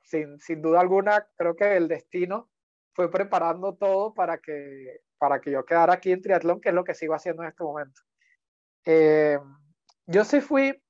sin, 0.04 0.40
sin 0.40 0.62
duda 0.62 0.80
alguna, 0.80 1.28
creo 1.36 1.56
que 1.56 1.76
el 1.76 1.88
destino 1.88 2.50
fue 2.94 3.12
preparando 3.12 3.76
todo 3.76 4.14
para 4.14 4.40
que, 4.40 5.02
para 5.18 5.40
que 5.40 5.52
yo 5.52 5.66
quedara 5.66 5.94
aquí 5.94 6.12
en 6.12 6.22
triatlón, 6.22 6.62
que 6.62 6.70
es 6.70 6.76
lo 6.76 6.84
que 6.84 6.96
sigo 6.96 7.14
haciendo 7.14 7.44
en 7.44 7.50
este 7.50 7.64
momento. 7.64 8.02
Eh, 8.86 9.38
yo 10.06 10.24
sí 10.24 10.40
fui 10.40 10.82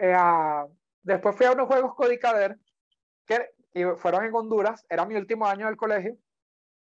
a, 0.00 0.66
Después 1.04 1.36
fui 1.36 1.46
a 1.46 1.52
unos 1.52 1.68
juegos 1.68 1.94
Codicader, 1.94 2.58
que 3.26 3.50
y 3.74 3.84
fueron 3.96 4.24
en 4.24 4.34
Honduras, 4.34 4.84
era 4.88 5.04
mi 5.04 5.16
último 5.16 5.46
año 5.46 5.66
del 5.66 5.76
colegio, 5.76 6.16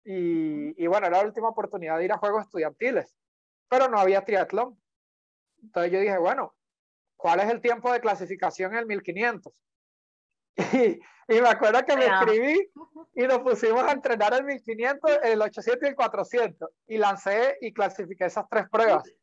y, 0.05 0.81
y, 0.81 0.87
bueno, 0.87 1.07
era 1.07 1.17
la 1.19 1.25
última 1.25 1.49
oportunidad 1.49 1.97
de 1.97 2.05
ir 2.05 2.11
a 2.11 2.17
juegos 2.17 2.43
estudiantiles, 2.43 3.15
pero 3.69 3.87
no 3.87 3.97
había 3.97 4.23
triatlón. 4.23 4.79
Entonces 5.61 5.91
yo 5.91 5.99
dije, 5.99 6.17
bueno, 6.17 6.53
¿cuál 7.15 7.39
es 7.39 7.49
el 7.49 7.61
tiempo 7.61 7.91
de 7.91 8.01
clasificación 8.01 8.73
en 8.73 8.79
el 8.79 8.85
1500? 8.85 9.53
Y, 10.73 11.35
y 11.35 11.41
me 11.41 11.47
acuerdo 11.47 11.83
que 11.85 11.95
me 11.95 12.05
escribí 12.05 12.71
y 13.15 13.23
nos 13.23 13.39
pusimos 13.39 13.83
a 13.83 13.93
entrenar 13.93 14.33
el 14.33 14.43
1500, 14.43 15.19
el 15.23 15.41
800 15.41 15.83
y 15.83 15.89
el 15.89 15.95
400, 15.95 16.69
y 16.87 16.97
lancé 16.97 17.57
y 17.61 17.73
clasifiqué 17.73 18.25
esas 18.25 18.47
tres 18.49 18.69
pruebas. 18.69 19.03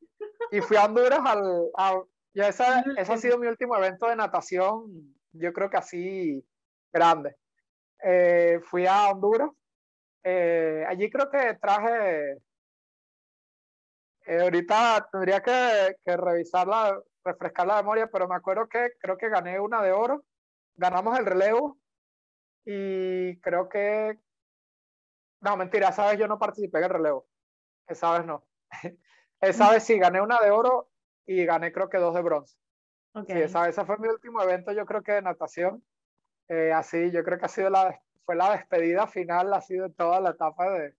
Y 0.52 0.60
fui 0.60 0.76
a 0.76 0.84
Honduras 0.84 1.20
al, 1.24 1.70
a, 1.76 2.02
ya 2.34 2.48
esa, 2.48 2.80
ese 2.96 3.12
ha 3.12 3.16
sido 3.16 3.38
mi 3.38 3.46
último 3.46 3.76
evento 3.76 4.06
de 4.06 4.16
natación, 4.16 5.14
yo 5.32 5.52
creo 5.52 5.70
que 5.70 5.76
así 5.76 6.44
grande. 6.92 7.36
Eh, 8.02 8.60
fui 8.64 8.86
a 8.86 9.10
Honduras. 9.10 9.50
Eh, 10.22 10.84
allí 10.88 11.10
creo 11.10 11.30
que 11.30 11.54
traje. 11.60 12.38
Eh, 14.26 14.40
ahorita 14.42 15.08
tendría 15.10 15.40
que, 15.42 15.96
que 16.04 16.16
revisarla, 16.16 17.00
refrescar 17.24 17.66
la 17.66 17.76
memoria, 17.76 18.08
pero 18.10 18.28
me 18.28 18.36
acuerdo 18.36 18.68
que 18.68 18.90
creo 18.98 19.16
que 19.16 19.28
gané 19.28 19.58
una 19.60 19.82
de 19.82 19.92
oro. 19.92 20.24
Ganamos 20.76 21.18
el 21.18 21.26
relevo 21.26 21.78
y 22.64 23.38
creo 23.40 23.68
que. 23.68 24.18
No, 25.40 25.56
mentira, 25.56 25.88
esa 25.88 26.08
vez 26.08 26.18
yo 26.18 26.28
no 26.28 26.38
participé 26.38 26.78
en 26.78 26.84
el 26.84 26.90
relevo. 26.90 27.26
Esa 27.86 28.12
vez 28.12 28.26
no. 28.26 28.46
esa 29.40 29.70
vez 29.70 29.84
sí, 29.84 29.98
gané 29.98 30.20
una 30.20 30.38
de 30.38 30.50
oro 30.50 30.89
y 31.26 31.44
gané 31.44 31.72
creo 31.72 31.88
que 31.88 31.98
dos 31.98 32.14
de 32.14 32.22
bronce. 32.22 32.56
Okay. 33.12 33.37
Sí, 33.37 33.42
esa, 33.42 33.68
esa, 33.68 33.85
fue 33.85 33.98
mi 33.98 34.09
último 34.09 34.42
evento, 34.42 34.72
yo 34.72 34.87
creo 34.87 35.02
que 35.02 35.12
de 35.12 35.22
natación. 35.22 35.85
Eh, 36.48 36.72
así, 36.72 37.11
yo 37.11 37.22
creo 37.22 37.38
que 37.38 37.46
ha 37.46 37.48
sido 37.48 37.70
la, 37.70 38.00
fue 38.24 38.37
la 38.37 38.52
despedida 38.52 39.06
final, 39.06 39.52
ha 39.54 39.61
sido 39.61 39.90
toda 39.90 40.20
la 40.20 40.30
etapa 40.30 40.70
de, 40.70 40.94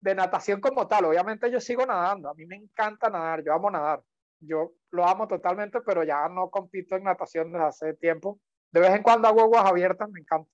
de 0.00 0.14
natación 0.14 0.60
como 0.60 0.86
tal. 0.88 1.06
Obviamente 1.06 1.50
yo 1.50 1.60
sigo 1.60 1.86
nadando, 1.86 2.28
a 2.28 2.34
mí 2.34 2.46
me 2.46 2.56
encanta 2.56 3.08
nadar, 3.08 3.42
yo 3.44 3.52
amo 3.52 3.70
nadar. 3.70 4.02
Yo 4.40 4.72
lo 4.90 5.06
amo 5.06 5.28
totalmente, 5.28 5.80
pero 5.82 6.02
ya 6.02 6.28
no 6.28 6.50
compito 6.50 6.96
en 6.96 7.04
natación 7.04 7.52
desde 7.52 7.64
hace 7.64 7.94
tiempo. 7.94 8.40
De 8.72 8.80
vez 8.80 8.90
en 8.90 9.02
cuando 9.02 9.28
hago 9.28 9.42
aguas 9.42 9.64
abiertas, 9.64 10.10
me 10.10 10.20
encanta. 10.20 10.50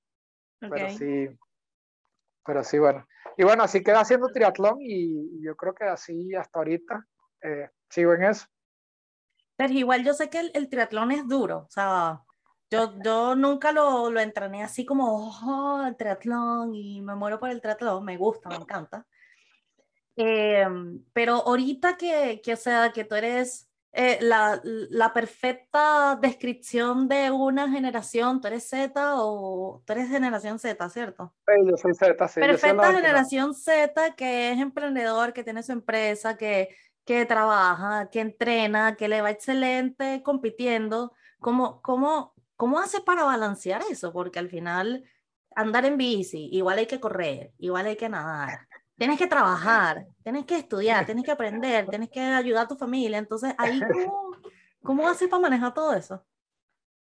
Okay. 0.61 0.71
Pero 0.71 0.91
sí, 0.91 1.39
pero 2.45 2.65
sí, 2.65 2.79
bueno. 2.79 3.07
Y 3.37 3.45
bueno, 3.45 3.63
así 3.63 3.83
queda 3.83 4.01
haciendo 4.01 4.29
triatlón 4.29 4.79
y, 4.81 5.43
yo 5.43 5.57
creo 5.57 5.75
que 5.75 5.85
así 5.85 6.35
hasta 6.35 6.59
ahorita 6.59 7.07
eh, 7.43 7.71
sigo 7.89 8.13
en 8.15 8.25
eso. 8.25 8.47
Pero 9.59 9.75
igual 9.75 10.05
yo 10.05 10.15
sé 10.15 10.31
que 10.31 10.39
el, 10.55 10.69
triatlón 10.69 11.11
es 11.11 11.27
duro, 11.27 11.67
o 11.67 11.71
sea, 11.71 12.23
yo, 12.71 12.95
yo 13.03 13.35
nunca 13.35 13.73
lo, 13.73 14.09
lo 14.09 14.21
entrené 14.21 14.63
así 14.63 14.87
como, 14.87 15.33
oh, 15.43 15.85
el 15.85 15.97
triatlón 15.97 16.77
y 16.77 17.01
me 17.01 17.17
muero 17.17 17.41
por 17.41 17.51
el 17.51 17.61
triatlón, 17.61 18.05
me 18.05 18.17
gusta, 18.17 18.51
me 18.51 18.55
encanta. 18.55 19.05
Em, 20.15 21.03
pero 21.13 21.35
ahorita 21.45 21.97
que, 21.97 22.41
que, 22.41 22.53
o 22.53 22.57
sea, 22.57 22.93
que 22.93 23.03
tú 23.03 23.17
eres 23.17 23.69
eh, 23.93 24.19
la, 24.21 24.61
la, 24.63 25.13
perfecta 25.13 26.17
descripción 26.23 27.09
de 27.09 27.33
una 27.33 27.69
generación. 27.69 28.41
¿Tú 28.41 28.47
eres 28.47 28.69
Z 28.69 28.93
o 29.17 29.83
tú 29.85 29.93
eres 29.93 30.09
generación 30.09 30.61
Z, 30.61 30.89
cierto? 30.91 31.35
Sí, 31.47 31.69
yo 31.69 31.77
soy 31.77 31.95
Z, 31.95 32.29
sí. 32.29 32.39
Perfecta 32.39 32.93
generación 32.93 33.55
Z 33.55 34.15
que 34.15 34.53
es 34.53 34.61
emprendedor, 34.61 35.33
que 35.33 35.43
tiene 35.43 35.65
su 35.65 35.73
empresa, 35.73 36.37
que, 36.37 36.69
que 37.09 37.25
trabaja, 37.25 38.11
que 38.11 38.21
entrena, 38.21 38.95
que 38.95 39.09
le 39.09 39.23
va 39.23 39.31
excelente 39.31 40.23
compitiendo. 40.23 41.15
¿Cómo, 41.41 41.81
cómo, 41.81 42.35
¿Cómo 42.55 42.79
hace 42.79 43.01
para 43.01 43.25
balancear 43.25 43.81
eso? 43.91 44.13
Porque 44.13 44.39
al 44.39 44.51
final 44.51 45.05
andar 45.57 45.87
en 45.87 45.97
bici, 45.97 46.51
igual 46.53 46.77
hay 46.77 46.87
que 46.87 47.01
correr, 47.01 47.55
igual 47.57 47.87
hay 47.87 47.97
que 47.97 48.11
nadar 48.11 48.69
tienes 48.99 49.17
que 49.17 49.29
trabajar, 49.29 50.07
tienes 50.25 50.45
que 50.45 50.57
estudiar, 50.57 51.07
tienes 51.07 51.25
que 51.25 51.31
aprender, 51.31 51.87
tienes 51.87 52.11
que 52.11 52.21
ayudar 52.21 52.65
a 52.65 52.69
tu 52.69 52.77
familia. 52.77 53.17
Entonces, 53.17 53.55
ahí, 53.57 53.81
¿cómo, 53.81 54.33
cómo 54.83 55.09
haces 55.09 55.29
para 55.29 55.41
manejar 55.41 55.73
todo 55.73 55.95
eso? 55.95 56.27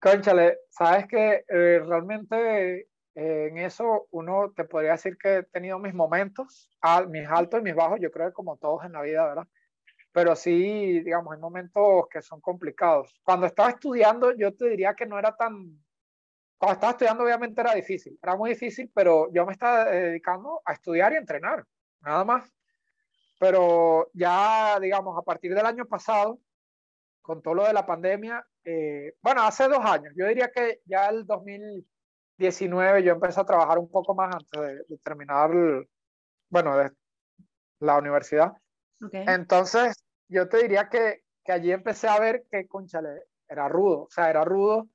Conchale, 0.01 0.57
sabes 0.69 1.07
que 1.07 1.45
eh, 1.47 1.79
realmente 1.85 2.89
eh, 3.13 3.47
en 3.49 3.59
eso 3.59 4.07
uno 4.09 4.51
te 4.55 4.63
podría 4.63 4.93
decir 4.93 5.15
que 5.15 5.37
he 5.37 5.43
tenido 5.43 5.77
mis 5.77 5.93
momentos, 5.93 6.71
mis 7.09 7.27
altos 7.29 7.59
y 7.59 7.63
mis 7.63 7.75
bajos, 7.75 7.99
yo 8.01 8.09
creo 8.09 8.29
que 8.29 8.33
como 8.33 8.57
todos 8.57 8.83
en 8.83 8.93
la 8.93 9.03
vida, 9.03 9.23
¿verdad? 9.23 9.47
Pero 10.15 10.33
sí, 10.33 11.01
digamos, 11.01 11.33
hay 11.33 11.41
momentos 11.41 12.07
que 12.09 12.21
son 12.21 12.39
complicados. 12.39 13.19
Cuando 13.21 13.47
estaba 13.47 13.71
estudiando, 13.71 14.33
yo 14.33 14.55
te 14.55 14.69
diría 14.69 14.93
que 14.93 15.05
no 15.05 15.19
era 15.19 15.35
tan... 15.35 15.77
Cuando 16.57 16.75
estaba 16.75 16.91
estudiando, 16.91 17.25
obviamente 17.25 17.59
era 17.59 17.73
difícil, 17.73 18.17
era 18.23 18.37
muy 18.37 18.51
difícil, 18.51 18.89
pero 18.95 19.29
yo 19.33 19.45
me 19.45 19.51
estaba 19.51 19.83
dedicando 19.83 20.61
a 20.63 20.71
estudiar 20.71 21.11
y 21.11 21.17
entrenar 21.17 21.65
nada 21.99 22.23
más. 22.23 22.49
Pero 23.41 24.09
ya, 24.13 24.79
digamos, 24.79 25.17
a 25.17 25.21
partir 25.21 25.53
del 25.53 25.65
año 25.65 25.85
pasado, 25.85 26.39
con 27.21 27.41
todo 27.41 27.55
lo 27.55 27.67
de 27.67 27.73
la 27.73 27.85
pandemia, 27.85 28.47
eh, 28.63 29.15
bueno, 29.21 29.43
hace 29.43 29.67
dos 29.67 29.83
años, 29.83 30.13
yo 30.15 30.27
diría 30.27 30.49
que 30.49 30.79
ya 30.85 31.09
el 31.09 31.25
2019 31.25 33.03
yo 33.03 33.11
empecé 33.11 33.41
a 33.41 33.45
trabajar 33.45 33.79
un 33.79 33.91
poco 33.91 34.15
más 34.15 34.33
antes 34.33 34.87
de, 34.87 34.97
terminar, 34.99 35.51
bueno, 36.47 36.77
de 36.77 36.89
la 37.81 37.97
universidad. 37.97 38.53
Entonces, 39.11 40.04
yo 40.27 40.47
te 40.49 40.63
diría 40.63 40.89
que, 40.89 41.23
que, 41.43 41.51
allí 41.51 41.71
empecé 41.71 42.07
a 42.07 42.19
ver 42.19 42.45
que, 42.51 42.67
conchale, 42.67 43.23
era 43.47 43.67
rudo, 43.67 44.03
o 44.03 44.09
sea, 44.09 44.29
era 44.29 44.43
rudo, 44.43 44.87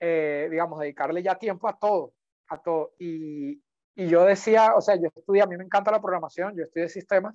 eh, 0.00 0.48
digamos, 0.50 0.80
dedicarle 0.80 1.22
ya 1.22 1.38
tiempo 1.38 1.68
a 1.68 1.78
todo, 1.78 2.14
a 2.48 2.58
todo. 2.58 2.94
Y, 2.98 3.62
y 3.94 4.08
yo 4.08 4.24
decía, 4.24 4.74
o 4.74 4.80
sea, 4.80 4.96
yo 4.96 5.08
estudié, 5.14 5.42
a 5.42 5.46
mí 5.46 5.56
me 5.56 5.64
encanta 5.64 5.90
la 5.90 6.00
programación, 6.00 6.56
yo 6.56 6.64
estudié 6.64 6.88
sistemas, 6.88 7.34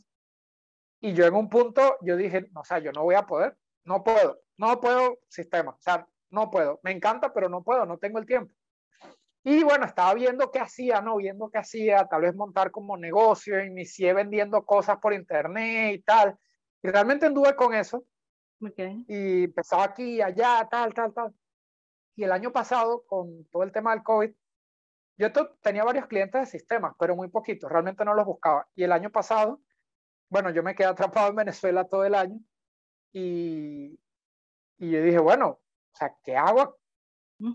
y 1.00 1.14
yo 1.14 1.26
en 1.26 1.36
un 1.36 1.50
punto, 1.50 1.98
yo 2.02 2.18
dije, 2.18 2.50
o 2.56 2.64
sea, 2.64 2.80
yo 2.80 2.92
no 2.92 3.04
voy 3.04 3.16
a 3.16 3.26
poder, 3.26 3.56
no 3.84 4.04
puedo, 4.04 4.40
no 4.58 4.80
puedo 4.82 5.20
sistemas, 5.28 5.76
o 5.76 5.82
sea, 5.82 6.08
no 6.32 6.50
puedo, 6.50 6.80
me 6.84 6.92
encanta, 6.92 7.34
pero 7.34 7.50
no 7.50 7.64
puedo, 7.64 7.86
no 7.86 7.98
tengo 7.98 8.20
el 8.20 8.26
tiempo. 8.26 8.54
Y 9.44 9.64
bueno, 9.64 9.86
estaba 9.86 10.14
viendo 10.14 10.52
qué 10.52 10.60
hacía, 10.60 11.00
¿no? 11.00 11.16
Viendo 11.16 11.50
qué 11.50 11.60
hacía, 11.60 12.06
tal 12.08 12.24
vez 12.24 12.36
montar 12.36 12.70
como 12.70 12.98
negocio, 12.98 13.64
inicié 13.64 14.14
vendiendo 14.14 14.66
cosas 14.66 14.98
por 14.98 15.14
internet 15.14 15.94
y 15.96 16.02
tal. 16.02 16.38
Y 16.82 16.89
realmente 16.89 17.25
anduve 17.25 17.55
con 17.55 17.73
eso. 17.73 18.05
Okay. 18.61 19.05
Y 19.07 19.43
empezaba 19.45 19.84
aquí, 19.84 20.21
allá, 20.21 20.67
tal, 20.69 20.93
tal, 20.93 21.13
tal. 21.13 21.34
Y 22.15 22.23
el 22.23 22.32
año 22.32 22.51
pasado, 22.51 23.03
con 23.05 23.45
todo 23.45 23.63
el 23.63 23.71
tema 23.71 23.91
del 23.91 24.03
COVID, 24.03 24.32
yo 25.17 25.32
tenía 25.61 25.84
varios 25.84 26.07
clientes 26.07 26.39
de 26.41 26.59
sistemas, 26.59 26.95
pero 26.99 27.15
muy 27.15 27.28
poquitos, 27.28 27.71
realmente 27.71 28.05
no 28.05 28.13
los 28.13 28.25
buscaba. 28.25 28.67
Y 28.75 28.84
el 28.84 28.91
año 28.91 29.11
pasado, 29.11 29.61
bueno, 30.30 30.51
yo 30.51 30.61
me 30.63 30.75
quedé 30.75 30.88
atrapado 30.88 31.30
en 31.30 31.36
Venezuela 31.36 31.88
todo 31.88 32.05
el 32.05 32.13
año 32.13 32.39
y, 33.11 33.99
y 34.78 34.91
yo 34.91 35.01
dije, 35.01 35.19
bueno, 35.19 35.47
o 35.49 35.95
sea, 35.95 36.15
¿qué 36.23 36.38
hago? 36.38 36.78
Mm, 37.39 37.53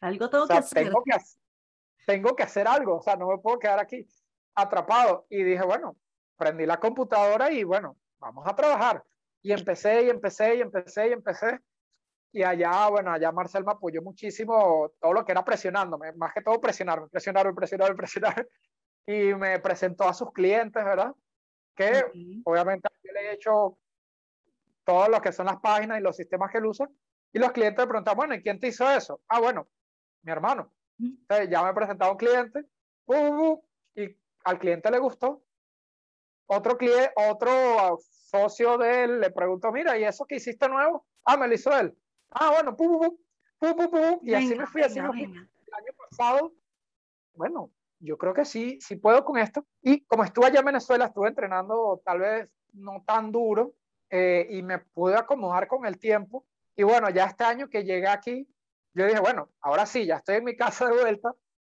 algo 0.00 0.30
tengo 0.30 0.46
que 0.46 0.54
hacer. 0.54 0.84
Tengo 0.84 1.02
que, 1.04 1.12
tengo 2.06 2.36
que 2.36 2.42
hacer 2.42 2.66
algo, 2.66 2.96
o 2.96 3.02
sea, 3.02 3.16
no 3.16 3.28
me 3.28 3.38
puedo 3.38 3.58
quedar 3.58 3.78
aquí 3.78 4.06
atrapado. 4.54 5.26
Y 5.28 5.42
dije, 5.42 5.64
bueno, 5.64 5.96
prendí 6.36 6.64
la 6.64 6.80
computadora 6.80 7.50
y 7.50 7.64
bueno, 7.64 7.98
vamos 8.22 8.46
a 8.46 8.54
trabajar. 8.54 9.04
Y 9.42 9.52
empecé 9.52 10.04
y 10.04 10.10
empecé 10.10 10.56
y 10.56 10.60
empecé 10.60 11.08
y 11.08 11.12
empecé. 11.12 11.60
Y 12.32 12.42
allá, 12.42 12.88
bueno, 12.88 13.12
allá 13.12 13.30
Marcel 13.32 13.64
me 13.64 13.72
apoyó 13.72 14.00
muchísimo 14.00 14.90
todo 15.00 15.12
lo 15.12 15.24
que 15.24 15.32
era 15.32 15.44
presionándome, 15.44 16.12
más 16.12 16.32
que 16.32 16.40
todo 16.40 16.58
presionarme, 16.60 17.08
presionarme, 17.08 17.52
presionarme, 17.52 17.96
presionar. 17.96 18.48
Y 19.04 19.34
me 19.34 19.58
presentó 19.58 20.04
a 20.04 20.14
sus 20.14 20.32
clientes, 20.32 20.82
¿verdad? 20.82 21.12
Que 21.74 22.04
obviamente 22.44 22.88
yo 23.02 23.12
le 23.12 23.20
he 23.20 23.32
hecho 23.34 23.76
todo 24.84 25.08
lo 25.08 25.20
que 25.20 25.32
son 25.32 25.46
las 25.46 25.60
páginas 25.60 25.98
y 25.98 26.02
los 26.02 26.16
sistemas 26.16 26.50
que 26.50 26.58
él 26.58 26.66
usa. 26.66 26.88
Y 27.32 27.38
los 27.38 27.52
clientes 27.52 27.84
me 27.84 27.88
preguntan, 27.88 28.16
bueno, 28.16 28.34
¿y 28.34 28.42
quién 28.42 28.60
te 28.60 28.68
hizo 28.68 28.88
eso? 28.90 29.20
Ah, 29.28 29.40
bueno, 29.40 29.68
mi 30.22 30.32
hermano. 30.32 30.72
Entonces 30.98 31.50
ya 31.50 31.62
me 31.62 31.74
presentado 31.74 32.10
a 32.10 32.12
un 32.12 32.18
cliente 32.18 32.64
y 33.94 34.16
al 34.44 34.58
cliente 34.58 34.90
le 34.90 34.98
gustó. 34.98 35.42
Otro, 36.46 36.76
cliente, 36.76 37.10
otro 37.30 37.98
socio 38.00 38.78
de 38.78 39.04
él 39.04 39.20
le 39.20 39.30
preguntó, 39.30 39.72
mira, 39.72 39.98
¿y 39.98 40.04
eso 40.04 40.26
que 40.26 40.36
hiciste 40.36 40.68
nuevo? 40.68 41.06
Ah, 41.24 41.36
me 41.36 41.48
lo 41.48 41.54
hizo 41.54 41.76
él. 41.76 41.96
Ah, 42.30 42.50
bueno, 42.50 42.76
pum, 42.76 42.98
pum, 42.98 43.16
pum, 43.58 43.76
pum, 43.76 43.90
pum, 43.90 44.18
y 44.22 44.34
así 44.34 44.54
me 44.54 44.66
fui, 44.66 44.82
así 44.82 45.00
me 45.00 45.08
fui. 45.08 45.22
El 45.22 45.74
año 45.74 45.92
pasado, 46.10 46.52
bueno, 47.34 47.70
yo 48.00 48.18
creo 48.18 48.34
que 48.34 48.44
sí, 48.44 48.78
sí 48.80 48.96
puedo 48.96 49.24
con 49.24 49.38
esto. 49.38 49.64
Y 49.80 50.04
como 50.04 50.24
estuve 50.24 50.46
allá 50.46 50.60
en 50.60 50.66
Venezuela, 50.66 51.06
estuve 51.06 51.28
entrenando 51.28 52.02
tal 52.04 52.20
vez 52.20 52.48
no 52.72 53.02
tan 53.06 53.30
duro 53.30 53.74
eh, 54.10 54.46
y 54.50 54.62
me 54.62 54.78
pude 54.78 55.14
acomodar 55.16 55.68
con 55.68 55.86
el 55.86 55.98
tiempo. 55.98 56.44
Y 56.74 56.82
bueno, 56.82 57.10
ya 57.10 57.26
este 57.26 57.44
año 57.44 57.68
que 57.68 57.84
llegué 57.84 58.08
aquí, 58.08 58.48
yo 58.94 59.06
dije, 59.06 59.20
bueno, 59.20 59.50
ahora 59.60 59.86
sí, 59.86 60.06
ya 60.06 60.16
estoy 60.16 60.36
en 60.36 60.44
mi 60.44 60.56
casa 60.56 60.86
de 60.86 61.00
vuelta, 61.00 61.34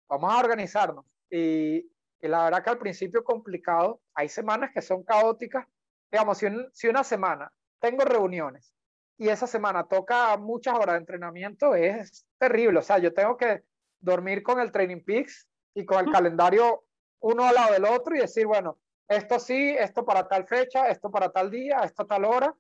vamos 0.08 0.34
a 0.34 0.40
organizarnos. 0.40 1.06
Y, 1.30 1.93
y 2.24 2.30
la 2.30 2.46
verdad 2.46 2.64
que 2.64 2.70
al 2.70 2.78
principio 2.78 3.22
complicado, 3.24 4.00
hay 4.14 4.30
semanas 4.30 4.72
que 4.74 4.82
son 4.82 5.04
caóticas. 5.04 5.68
Digamos, 6.10 6.38
si, 6.38 6.48
si 6.72 6.88
una 6.88 7.04
semana 7.04 7.52
tengo 7.80 8.06
reuniones, 8.06 8.74
y 9.18 9.28
esa 9.28 9.46
semana 9.46 9.84
toca 9.84 10.38
muchas 10.38 10.76
horas 10.76 10.94
de 10.94 11.00
entrenamiento, 11.00 11.76
es 11.76 12.26
terrible. 12.38 12.80
O 12.80 12.82
sea, 12.82 12.98
yo 12.98 13.14
tengo 13.14 13.36
que 13.36 13.64
dormir 14.00 14.42
con 14.42 14.60
el 14.62 14.72
Training 14.72 15.04
Peaks 15.04 15.48
y 15.76 15.86
con 15.86 16.06
el 16.06 16.12
calendario 16.12 16.86
uno 17.20 17.44
al 17.46 17.56
lado 17.56 17.74
del 17.74 17.86
otro 17.86 18.16
y 18.16 18.20
decir, 18.20 18.48
bueno, 18.48 18.80
esto 19.08 19.38
sí, 19.38 19.76
esto 19.78 20.06
para 20.06 20.26
tal 20.28 20.48
fecha, 20.48 20.88
esto 20.88 21.12
para 21.12 21.30
tal 21.30 21.52
día, 21.52 21.82
esto 21.84 22.06
tal 22.06 22.24
hora. 22.24 22.56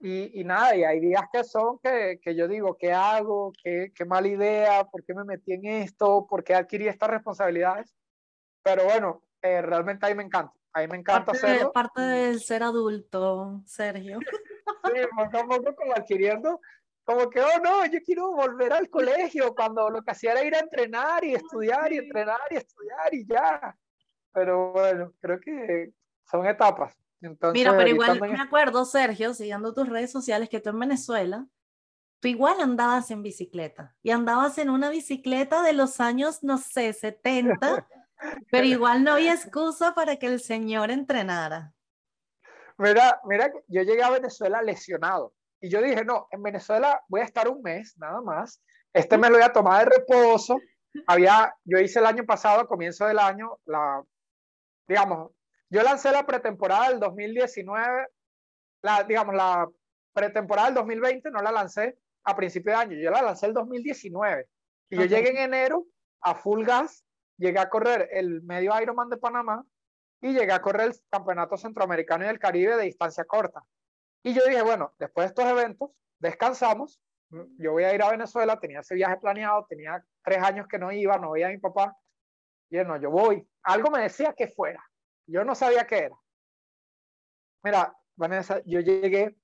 Y, 0.00 0.40
y 0.40 0.42
nada, 0.42 0.74
y 0.74 0.82
hay 0.82 0.98
días 0.98 1.22
que 1.32 1.44
son 1.44 1.78
que, 1.78 2.18
que 2.20 2.34
yo 2.34 2.48
digo, 2.48 2.76
¿qué 2.76 2.92
hago? 2.92 3.52
¿Qué, 3.62 3.92
¿Qué, 3.94 4.04
mala 4.04 4.26
idea? 4.26 4.84
¿Por 4.84 5.04
qué 5.04 5.14
me 5.14 5.22
metí 5.22 5.52
en 5.52 5.64
esto? 5.64 6.26
¿Por 6.28 6.42
qué 6.42 6.56
adquirí 6.56 6.88
estas 6.88 7.08
responsabilidades? 7.08 7.94
Pero 8.62 8.84
bueno, 8.84 9.22
eh, 9.40 9.62
realmente 9.62 10.06
ahí 10.06 10.14
me 10.14 10.22
encanta. 10.22 10.52
Ahí 10.74 10.88
me 10.88 10.96
encanta 10.96 11.32
parte 11.32 11.46
hacerlo. 11.46 11.72
parte 11.72 12.00
del 12.00 12.40
ser 12.40 12.62
adulto, 12.62 13.62
Sergio. 13.66 14.18
Sí, 14.84 15.00
poco 15.16 15.38
a 15.38 15.46
poco 15.46 15.76
como 15.76 15.92
adquiriendo, 15.92 16.60
como 17.04 17.30
que, 17.30 17.40
oh 17.40 17.58
no, 17.62 17.86
yo 17.86 18.00
quiero 18.04 18.32
volver 18.32 18.72
al 18.72 18.88
colegio, 18.88 19.54
cuando 19.54 19.90
lo 19.90 20.02
que 20.02 20.10
hacía 20.10 20.32
era 20.32 20.44
ir 20.44 20.54
a 20.54 20.60
entrenar 20.60 21.24
y 21.24 21.34
estudiar 21.34 21.92
y 21.92 21.98
entrenar 21.98 22.40
y 22.50 22.56
estudiar 22.56 23.14
y 23.14 23.26
ya. 23.26 23.76
Pero 24.32 24.72
bueno, 24.72 25.12
creo 25.20 25.40
que 25.40 25.92
son 26.24 26.46
etapas. 26.46 26.96
Entonces, 27.20 27.60
Mira, 27.60 27.76
pero 27.76 27.88
igual 27.88 28.20
me 28.20 28.40
acuerdo, 28.40 28.84
Sergio, 28.84 29.34
siguiendo 29.34 29.72
tus 29.72 29.88
redes 29.88 30.10
sociales, 30.10 30.48
que 30.48 30.60
tú 30.60 30.70
en 30.70 30.80
Venezuela, 30.80 31.46
tú 32.20 32.28
igual 32.28 32.60
andabas 32.60 33.10
en 33.10 33.22
bicicleta 33.22 33.94
y 34.02 34.10
andabas 34.10 34.58
en 34.58 34.70
una 34.70 34.90
bicicleta 34.90 35.62
de 35.62 35.72
los 35.72 36.00
años, 36.00 36.42
no 36.42 36.58
sé, 36.58 36.92
70, 36.92 37.86
pero 38.50 38.66
igual 38.66 39.04
no 39.04 39.12
había 39.12 39.34
excusa 39.34 39.94
para 39.94 40.16
que 40.16 40.26
el 40.26 40.40
señor 40.40 40.90
entrenara. 40.90 41.72
Mira, 42.78 43.20
mira, 43.24 43.52
yo 43.68 43.82
llegué 43.82 44.02
a 44.02 44.10
Venezuela 44.10 44.62
lesionado 44.62 45.32
y 45.60 45.68
yo 45.68 45.80
dije, 45.80 46.04
no, 46.04 46.26
en 46.30 46.42
Venezuela 46.42 47.00
voy 47.08 47.20
a 47.20 47.24
estar 47.24 47.48
un 47.48 47.62
mes 47.62 47.96
nada 47.96 48.20
más. 48.20 48.60
Este 48.92 49.16
mes 49.16 49.30
lo 49.30 49.36
voy 49.36 49.44
a 49.44 49.52
tomar 49.52 49.84
de 49.84 49.96
reposo. 49.96 50.58
Había, 51.06 51.54
yo 51.64 51.78
hice 51.78 52.00
el 52.00 52.06
año 52.06 52.24
pasado, 52.24 52.60
a 52.60 52.66
comienzo 52.66 53.06
del 53.06 53.18
año, 53.18 53.58
la, 53.64 54.02
digamos, 54.88 55.30
yo 55.70 55.82
lancé 55.82 56.10
la 56.10 56.26
pretemporada 56.26 56.90
del 56.90 57.00
2019, 57.00 58.06
la, 58.82 59.04
digamos, 59.04 59.34
la 59.34 59.68
pretemporada 60.12 60.66
del 60.66 60.74
2020 60.74 61.30
no 61.30 61.40
la 61.40 61.52
lancé 61.52 61.96
a 62.24 62.36
principio 62.36 62.72
de 62.72 62.78
año, 62.78 62.96
yo 62.98 63.10
la 63.10 63.22
lancé 63.22 63.46
el 63.46 63.54
2019. 63.54 64.46
Y 64.90 64.96
yo 64.96 65.04
llegué 65.04 65.30
en 65.30 65.38
enero 65.38 65.86
a 66.20 66.34
full 66.34 66.64
gas, 66.64 67.04
llegué 67.36 67.58
a 67.58 67.68
correr 67.68 68.08
el 68.12 68.42
medio 68.42 68.78
Ironman 68.80 69.08
de 69.08 69.16
Panamá 69.16 69.64
y 70.20 70.32
llegué 70.32 70.52
a 70.52 70.62
correr 70.62 70.88
el 70.88 70.96
Campeonato 71.10 71.56
Centroamericano 71.56 72.24
y 72.24 72.28
del 72.28 72.38
Caribe 72.38 72.76
de 72.76 72.84
distancia 72.84 73.24
corta. 73.24 73.64
Y 74.22 74.34
yo 74.34 74.44
dije, 74.46 74.62
bueno, 74.62 74.94
después 74.98 75.24
de 75.24 75.28
estos 75.28 75.44
eventos, 75.46 75.90
descansamos, 76.18 77.00
yo 77.58 77.72
voy 77.72 77.84
a 77.84 77.94
ir 77.94 78.02
a 78.02 78.10
Venezuela, 78.10 78.60
tenía 78.60 78.80
ese 78.80 78.94
viaje 78.94 79.16
planeado, 79.16 79.66
tenía 79.68 80.04
tres 80.22 80.42
años 80.42 80.68
que 80.68 80.78
no 80.78 80.92
iba, 80.92 81.18
no 81.18 81.32
veía 81.32 81.48
a 81.48 81.50
mi 81.50 81.58
papá, 81.58 81.96
y 82.70 82.76
yo, 82.76 82.84
no, 82.84 83.00
yo 83.00 83.10
voy. 83.10 83.46
Algo 83.64 83.90
me 83.90 84.02
decía 84.02 84.32
que 84.32 84.48
fuera, 84.48 84.82
yo 85.26 85.44
no 85.44 85.54
sabía 85.54 85.86
qué 85.86 85.98
era. 85.98 86.16
Mira, 87.64 87.96
Vanessa, 88.16 88.60
yo 88.64 88.80
llegué 88.80 89.36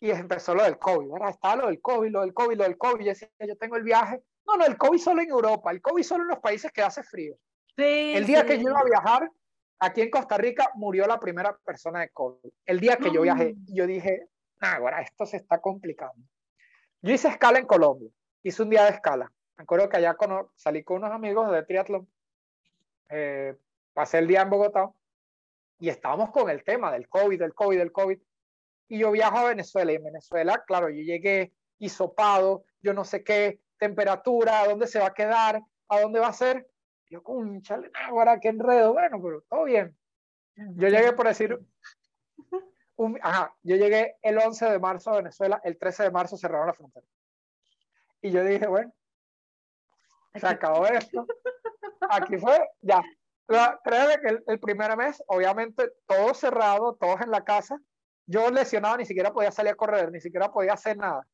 y 0.00 0.10
empezó 0.10 0.54
lo 0.54 0.64
del 0.64 0.78
COVID, 0.78 1.12
¿verdad? 1.12 1.30
Estaba 1.30 1.56
lo 1.56 1.66
del 1.66 1.80
COVID, 1.80 2.10
lo 2.10 2.20
del 2.20 2.34
COVID, 2.34 2.56
lo 2.56 2.64
del 2.64 2.78
COVID. 2.78 3.04
Yo 3.04 3.10
decía, 3.10 3.28
yo 3.40 3.56
tengo 3.56 3.76
el 3.76 3.82
viaje. 3.82 4.22
No, 4.46 4.56
no, 4.56 4.66
el 4.66 4.76
COVID 4.76 4.98
solo 4.98 5.22
en 5.22 5.30
Europa, 5.30 5.70
el 5.70 5.80
COVID 5.80 6.02
solo 6.02 6.22
en 6.24 6.28
los 6.28 6.38
países 6.40 6.70
que 6.72 6.82
hace 6.82 7.02
frío. 7.02 7.34
Sí, 7.76 8.12
el 8.14 8.26
día 8.26 8.42
sí. 8.42 8.46
que 8.46 8.56
yo 8.62 8.68
iba 8.70 8.80
a 8.80 8.84
viajar, 8.84 9.30
aquí 9.78 10.02
en 10.02 10.10
Costa 10.10 10.36
Rica 10.36 10.70
murió 10.74 11.06
la 11.06 11.18
primera 11.18 11.56
persona 11.64 12.00
de 12.00 12.10
COVID. 12.10 12.50
El 12.66 12.80
día 12.80 12.96
que 12.96 13.10
yo 13.10 13.22
viajé, 13.22 13.54
yo 13.66 13.86
dije, 13.86 14.28
ahora 14.60 15.00
esto 15.00 15.26
se 15.26 15.38
está 15.38 15.60
complicando. 15.60 16.22
Yo 17.02 17.12
hice 17.12 17.28
escala 17.28 17.58
en 17.58 17.66
Colombia, 17.66 18.10
hice 18.42 18.62
un 18.62 18.70
día 18.70 18.84
de 18.84 18.90
escala. 18.90 19.30
Me 19.56 19.62
acuerdo 19.62 19.88
que 19.88 19.96
allá 19.96 20.14
cono- 20.14 20.52
salí 20.56 20.82
con 20.84 20.98
unos 20.98 21.10
amigos 21.12 21.50
de 21.50 21.62
triatlón, 21.64 22.08
eh, 23.08 23.56
pasé 23.92 24.18
el 24.18 24.26
día 24.26 24.42
en 24.42 24.50
Bogotá 24.50 24.90
y 25.78 25.88
estábamos 25.88 26.30
con 26.30 26.50
el 26.50 26.64
tema 26.64 26.92
del 26.92 27.08
COVID, 27.08 27.38
del 27.38 27.54
COVID, 27.54 27.78
del 27.78 27.92
COVID. 27.92 28.18
Y 28.88 28.98
yo 28.98 29.10
viajo 29.10 29.38
a 29.38 29.48
Venezuela 29.48 29.92
y 29.92 29.96
en 29.96 30.04
Venezuela, 30.04 30.62
claro, 30.66 30.88
yo 30.90 31.02
llegué 31.02 31.52
hisopado, 31.78 32.64
yo 32.82 32.94
no 32.94 33.04
sé 33.04 33.24
qué, 33.24 33.60
temperatura, 33.86 34.60
a 34.60 34.68
dónde 34.68 34.86
se 34.86 34.98
va 34.98 35.06
a 35.08 35.14
quedar, 35.14 35.60
a 35.88 36.00
dónde 36.00 36.20
va 36.20 36.28
a 36.28 36.32
ser. 36.32 36.66
Yo, 37.10 37.22
con 37.22 37.60
chale, 37.62 37.90
ahora 38.08 38.40
qué 38.40 38.48
enredo, 38.48 38.92
bueno, 38.94 39.20
pero 39.22 39.42
todo 39.42 39.64
bien. 39.64 39.96
Yo 40.56 40.88
llegué 40.88 41.12
por 41.12 41.26
decir, 41.26 41.58
un- 42.96 43.18
ajá, 43.22 43.54
yo 43.62 43.76
llegué 43.76 44.16
el 44.22 44.38
11 44.38 44.66
de 44.70 44.78
marzo 44.78 45.10
a 45.10 45.16
Venezuela, 45.16 45.60
el 45.64 45.76
13 45.78 46.04
de 46.04 46.10
marzo 46.10 46.36
cerraron 46.36 46.66
la 46.66 46.72
frontera. 46.74 47.06
Y 48.22 48.30
yo 48.30 48.42
dije, 48.44 48.66
bueno, 48.66 48.92
se 50.34 50.46
acabó 50.46 50.86
esto. 50.86 51.26
Aquí 52.08 52.38
fue, 52.38 52.58
ya. 52.80 53.02
La- 53.48 53.78
Créeme 53.84 54.18
que 54.20 54.28
el, 54.28 54.44
el 54.46 54.58
primer 54.60 54.96
mes, 54.96 55.22
obviamente, 55.26 55.92
todo 56.06 56.32
cerrado, 56.34 56.94
todos 56.94 57.20
en 57.20 57.30
la 57.30 57.44
casa. 57.44 57.78
Yo 58.26 58.50
lesionado, 58.50 58.96
ni 58.96 59.04
siquiera 59.04 59.32
podía 59.32 59.50
salir 59.50 59.72
a 59.72 59.76
correr, 59.76 60.10
ni 60.10 60.20
siquiera 60.20 60.50
podía 60.50 60.72
hacer 60.72 60.96
nada. 60.96 61.26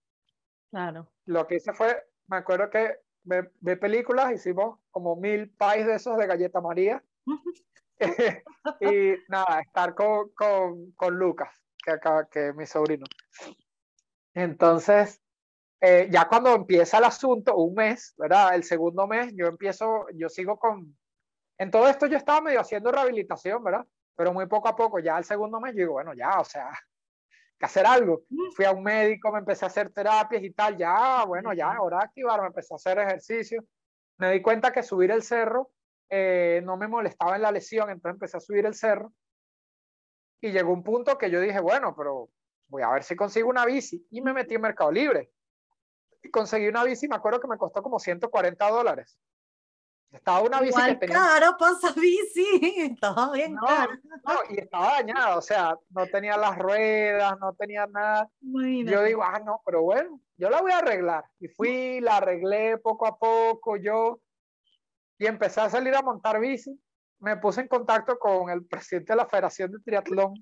Claro. 0.71 1.13
Lo 1.27 1.47
que 1.47 1.57
hice 1.57 1.73
fue, 1.73 2.03
me 2.31 2.37
acuerdo 2.37 2.71
que 2.71 2.97
ve, 3.25 3.51
ve 3.61 3.77
películas, 3.77 4.33
hicimos 4.33 4.79
como 4.91 5.17
mil 5.17 5.51
pies 5.51 5.87
de 5.87 5.97
esos 5.97 6.17
de 6.17 6.27
galleta 6.27 6.61
María. 6.61 7.03
y 8.81 9.15
nada, 9.29 9.61
estar 9.61 9.95
con, 9.95 10.31
con, 10.31 10.93
con 10.93 11.19
Lucas, 11.19 11.53
que 11.85 11.91
acaba, 11.91 12.29
que 12.29 12.49
es 12.49 12.55
mi 12.55 12.67
sobrino. 12.67 13.05
Entonces, 14.33 15.21
eh, 15.81 16.09
ya 16.11 16.29
cuando 16.29 16.55
empieza 16.55 16.99
el 16.99 17.05
asunto, 17.05 17.57
un 17.57 17.75
mes, 17.75 18.15
¿verdad? 18.17 18.55
El 18.55 18.63
segundo 18.63 19.09
mes, 19.09 19.33
yo 19.35 19.47
empiezo, 19.47 20.07
yo 20.15 20.29
sigo 20.29 20.57
con, 20.57 20.97
en 21.59 21.71
todo 21.71 21.89
esto 21.89 22.07
yo 22.07 22.17
estaba 22.17 22.41
medio 22.41 22.61
haciendo 22.61 22.93
rehabilitación, 22.93 23.63
¿verdad? 23.65 23.85
Pero 24.15 24.33
muy 24.33 24.47
poco 24.47 24.69
a 24.69 24.77
poco, 24.77 25.01
ya 25.01 25.19
el 25.19 25.25
segundo 25.25 25.61
mes, 25.61 25.73
yo 25.73 25.81
digo, 25.81 25.93
bueno, 25.95 26.15
ya, 26.15 26.39
o 26.39 26.45
sea, 26.45 26.71
que 27.61 27.67
hacer 27.67 27.87
algo. 27.87 28.25
Fui 28.57 28.65
a 28.65 28.73
un 28.73 28.83
médico, 28.83 29.31
me 29.31 29.39
empecé 29.39 29.67
a 29.67 29.69
hacer 29.69 29.93
terapias 29.93 30.43
y 30.43 30.51
tal, 30.51 30.79
ya, 30.79 31.25
bueno, 31.27 31.53
ya, 31.53 31.71
ahora 31.73 32.01
activar, 32.01 32.41
me 32.41 32.47
empecé 32.47 32.73
a 32.73 32.77
hacer 32.77 32.99
ejercicio. 32.99 33.63
Me 34.17 34.33
di 34.33 34.41
cuenta 34.41 34.73
que 34.73 34.83
subir 34.83 35.11
el 35.11 35.23
cerro 35.23 35.71
eh, 36.09 36.63
no 36.65 36.79
me 36.79 36.89
molestaba 36.89 37.37
en 37.37 37.43
la 37.43 37.53
lesión, 37.53 37.91
entonces 37.91 38.15
empecé 38.15 38.39
a 38.39 38.41
subir 38.41 38.65
el 38.65 38.75
cerro. 38.75 39.13
Y 40.41 40.53
llegó 40.53 40.73
un 40.73 40.83
punto 40.83 41.19
que 41.19 41.31
yo 41.31 41.39
dije, 41.39 41.61
bueno, 41.61 41.95
pero 41.95 42.31
voy 42.69 42.83
a 42.83 42.91
ver 42.91 43.03
si 43.03 43.15
consigo 43.15 43.51
una 43.51 43.67
bici. 43.67 44.07
Y 44.11 44.23
me 44.23 44.33
metí 44.33 44.55
en 44.55 44.63
Mercado 44.63 44.91
Libre. 44.91 45.31
Y 46.23 46.31
conseguí 46.31 46.67
una 46.67 46.83
bici, 46.83 47.09
me 47.09 47.17
acuerdo 47.17 47.41
que 47.41 47.49
me 47.49 47.59
costó 47.59 47.83
como 47.83 47.99
140 47.99 48.71
dólares. 48.71 49.19
Estaba 50.13 50.41
una 50.43 50.61
bici 50.61 50.71
Igual 50.71 50.91
que 50.99 51.07
tenía... 51.07 51.15
caro 51.17 51.57
pasa 51.59 51.93
bici. 51.93 52.47
Estaba 52.95 53.33
bien 53.33 53.55
No, 53.55 53.63
caro. 53.67 53.93
no, 54.25 54.35
y 54.51 54.59
estaba 54.59 54.93
dañada, 54.95 55.37
o 55.37 55.41
sea, 55.41 55.77
no 55.91 56.07
tenía 56.07 56.37
las 56.37 56.59
ruedas, 56.59 57.39
no 57.41 57.55
tenía 57.55 57.87
nada. 57.87 58.29
Imagínate. 58.41 58.93
Yo 58.97 59.03
digo, 59.05 59.23
ah, 59.23 59.41
no, 59.45 59.63
pero 59.65 59.83
bueno, 59.83 60.21
yo 60.37 60.51
la 60.51 60.61
voy 60.61 60.73
a 60.73 60.79
arreglar. 60.79 61.25
Y 61.39 61.49
fui, 61.49 62.01
la 62.01 62.17
arreglé 62.17 62.79
poco 62.79 63.07
a 63.07 63.17
poco, 63.19 63.77
yo, 63.77 64.19
y 65.19 65.27
empecé 65.27 65.61
a 65.61 65.71
salir 65.71 65.95
a 65.95 66.03
montar 66.03 66.41
bici. 66.41 66.77
Me 67.21 67.37
puse 67.37 67.61
en 67.61 67.69
contacto 67.69 68.19
con 68.19 68.51
el 68.51 68.67
presidente 68.67 69.13
de 69.13 69.17
la 69.19 69.27
Federación 69.27 69.71
de 69.71 69.79
Triatlón 69.81 70.35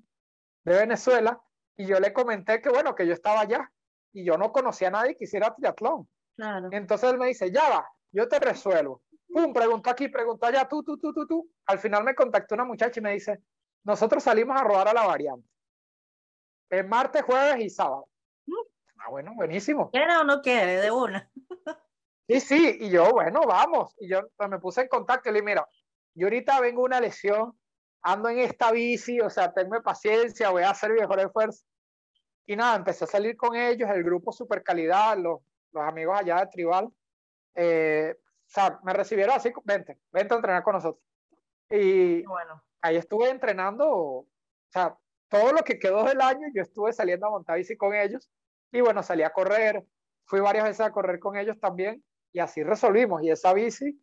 de 0.63 0.77
Venezuela 0.77 1.39
y 1.75 1.85
yo 1.85 1.99
le 1.99 2.11
comenté 2.13 2.61
que, 2.61 2.69
bueno, 2.69 2.95
que 2.95 3.05
yo 3.05 3.13
estaba 3.13 3.41
allá 3.41 3.69
y 4.13 4.23
yo 4.25 4.37
no 4.37 4.51
conocía 4.51 4.87
a 4.87 4.91
nadie 4.91 5.15
que 5.15 5.25
hiciera 5.25 5.53
triatlón. 5.53 6.09
Claro. 6.37 6.69
Entonces 6.71 7.11
él 7.11 7.17
me 7.19 7.27
dice, 7.27 7.51
ya 7.51 7.69
va, 7.69 7.87
yo 8.11 8.27
te 8.29 8.39
resuelvo. 8.39 9.01
Pum, 9.31 9.53
preguntó 9.53 9.89
aquí, 9.89 10.07
preguntó 10.07 10.47
allá, 10.47 10.67
tú, 10.67 10.83
tú, 10.83 10.97
tú, 10.97 11.13
tú, 11.13 11.27
tú. 11.27 11.51
Al 11.65 11.79
final 11.79 12.03
me 12.03 12.15
contactó 12.15 12.55
una 12.55 12.65
muchacha 12.65 12.99
y 12.99 13.03
me 13.03 13.13
dice, 13.13 13.41
nosotros 13.83 14.23
salimos 14.23 14.59
a 14.59 14.63
rodar 14.63 14.87
a 14.87 14.93
la 14.93 15.05
variante. 15.05 15.47
El 16.69 16.87
martes, 16.87 17.23
jueves 17.23 17.63
y 17.63 17.69
sábado. 17.69 18.07
Ah, 18.97 19.09
bueno, 19.09 19.33
buenísimo. 19.35 19.89
¿Quiere 19.91 20.17
o 20.17 20.23
no 20.23 20.41
quiere? 20.41 20.81
De 20.81 20.91
una. 20.91 21.31
Sí, 22.27 22.39
sí, 22.41 22.77
y 22.81 22.89
yo, 22.91 23.11
bueno, 23.11 23.41
vamos. 23.47 23.95
Y 23.97 24.07
yo 24.07 24.29
pues, 24.35 24.49
me 24.49 24.59
puse 24.59 24.81
en 24.81 24.87
contacto 24.87 25.29
y 25.29 25.33
le 25.33 25.39
dije, 25.39 25.45
mira, 25.45 25.67
yo 26.13 26.27
ahorita 26.27 26.59
vengo 26.59 26.83
una 26.83 26.99
lesión, 26.99 27.57
ando 28.03 28.29
en 28.29 28.39
esta 28.39 28.71
bici, 28.71 29.19
o 29.19 29.29
sea, 29.29 29.51
tenme 29.51 29.81
paciencia, 29.81 30.49
voy 30.49 30.63
a 30.63 30.69
hacer 30.69 30.91
mi 30.91 30.99
mejor 30.99 31.19
esfuerzo. 31.21 31.65
Y 32.45 32.55
nada, 32.55 32.75
empecé 32.75 33.05
a 33.05 33.07
salir 33.07 33.35
con 33.35 33.55
ellos, 33.55 33.89
el 33.89 34.03
grupo 34.03 34.31
Super 34.31 34.61
Calidad, 34.61 35.17
los, 35.17 35.39
los 35.71 35.83
amigos 35.83 36.19
allá 36.19 36.41
de 36.41 36.47
Tribal. 36.47 36.89
Eh, 37.55 38.15
o 38.49 38.51
sea, 38.51 38.79
me 38.83 38.93
recibieron 38.93 39.35
así, 39.35 39.53
vente, 39.63 39.99
vente 40.11 40.33
a 40.33 40.37
entrenar 40.37 40.63
con 40.63 40.73
nosotros. 40.73 41.05
Y 41.69 42.23
Bueno. 42.25 42.63
ahí 42.81 42.95
estuve 42.95 43.29
entrenando, 43.29 43.87
o 43.87 44.27
sea, 44.69 44.97
todo 45.27 45.53
lo 45.53 45.59
que 45.59 45.77
quedó 45.77 46.03
del 46.03 46.19
año, 46.19 46.47
yo 46.55 46.63
estuve 46.63 46.91
saliendo 46.91 47.27
a 47.27 47.29
montar 47.29 47.57
bici 47.57 47.77
con 47.77 47.93
ellos. 47.93 48.27
Y 48.71 48.81
bueno, 48.81 49.03
salí 49.03 49.21
a 49.21 49.29
correr, 49.29 49.85
fui 50.25 50.39
varias 50.39 50.63
veces 50.63 50.81
a 50.81 50.91
correr 50.91 51.19
con 51.19 51.37
ellos 51.37 51.59
también, 51.59 52.03
y 52.33 52.39
así 52.39 52.63
resolvimos. 52.63 53.21
Y 53.21 53.29
esa 53.29 53.53
bici, 53.53 54.01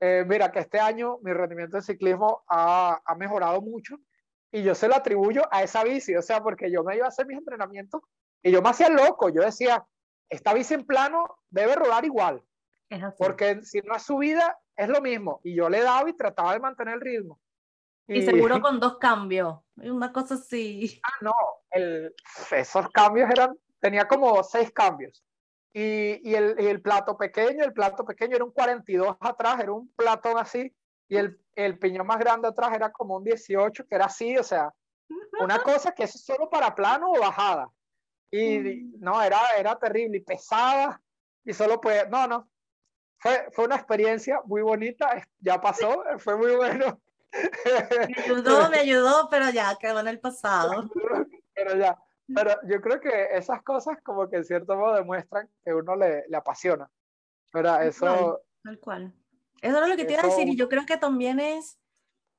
eh, 0.00 0.26
mira 0.28 0.52
que 0.52 0.58
este 0.58 0.78
año 0.78 1.18
mi 1.22 1.32
rendimiento 1.32 1.78
de 1.78 1.82
ciclismo 1.82 2.44
ha, 2.48 3.00
ha 3.02 3.14
mejorado 3.14 3.62
mucho, 3.62 3.96
y 4.52 4.62
yo 4.62 4.74
se 4.74 4.88
lo 4.88 4.94
atribuyo 4.94 5.42
a 5.50 5.62
esa 5.62 5.84
bici, 5.84 6.14
o 6.16 6.22
sea, 6.22 6.42
porque 6.42 6.70
yo 6.70 6.84
me 6.84 6.96
iba 6.96 7.06
a 7.06 7.08
hacer 7.08 7.24
mis 7.26 7.38
entrenamientos, 7.38 8.02
y 8.42 8.50
yo 8.50 8.60
me 8.60 8.68
hacía 8.68 8.90
loco, 8.90 9.30
yo 9.30 9.40
decía, 9.40 9.86
esta 10.28 10.52
bici 10.52 10.74
en 10.74 10.84
plano 10.84 11.38
debe 11.48 11.76
rodar 11.76 12.04
igual. 12.04 12.42
Porque 13.18 13.62
si 13.62 13.80
no 13.80 13.94
es 13.94 14.02
subida, 14.02 14.58
es 14.76 14.88
lo 14.88 15.00
mismo. 15.00 15.40
Y 15.44 15.54
yo 15.54 15.68
le 15.68 15.82
daba 15.82 16.08
y 16.08 16.16
trataba 16.16 16.52
de 16.52 16.60
mantener 16.60 16.94
el 16.94 17.00
ritmo. 17.00 17.40
Y 18.06 18.22
seguro 18.22 18.60
con 18.60 18.80
dos 18.80 18.98
cambios. 18.98 19.58
Una 19.76 20.12
cosa 20.12 20.34
así. 20.34 21.00
Ah, 21.04 21.18
no, 21.20 21.34
el, 21.70 22.14
esos 22.50 22.88
cambios 22.90 23.30
eran, 23.30 23.56
tenía 23.78 24.08
como 24.08 24.42
seis 24.42 24.72
cambios. 24.72 25.24
Y, 25.72 26.28
y, 26.28 26.34
el, 26.34 26.56
y 26.58 26.66
el 26.66 26.82
plato 26.82 27.16
pequeño, 27.16 27.64
el 27.64 27.72
plato 27.72 28.04
pequeño 28.04 28.34
era 28.34 28.44
un 28.44 28.50
42 28.50 29.16
atrás, 29.20 29.60
era 29.60 29.72
un 29.72 29.88
platón 29.94 30.36
así, 30.36 30.74
y 31.08 31.16
el, 31.16 31.40
el 31.54 31.78
piñón 31.78 32.08
más 32.08 32.18
grande 32.18 32.48
atrás 32.48 32.72
era 32.74 32.90
como 32.90 33.16
un 33.16 33.24
18, 33.24 33.86
que 33.86 33.94
era 33.94 34.06
así, 34.06 34.36
o 34.36 34.42
sea, 34.42 34.74
una 35.40 35.58
cosa 35.62 35.92
que 35.92 36.04
es 36.04 36.24
solo 36.24 36.50
para 36.50 36.74
plano 36.74 37.12
o 37.12 37.20
bajada. 37.20 37.70
Y 38.32 38.58
no, 38.98 39.22
era, 39.22 39.40
era 39.56 39.78
terrible 39.78 40.18
y 40.18 40.22
pesada, 40.22 41.00
y 41.44 41.52
solo 41.52 41.80
pues, 41.80 42.08
no, 42.10 42.26
no, 42.26 42.48
fue, 43.20 43.48
fue 43.52 43.66
una 43.66 43.76
experiencia 43.76 44.40
muy 44.46 44.62
bonita, 44.62 45.22
ya 45.40 45.60
pasó, 45.60 46.02
fue 46.18 46.36
muy 46.36 46.56
bueno. 46.56 47.00
Me 47.64 48.22
ayudó, 48.22 48.70
me 48.70 48.78
ayudó, 48.78 49.28
pero 49.30 49.50
ya 49.50 49.76
quedó 49.78 50.00
en 50.00 50.08
el 50.08 50.18
pasado. 50.18 50.90
pero 51.54 51.76
ya, 51.76 51.96
pero 52.34 52.56
yo 52.66 52.80
creo 52.80 53.00
que 53.00 53.28
esas 53.32 53.62
cosas 53.62 53.98
como 54.02 54.28
que 54.28 54.36
en 54.36 54.44
cierto 54.44 54.74
modo 54.74 54.94
demuestran 54.94 55.48
que 55.64 55.72
uno 55.72 55.94
le, 55.94 56.24
le 56.28 56.36
apasiona. 56.36 56.90
Pero 57.52 57.76
eso... 57.80 58.40
Tal 58.62 58.78
cual. 58.80 59.12
Eso 59.60 59.76
era 59.76 59.86
lo 59.86 59.96
que 59.96 60.04
te 60.04 60.14
iba 60.14 60.22
a 60.22 60.26
decir 60.26 60.48
y 60.48 60.56
yo 60.56 60.68
creo 60.68 60.86
que 60.86 60.96
también 60.96 61.38
es, 61.38 61.78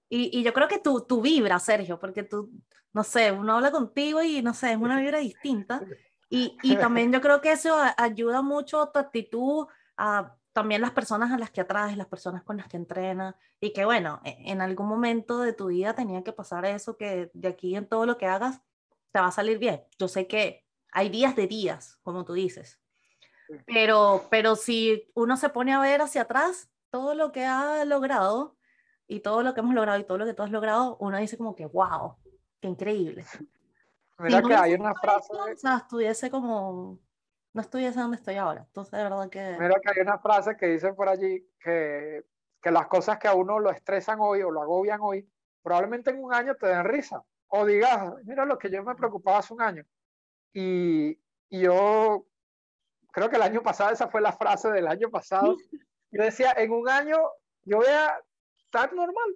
y, 0.09 0.37
y 0.37 0.43
yo 0.43 0.53
creo 0.53 0.67
que 0.67 0.79
tú, 0.79 1.01
tú 1.01 1.21
vibra, 1.21 1.59
Sergio, 1.59 1.99
porque 1.99 2.23
tú, 2.23 2.51
no 2.91 3.03
sé, 3.03 3.31
uno 3.31 3.55
habla 3.55 3.71
contigo 3.71 4.21
y 4.23 4.41
no 4.41 4.53
sé, 4.53 4.71
es 4.71 4.77
una 4.77 4.99
vibra 4.99 5.19
distinta. 5.19 5.81
Y, 6.29 6.57
y 6.63 6.75
también 6.77 7.11
yo 7.11 7.21
creo 7.21 7.39
que 7.39 7.51
eso 7.51 7.77
ayuda 7.97 8.41
mucho 8.41 8.87
tu 8.87 8.99
actitud 8.99 9.67
a 9.95 10.35
también 10.53 10.81
las 10.81 10.91
personas 10.91 11.31
a 11.31 11.37
las 11.37 11.49
que 11.49 11.61
atraes, 11.61 11.97
las 11.97 12.07
personas 12.07 12.43
con 12.43 12.57
las 12.57 12.67
que 12.67 12.77
entrenas, 12.77 13.35
y 13.59 13.73
que 13.73 13.85
bueno, 13.85 14.19
en 14.23 14.61
algún 14.61 14.87
momento 14.87 15.39
de 15.39 15.53
tu 15.53 15.67
vida 15.67 15.93
tenía 15.93 16.23
que 16.23 16.33
pasar 16.33 16.65
eso, 16.65 16.97
que 16.97 17.31
de 17.33 17.47
aquí 17.47 17.75
en 17.75 17.87
todo 17.87 18.05
lo 18.05 18.17
que 18.17 18.25
hagas 18.25 18.61
te 19.11 19.19
va 19.19 19.27
a 19.27 19.31
salir 19.31 19.59
bien. 19.59 19.83
Yo 19.97 20.07
sé 20.07 20.27
que 20.27 20.65
hay 20.91 21.09
días 21.09 21.35
de 21.35 21.47
días, 21.47 21.99
como 22.03 22.25
tú 22.25 22.33
dices, 22.33 22.79
pero, 23.65 24.27
pero 24.29 24.55
si 24.55 25.09
uno 25.13 25.37
se 25.37 25.49
pone 25.49 25.73
a 25.73 25.79
ver 25.79 26.01
hacia 26.01 26.23
atrás 26.23 26.69
todo 26.89 27.15
lo 27.15 27.31
que 27.31 27.45
ha 27.45 27.83
logrado 27.85 28.57
y 29.07 29.19
todo 29.21 29.43
lo 29.43 29.53
que 29.53 29.59
hemos 29.61 29.75
logrado 29.75 29.99
y 29.99 30.03
todo 30.03 30.17
lo 30.17 30.25
que 30.25 30.33
tú 30.33 30.43
has 30.43 30.51
logrado, 30.51 30.97
uno 30.99 31.17
dice 31.17 31.37
como 31.37 31.55
que, 31.55 31.65
wow, 31.65 32.15
qué 32.61 32.67
increíble. 32.67 33.25
Mira 34.19 34.41
si 34.41 34.47
que 34.47 34.55
hay 34.55 34.73
una 34.73 34.93
frase... 34.95 35.33
O 35.33 35.57
sea, 35.57 35.77
estuviese 35.77 36.29
como 36.29 36.99
no 37.53 37.61
estuviese 37.61 37.99
donde 37.99 38.17
estoy 38.17 38.35
ahora. 38.35 38.61
Entonces, 38.61 38.91
de 38.91 39.03
verdad 39.03 39.29
que... 39.29 39.57
Mira 39.59 39.79
que 39.81 39.89
hay 39.89 40.01
una 40.01 40.19
frase 40.19 40.55
que 40.55 40.67
dicen 40.67 40.95
por 40.95 41.09
allí 41.09 41.45
que, 41.59 42.25
que 42.61 42.71
las 42.71 42.87
cosas 42.87 43.19
que 43.19 43.27
a 43.27 43.33
uno 43.33 43.59
lo 43.59 43.71
estresan 43.71 44.19
hoy 44.19 44.41
o 44.41 44.51
lo 44.51 44.61
agobian 44.61 44.99
hoy, 45.01 45.29
probablemente 45.61 46.11
en 46.11 46.23
un 46.23 46.33
año 46.33 46.55
te 46.55 46.67
den 46.67 46.85
risa. 46.85 47.23
O 47.47 47.65
digas, 47.65 48.13
mira 48.23 48.45
lo 48.45 48.57
que 48.57 48.69
yo 48.69 48.83
me 48.83 48.95
preocupaba 48.95 49.39
hace 49.39 49.53
un 49.53 49.61
año. 49.61 49.83
Y, 50.53 51.19
y 51.49 51.61
yo 51.61 52.25
creo 53.11 53.29
que 53.29 53.35
el 53.35 53.41
año 53.41 53.61
pasado, 53.61 53.91
esa 53.91 54.07
fue 54.07 54.21
la 54.21 54.31
frase 54.31 54.71
del 54.71 54.87
año 54.87 55.09
pasado, 55.09 55.55
yo 56.11 56.23
decía, 56.23 56.53
en 56.57 56.71
un 56.71 56.89
año 56.89 57.17
yo 57.63 57.77
voy 57.77 57.87
a 57.87 58.17
estar 58.57 58.93
normal 58.93 59.35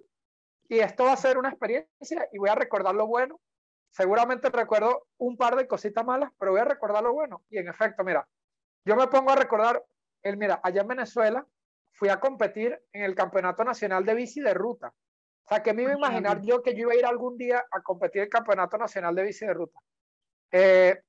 y 0.68 0.78
esto 0.78 1.04
va 1.04 1.12
a 1.12 1.16
ser 1.16 1.38
una 1.38 1.50
experiencia 1.50 2.28
y 2.32 2.38
voy 2.38 2.48
a 2.48 2.54
recordar 2.54 2.94
lo 2.94 3.06
bueno. 3.06 3.40
Seguramente 3.90 4.50
recuerdo 4.50 5.06
un 5.18 5.36
par 5.36 5.56
de 5.56 5.66
cositas 5.66 6.04
malas, 6.04 6.30
pero 6.38 6.52
voy 6.52 6.60
a 6.60 6.64
recordar 6.64 7.02
lo 7.02 7.12
bueno. 7.12 7.42
Y 7.48 7.58
en 7.58 7.68
efecto, 7.68 8.04
mira, 8.04 8.28
yo 8.84 8.96
me 8.96 9.06
pongo 9.08 9.30
a 9.30 9.36
recordar, 9.36 9.82
el, 10.22 10.36
mira, 10.36 10.60
allá 10.62 10.82
en 10.82 10.88
Venezuela 10.88 11.46
fui 11.92 12.08
a 12.08 12.20
competir 12.20 12.78
en 12.92 13.04
el 13.04 13.14
Campeonato 13.14 13.64
Nacional 13.64 14.04
de 14.04 14.14
Bici 14.14 14.40
de 14.40 14.54
Ruta. 14.54 14.88
O 14.88 15.48
sea, 15.48 15.62
que 15.62 15.72
me 15.72 15.82
iba 15.82 15.92
a 15.92 15.96
imaginar 15.96 16.42
yo 16.42 16.62
que 16.62 16.74
yo 16.74 16.80
iba 16.80 16.92
a 16.92 16.96
ir 16.96 17.06
algún 17.06 17.38
día 17.38 17.64
a 17.70 17.80
competir 17.80 18.18
en 18.20 18.24
el 18.24 18.30
Campeonato 18.30 18.76
Nacional 18.76 19.14
de 19.14 19.22
Bici 19.22 19.46
de 19.46 19.54
Ruta. 19.54 19.78
Eh, 20.50 21.00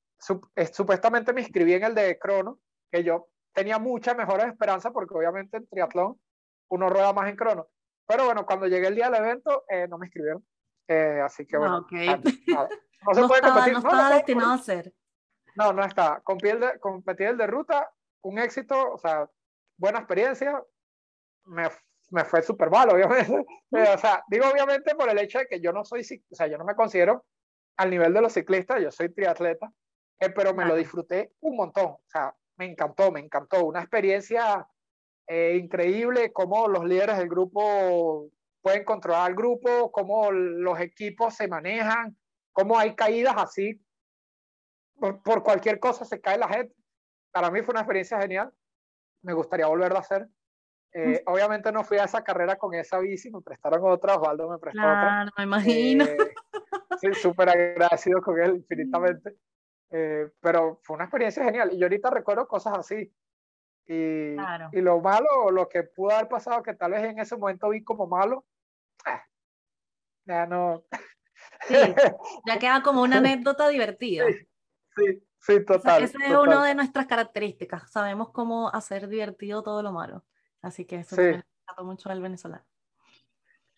eh, 0.55 0.65
supuestamente 0.73 1.33
me 1.33 1.41
inscribí 1.41 1.73
en 1.73 1.83
el 1.83 1.95
de 1.95 2.17
crono, 2.17 2.59
que 2.91 3.03
yo 3.03 3.27
tenía 3.53 3.79
muchas 3.79 4.15
mejores 4.15 4.47
esperanzas 4.47 4.91
porque 4.91 5.15
obviamente 5.15 5.57
en 5.57 5.67
triatlón 5.67 6.19
uno 6.69 6.89
rueda 6.89 7.13
más 7.13 7.29
en 7.29 7.35
crono. 7.35 7.67
Pero 8.07 8.25
bueno, 8.25 8.45
cuando 8.45 8.67
llegué 8.67 8.87
el 8.87 8.95
día 8.95 9.09
del 9.09 9.23
evento, 9.23 9.65
eh, 9.69 9.87
no 9.87 9.97
me 9.97 10.05
inscribieron. 10.05 10.45
Eh, 10.87 11.21
así 11.23 11.45
que 11.45 11.57
bueno. 11.57 11.85
Ah, 11.91 12.67
no, 13.05 13.13
se 13.13 13.27
puede 13.27 13.41
competir. 13.41 13.73
No, 13.73 13.79
estaba 13.79 14.09
destinado 14.11 14.53
a 14.53 14.57
ser. 14.57 14.93
No, 15.55 15.73
no 15.73 15.83
está. 15.83 16.21
Competir 16.21 16.59
de, 16.59 16.79
competir 16.79 17.35
de 17.35 17.47
ruta, 17.47 17.91
un 18.21 18.39
éxito, 18.39 18.93
o 18.93 18.97
sea, 18.97 19.29
buena 19.77 19.99
experiencia. 19.99 20.63
Me, 21.45 21.69
me 22.11 22.25
fue 22.25 22.41
súper 22.41 22.69
mal, 22.69 22.89
obviamente. 22.93 23.45
o 23.71 23.97
sea, 23.97 24.23
digo 24.27 24.45
obviamente 24.47 24.95
por 24.95 25.09
el 25.09 25.19
hecho 25.19 25.39
de 25.39 25.47
que 25.47 25.59
yo 25.59 25.71
no 25.71 25.83
soy, 25.83 26.01
o 26.01 26.35
sea, 26.35 26.47
yo 26.47 26.57
no 26.57 26.65
me 26.65 26.75
considero 26.75 27.25
al 27.77 27.89
nivel 27.89 28.13
de 28.13 28.21
los 28.21 28.33
ciclistas, 28.33 28.81
yo 28.81 28.91
soy 28.91 29.13
triatleta, 29.13 29.71
eh, 30.19 30.29
pero 30.29 30.53
me 30.53 30.65
lo 30.65 30.75
disfruté 30.75 31.33
un 31.41 31.55
montón. 31.55 31.85
O 31.85 32.03
sea, 32.07 32.35
me 32.57 32.65
encantó, 32.65 33.11
me 33.11 33.19
encantó. 33.19 33.65
Una 33.65 33.81
experiencia 33.81 34.67
eh, 35.27 35.57
increíble 35.61 36.33
cómo 36.33 36.67
los 36.67 36.85
líderes 36.85 37.17
del 37.17 37.29
grupo 37.29 38.29
pueden 38.67 38.83
controlar 38.83 39.29
el 39.29 39.35
grupo, 39.37 39.93
cómo 39.93 40.29
los 40.29 40.77
equipos 40.81 41.33
se 41.35 41.47
manejan, 41.47 42.17
cómo 42.51 42.77
hay 42.77 42.95
caídas 42.95 43.35
así. 43.37 43.81
Por, 44.99 45.41
cualquier 45.41 45.79
cosa 45.79 46.03
se 46.03 46.19
cae 46.19 46.37
la 46.37 46.49
gente. 46.49 46.75
Para 47.31 47.49
mí 47.49 47.61
fue 47.61 47.71
una 47.71 47.79
experiencia 47.79 48.19
genial. 48.19 48.51
Me 49.21 49.31
gustaría 49.31 49.67
volverlo 49.67 49.95
a 49.95 50.01
hacer. 50.01 50.27
Eh, 50.91 51.23
obviamente 51.27 51.71
no 51.71 51.85
fui 51.85 51.97
a 51.97 52.03
esa 52.03 52.25
carrera 52.25 52.57
con 52.57 52.73
esa 52.73 52.99
bici, 52.99 53.31
me 53.31 53.39
prestaron 53.39 53.79
otra, 53.85 54.15
Osvaldo 54.15 54.49
me 54.49 54.57
prestó 54.57 54.81
claro, 54.81 55.31
me 55.37 55.43
imagino. 55.45 56.03
Eh, 56.03 56.17
sí, 56.99 57.13
súper 57.13 57.47
agradecido 57.47 58.21
con 58.21 58.37
él 58.37 58.55
infinitamente. 58.57 59.37
pero 60.41 60.81
fue 60.83 60.95
una 60.95 61.05
experiencia 61.05 61.41
genial. 61.45 61.69
Y 61.71 61.77
yo 61.77 61.85
ahorita 61.85 62.09
recuerdo 62.09 62.45
cosas 62.49 62.77
así. 62.77 63.13
Y, 63.87 64.35
y 64.73 64.81
lo 64.81 64.99
malo, 64.99 65.51
lo 65.51 65.69
que 65.69 65.83
pudo 65.83 66.11
haber 66.11 66.27
pasado, 66.27 66.61
que 66.63 66.73
tal 66.73 66.91
vez 66.91 67.05
en 67.05 67.19
ese 67.19 67.37
momento 67.37 67.69
vi 67.69 67.81
como 67.81 68.07
malo, 68.07 68.43
eh, 68.43 68.56
ya 70.25 70.45
no. 70.45 70.83
Sí, 71.67 71.75
ya 72.45 72.59
queda 72.59 72.81
como 72.83 73.01
una 73.01 73.17
anécdota 73.17 73.67
divertida. 73.69 74.25
Sí, 74.95 75.23
sí, 75.39 75.65
total. 75.65 76.03
esa 76.03 76.17
es 76.25 76.35
una 76.35 76.65
de 76.65 76.75
nuestras 76.75 77.07
características. 77.07 77.91
Sabemos 77.91 78.31
cómo 78.31 78.69
hacer 78.73 79.07
divertido 79.07 79.63
todo 79.63 79.81
lo 79.81 79.91
malo. 79.91 80.25
Así 80.61 80.85
que 80.85 80.97
eso 80.97 81.15
me 81.15 81.29
encantó 81.29 81.83
mucho 81.83 82.09
del 82.09 82.21
venezolano. 82.21 82.65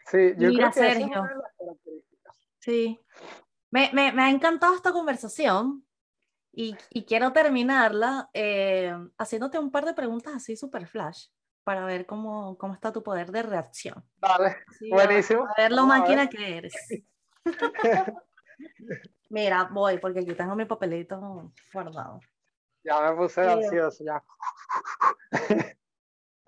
Sí, 0.05 0.33
yo 0.37 0.51
creo 0.51 0.67
que 0.71 0.73
Sergio. 0.73 1.23
Sí. 2.59 2.99
Me, 3.71 3.91
me, 3.93 4.11
me 4.11 4.23
ha 4.23 4.29
encantado 4.29 4.75
esta 4.75 4.91
conversación 4.91 5.85
y, 6.51 6.75
quiero 7.05 7.31
terminarla 7.31 8.29
eh, 8.33 8.93
haciéndote 9.17 9.59
un 9.59 9.71
par 9.71 9.85
de 9.85 9.93
preguntas 9.93 10.33
así 10.35 10.55
super 10.55 10.87
flash 10.87 11.27
para 11.63 11.85
ver 11.85 12.05
cómo, 12.05 12.57
cómo 12.57 12.73
está 12.73 12.91
tu 12.91 13.03
poder 13.03 13.31
de 13.31 13.43
reacción. 13.43 14.03
Vale, 14.17 14.57
buenísimo. 14.89 15.45
A, 15.45 15.53
ver 15.61 15.71
lo 15.71 15.85
máquina 15.85 16.27
que 16.27 16.57
eres. 16.57 16.73
Mira, 19.29 19.69
voy 19.71 19.99
porque 19.99 20.19
aquí 20.19 20.33
tengo 20.33 20.55
mi 20.55 20.65
papelito 20.65 21.51
guardado. 21.71 22.19
Ya 22.83 23.01
me 23.01 23.15
puse 23.15 23.41
ansioso, 23.41 24.03
ya. 24.03 24.23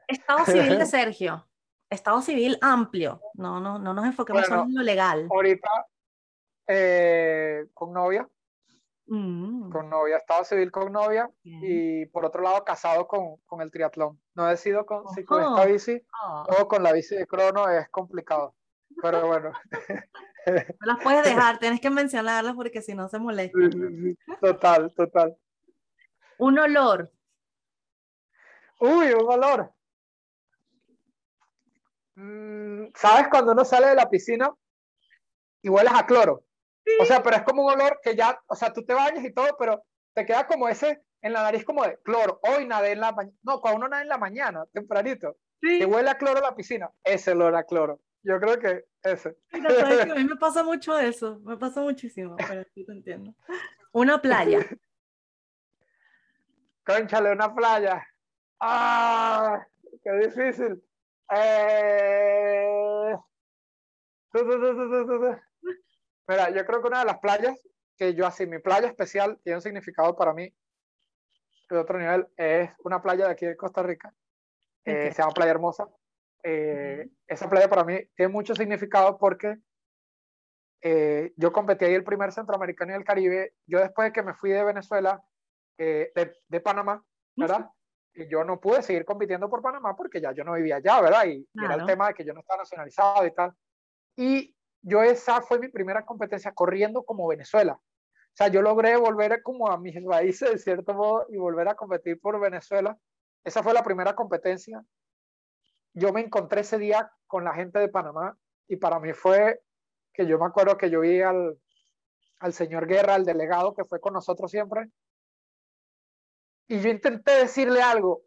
Estado 0.08 0.46
civil 0.46 0.80
de 0.80 0.86
Sergio. 0.86 1.48
Estado 1.90 2.22
civil 2.22 2.58
amplio. 2.62 3.22
No, 3.34 3.60
no, 3.60 3.78
no 3.78 3.94
nos 3.94 4.06
enfoquemos 4.06 4.46
solo 4.46 4.64
en 4.64 4.76
lo 4.76 4.82
legal. 4.82 5.28
Ahorita, 5.30 5.70
eh, 6.68 7.68
con 7.74 7.94
novia. 7.94 8.28
Mm. 9.08 9.70
Con 9.72 9.90
novia, 9.90 10.18
estado 10.18 10.44
civil 10.46 10.72
con 10.72 10.92
novia 10.92 11.30
y 11.44 12.06
por 12.08 12.26
otro 12.26 12.42
lado 12.42 12.64
casado 12.64 13.08
con, 13.08 13.38
con 13.46 13.62
el 13.62 13.72
triatlón. 13.72 14.22
No 14.36 14.50
he 14.50 14.56
sido 14.58 14.86
con, 14.86 15.08
si 15.10 15.26
con 15.26 15.44
esta 15.44 15.66
bici 15.66 16.02
ah. 16.14 16.46
o 16.60 16.68
con 16.68 16.84
la 16.84 16.94
bici 16.94 17.16
de 17.16 17.28
crono 17.28 17.70
es 17.70 17.90
complicado. 17.90 18.56
Pero 19.02 19.28
bueno. 19.28 19.52
No 20.46 20.94
las 20.94 21.04
puedes 21.04 21.24
dejar, 21.24 21.60
tienes 21.60 21.82
que 21.82 21.90
mencionarlas 21.90 22.56
porque 22.56 22.82
si 22.82 22.94
no 22.96 23.10
se 23.10 23.20
molesta. 23.20 23.58
Total, 24.40 24.94
total. 24.96 25.38
Un 26.38 26.60
olor. 26.60 27.12
Uy, 28.80 29.12
un 29.14 29.32
olor. 29.32 29.74
Mm, 32.16 32.92
¿Sabes 32.96 33.28
cuando 33.30 33.52
uno 33.52 33.64
sale 33.64 33.88
de 33.88 33.96
la 33.96 34.10
piscina 34.10 34.52
y 35.62 35.70
hueles 35.70 35.94
a 35.94 36.06
cloro? 36.06 36.44
O 37.00 37.06
sea, 37.06 37.22
pero 37.22 37.38
es 37.38 37.44
como 37.44 37.64
un 37.64 37.72
olor 37.72 38.00
que 38.02 38.16
ya, 38.16 38.40
o 38.48 38.56
sea, 38.56 38.74
tú 38.74 38.84
te 38.84 38.94
bañas 38.94 39.24
y 39.24 39.34
todo, 39.34 39.56
pero 39.58 39.84
te 40.14 40.26
queda 40.26 40.48
como 40.48 40.68
ese 40.68 41.02
en 41.22 41.34
la 41.34 41.44
nariz 41.44 41.64
como 41.64 41.84
de 41.84 41.98
cloro. 42.04 42.40
Hoy 42.44 42.66
nadé 42.66 42.92
en 42.94 43.00
la 43.00 43.12
mañana. 43.12 43.38
No, 43.44 43.62
cuando 43.62 43.78
uno 43.80 43.88
nada 43.88 44.02
en 44.02 44.10
la 44.10 44.18
mañana, 44.18 44.66
tempranito, 44.74 45.38
sí. 45.62 45.80
que 45.80 45.86
huele 45.86 46.10
a 46.10 46.18
cloro 46.18 46.42
la 46.42 46.56
piscina, 46.56 46.92
ese 47.04 47.32
olor 47.32 47.56
a 47.56 47.64
cloro. 47.64 48.02
Yo 48.24 48.40
creo 48.40 48.60
que 48.60 48.86
ese. 49.04 49.38
a 49.52 50.16
mí 50.16 50.24
me 50.30 50.36
pasa 50.36 50.64
mucho 50.64 50.98
eso, 50.98 51.40
me 51.44 51.58
pasa 51.58 51.82
muchísimo, 51.82 52.36
pero 52.48 52.64
sí 52.74 52.86
te 52.86 52.92
entiendo. 52.92 53.34
Una 53.92 54.22
playa. 54.22 54.60
Conchale, 56.86 57.32
una 57.32 57.54
playa. 57.54 58.06
¡Ah! 58.60 59.66
¡Qué 60.04 60.12
difícil! 60.28 60.84
Eh... 61.34 63.16
Mira, 66.32 66.50
yo 66.50 66.66
creo 66.66 66.82
que 66.82 66.88
una 66.88 67.00
de 67.00 67.06
las 67.06 67.20
playas 67.20 67.60
que 67.98 68.16
yo 68.16 68.26
así, 68.26 68.48
mi 68.48 68.60
playa 68.60 68.88
especial, 68.88 69.38
tiene 69.44 69.58
un 69.58 69.62
significado 69.62 70.16
para 70.16 70.34
mí 70.34 70.50
de 71.70 71.78
otro 71.78 72.00
nivel, 72.00 72.26
es 72.38 72.72
una 72.86 73.02
playa 73.02 73.26
de 73.26 73.32
aquí 73.34 73.46
de 73.46 73.58
Costa 73.58 73.84
Rica, 73.84 74.14
eh, 74.86 75.12
se 75.12 75.22
llama 75.22 75.34
Playa 75.34 75.52
Hermosa. 75.52 75.90
Eh, 76.42 77.10
esa 77.28 77.50
playa 77.50 77.70
para 77.70 77.84
mí 77.84 78.00
tiene 78.16 78.32
mucho 78.32 78.56
significado 78.56 79.18
porque 79.18 79.58
eh, 80.82 81.34
yo 81.36 81.52
competí 81.52 81.84
ahí 81.84 81.96
el 81.96 82.06
primer 82.06 82.32
centroamericano 82.32 82.94
y 82.94 82.96
el 82.96 83.04
Caribe. 83.04 83.56
Yo 83.68 83.80
después 83.80 84.08
de 84.08 84.14
que 84.14 84.24
me 84.24 84.34
fui 84.34 84.52
de 84.52 84.64
Venezuela, 84.64 85.22
de, 85.78 86.14
de, 86.48 86.62
Panamá, 86.62 87.04
¿verdad? 87.36 87.70
Y 88.14 88.30
yo 88.30 88.46
no 88.46 88.62
pude 88.62 88.84
seguir 88.84 89.04
compitiendo 89.04 89.50
por 89.50 89.62
Panamá 89.62 89.98
porque 89.98 90.22
ya 90.22 90.32
yo 90.32 90.46
no 90.46 90.54
vivía 90.54 90.78
allá, 90.78 91.02
¿verdad? 91.02 91.26
Y, 91.26 91.46
y 91.54 91.66
era 91.66 91.76
el 91.76 91.86
tema 91.86 92.08
de 92.08 92.14
que 92.14 92.24
yo 92.24 92.34
no 92.34 92.40
estaba 92.40 92.60
nacionalizado 92.60 93.26
y 93.26 93.34
tal. 93.34 93.54
Y 94.16 94.56
yo 94.82 95.04
esa 95.04 95.42
fue 95.42 95.60
mi 95.60 95.68
primera 95.68 96.06
competencia 96.06 96.54
corriendo 96.54 97.04
como 97.04 97.28
Venezuela. 97.28 97.74
O 97.74 98.36
sea, 98.36 98.48
yo 98.48 98.62
logré 98.62 98.96
volver 98.98 99.42
como 99.44 99.70
a 99.70 99.78
mis 99.78 99.96
raíces 100.06 100.52
de 100.52 100.58
cierto 100.58 100.94
modo 100.94 101.26
y 101.30 101.38
volver 101.38 101.68
a 101.68 101.76
competir 101.76 102.20
por 102.20 102.40
Venezuela. 102.40 102.98
Esa 103.44 103.64
fue 103.64 103.74
la 103.74 103.84
primera 103.84 104.16
competencia. 104.16 104.84
Yo 105.94 106.14
me 106.14 106.22
encontré 106.22 106.62
ese 106.62 106.78
día 106.78 107.12
con 107.28 107.44
la 107.44 107.54
gente 107.54 107.80
de 107.80 107.90
Panamá 107.90 108.38
y 108.68 108.78
para 108.78 109.00
mí 109.00 109.14
fue 109.14 109.62
que 110.14 110.26
yo 110.26 110.40
me 110.40 110.46
acuerdo 110.46 110.78
que 110.78 110.90
yo 110.90 111.02
vi 111.02 111.22
al, 111.22 111.58
al 112.40 112.54
señor 112.54 112.88
Guerra, 112.88 113.16
al 113.16 113.26
delegado 113.26 113.74
que 113.74 113.86
fue 113.86 114.00
con 114.00 114.14
nosotros 114.14 114.52
siempre, 114.52 114.90
y 116.68 116.80
yo 116.80 116.90
intenté 116.90 117.32
decirle 117.32 117.82
algo 117.82 118.24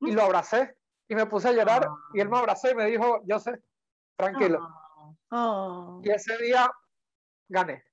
y 0.00 0.10
lo 0.10 0.22
abracé 0.22 0.76
y 1.08 1.14
me 1.14 1.26
puse 1.26 1.48
a 1.48 1.52
llorar 1.52 1.88
y 2.14 2.20
él 2.20 2.28
me 2.28 2.36
abrazó 2.36 2.68
y 2.68 2.74
me 2.74 2.84
dijo, 2.86 3.22
yo 3.24 3.38
sé, 3.38 3.62
tranquilo. 4.16 4.68
Oh. 5.30 6.00
Y 6.04 6.10
ese 6.10 6.36
día 6.38 6.70
gané. 7.48 7.84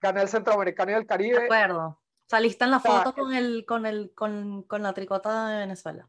Gané 0.00 0.22
el 0.22 0.28
Centroamericano 0.28 0.92
y 0.92 0.94
el 0.94 1.06
Caribe. 1.06 1.38
De 1.38 1.44
acuerdo. 1.44 2.00
Saliste 2.26 2.64
en 2.64 2.70
la 2.70 2.80
foto 2.80 3.14
con, 3.14 3.34
el, 3.34 3.64
con, 3.66 3.86
el, 3.86 4.14
con, 4.14 4.62
con 4.62 4.82
la 4.82 4.92
tricota 4.92 5.48
de 5.48 5.58
Venezuela. 5.58 6.08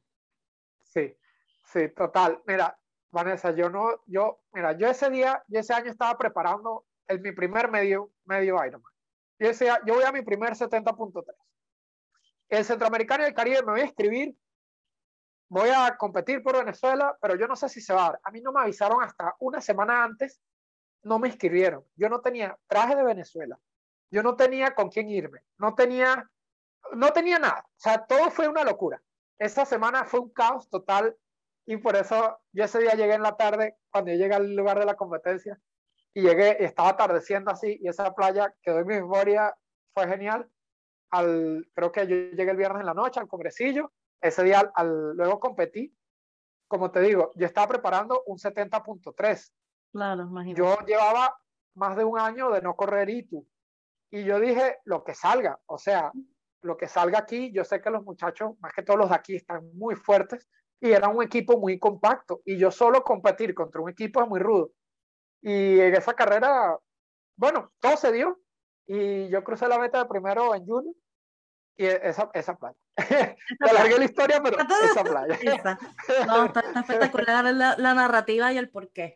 Sí, 0.84 1.16
sí, 1.64 1.90
total. 1.90 2.42
Mira, 2.46 2.78
Vanessa, 3.12 3.52
yo 3.52 3.70
no, 3.70 4.02
yo, 4.06 4.42
mira, 4.54 4.74
yo 4.74 4.88
ese 4.88 5.10
día, 5.10 5.44
yo 5.48 5.60
ese 5.60 5.74
año 5.74 5.92
estaba 5.92 6.18
preparando 6.18 6.86
el, 7.08 7.22
mi 7.22 7.32
primer 7.32 7.70
medio, 7.70 8.12
medio 8.26 8.56
Ironman. 8.66 8.92
Yo 9.40 9.48
decía, 9.48 9.80
yo 9.86 9.96
voy 9.96 10.04
a 10.04 10.12
mi 10.12 10.22
primer 10.22 10.54
70.3. 10.54 11.24
El 12.50 12.64
Centroamericano 12.64 13.24
y 13.24 13.28
el 13.28 13.34
Caribe 13.34 13.64
me 13.64 13.72
voy 13.72 13.82
a 13.82 13.86
escribir, 13.86 14.38
voy 15.50 15.70
a 15.70 15.96
competir 15.98 16.42
por 16.42 16.58
Venezuela, 16.58 17.18
pero 17.22 17.36
yo 17.36 17.48
no 17.48 17.56
sé 17.56 17.68
si 17.70 17.82
se 17.82 17.94
va 17.94 18.06
a 18.08 18.10
dar. 18.12 18.22
A 18.24 18.32
mí 18.32 18.42
no 18.42 18.52
me 18.52 18.62
avisaron 18.62 19.04
hasta 19.04 19.36
una 19.40 19.60
semana 19.60 20.04
antes 20.04 20.42
no 21.06 21.20
me 21.20 21.30
inscribieron. 21.30 21.86
Yo 21.95 22.10
no 22.10 22.20
tenía 22.20 22.58
traje 22.68 22.95
de 22.95 23.03
Venezuela. 23.03 23.58
Yo 24.12 24.24
no 24.24 24.36
tenía 24.36 24.76
con 24.76 24.89
quién 24.89 25.08
irme. 25.10 25.41
No 25.58 25.76
tenía 25.76 26.30
no 26.93 27.12
tenía 27.12 27.39
nada. 27.39 27.64
O 27.66 27.80
sea, 27.80 28.06
todo 28.06 28.30
fue 28.30 28.47
una 28.47 28.64
locura. 28.64 29.01
Esta 29.39 29.66
semana 29.66 30.06
fue 30.06 30.20
un 30.20 30.30
caos 30.30 30.70
total 30.70 31.16
y 31.66 31.78
por 31.78 31.95
eso 31.95 32.38
yo 32.51 32.64
ese 32.64 32.80
día 32.80 32.93
llegué 32.93 33.16
en 33.16 33.24
la 33.24 33.36
tarde, 33.36 33.78
cuando 33.89 34.12
yo 34.12 34.18
llegué 34.18 34.36
al 34.36 34.56
lugar 34.56 34.80
de 34.80 34.86
la 34.86 34.95
competencia, 34.95 35.60
y 36.14 36.22
llegué, 36.22 36.64
estaba 36.64 36.89
atardeciendo 36.89 37.51
así, 37.51 37.80
y 37.82 37.88
esa 37.89 38.14
playa 38.14 38.53
quedó 38.62 38.80
en 38.80 38.88
mi 38.88 38.95
memoria, 38.95 39.53
fue 39.93 40.08
genial. 40.08 40.47
Al, 41.10 41.68
creo 41.74 41.91
que 41.91 42.08
yo 42.08 42.16
llegué 42.16 42.51
el 42.51 42.58
viernes 42.58 42.82
en 42.82 42.86
la 42.86 42.93
noche 42.93 43.20
al 43.20 43.28
congresillo, 43.28 43.91
ese 44.22 44.43
día 44.43 44.72
al, 44.76 45.16
luego 45.16 45.39
competí. 45.39 45.93
Como 46.68 46.91
te 46.91 47.01
digo, 47.01 47.32
yo 47.36 47.45
estaba 47.45 47.68
preparando 47.68 48.24
un 48.28 48.38
70.3. 48.38 49.51
Claro, 49.96 50.24
imagínate. 50.24 50.62
Yo 50.62 50.78
llevaba 50.86 51.39
más 51.76 51.96
de 51.96 52.04
un 52.04 52.20
año 52.20 52.50
de 52.50 52.62
no 52.62 52.76
correr 52.76 53.10
ITU. 53.10 53.48
Y 54.12 54.26
yo 54.26 54.41
dije, 54.41 54.80
lo 54.84 55.06
que 55.06 55.14
salga, 55.14 55.58
o 55.68 55.78
sea, 55.78 56.12
lo 56.64 56.76
que 56.76 56.89
salga 56.89 57.20
aquí, 57.20 57.54
yo 57.54 57.64
sé 57.64 57.80
que 57.80 57.89
los 57.89 58.04
muchachos, 58.04 58.60
más 58.60 58.74
que 58.74 58.84
todos 58.84 59.00
los 59.00 59.08
de 59.08 59.16
aquí, 59.16 59.38
están 59.38 59.70
muy 59.74 59.96
fuertes 59.96 60.50
y 60.82 60.91
era 60.91 61.08
un 61.08 61.24
equipo 61.24 61.58
muy 61.58 61.80
compacto. 61.80 62.41
Y 62.43 62.58
yo 62.58 62.72
solo 62.72 63.06
competir 63.06 63.56
contra 63.56 63.80
un 63.80 63.89
equipo 63.89 64.22
es 64.22 64.28
muy 64.28 64.41
rudo. 64.41 64.72
Y 65.41 65.80
en 65.80 65.96
esa 65.96 66.14
carrera, 66.14 66.78
bueno, 67.38 67.72
todo 67.80 67.96
se 67.96 68.12
dio. 68.12 68.41
Y 68.86 69.30
yo 69.30 69.46
crucé 69.46 69.66
la 69.70 69.80
meta 69.80 70.00
de 70.00 70.10
primero 70.10 70.54
en 70.56 70.66
junio 70.66 70.93
y 71.78 71.86
esa, 71.86 72.30
esa 72.34 72.58
playa. 72.58 72.76
Te 72.98 73.70
alargué 73.70 73.98
la 73.98 74.06
historia, 74.06 74.43
pero 74.43 74.58
esa 74.60 75.04
playa. 75.06 75.39
No, 76.28 76.46
está, 76.46 76.60
espectacular 76.82 77.46
la, 77.54 77.78
la, 77.78 77.93
narrativa 77.93 78.52
y 78.52 78.58
el 78.58 78.70
porqué. 78.70 79.16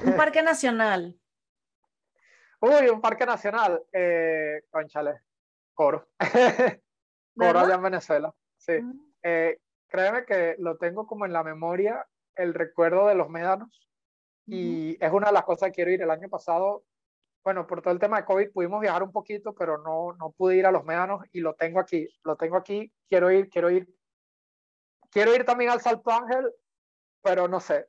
Un 0.00 0.16
parque 0.16 0.42
nacional. 0.42 1.18
Uy, 2.60 2.88
un 2.88 3.00
parque 3.00 3.26
nacional. 3.26 3.82
Eh, 3.92 4.62
conchale, 4.70 5.22
Coro. 5.74 6.08
Coro 7.36 7.58
allá 7.58 7.74
en 7.74 7.82
Venezuela. 7.82 8.34
Sí. 8.56 8.74
Ah. 8.82 8.92
Eh, 9.22 9.60
créeme 9.88 10.24
que 10.24 10.56
lo 10.58 10.76
tengo 10.76 11.06
como 11.06 11.26
en 11.26 11.32
la 11.32 11.42
memoria 11.42 12.06
el 12.36 12.54
recuerdo 12.54 13.06
de 13.08 13.14
los 13.14 13.28
médanos. 13.28 13.88
Y 14.46 14.96
es 15.02 15.12
una 15.12 15.28
de 15.28 15.32
las 15.32 15.44
cosas 15.44 15.68
que 15.68 15.76
quiero 15.76 15.90
ir. 15.92 16.02
El 16.02 16.10
año 16.10 16.28
pasado, 16.28 16.84
bueno, 17.44 17.66
por 17.66 17.80
todo 17.80 17.94
el 17.94 18.00
tema 18.00 18.18
de 18.18 18.24
COVID 18.24 18.50
pudimos 18.52 18.80
viajar 18.80 19.02
un 19.02 19.12
poquito, 19.12 19.54
pero 19.54 19.78
no, 19.78 20.14
no 20.18 20.32
pude 20.32 20.56
ir 20.56 20.66
a 20.66 20.72
los 20.72 20.84
médanos 20.84 21.24
y 21.32 21.40
lo 21.40 21.54
tengo 21.54 21.80
aquí. 21.80 22.08
Lo 22.24 22.36
tengo 22.36 22.56
aquí. 22.56 22.92
Quiero 23.08 23.30
ir, 23.30 23.48
quiero 23.48 23.70
ir. 23.70 23.88
Quiero 25.10 25.34
ir 25.34 25.44
también 25.44 25.70
al 25.70 25.80
Salto 25.80 26.10
Ángel, 26.10 26.52
pero 27.22 27.48
no 27.48 27.60
sé. 27.60 27.88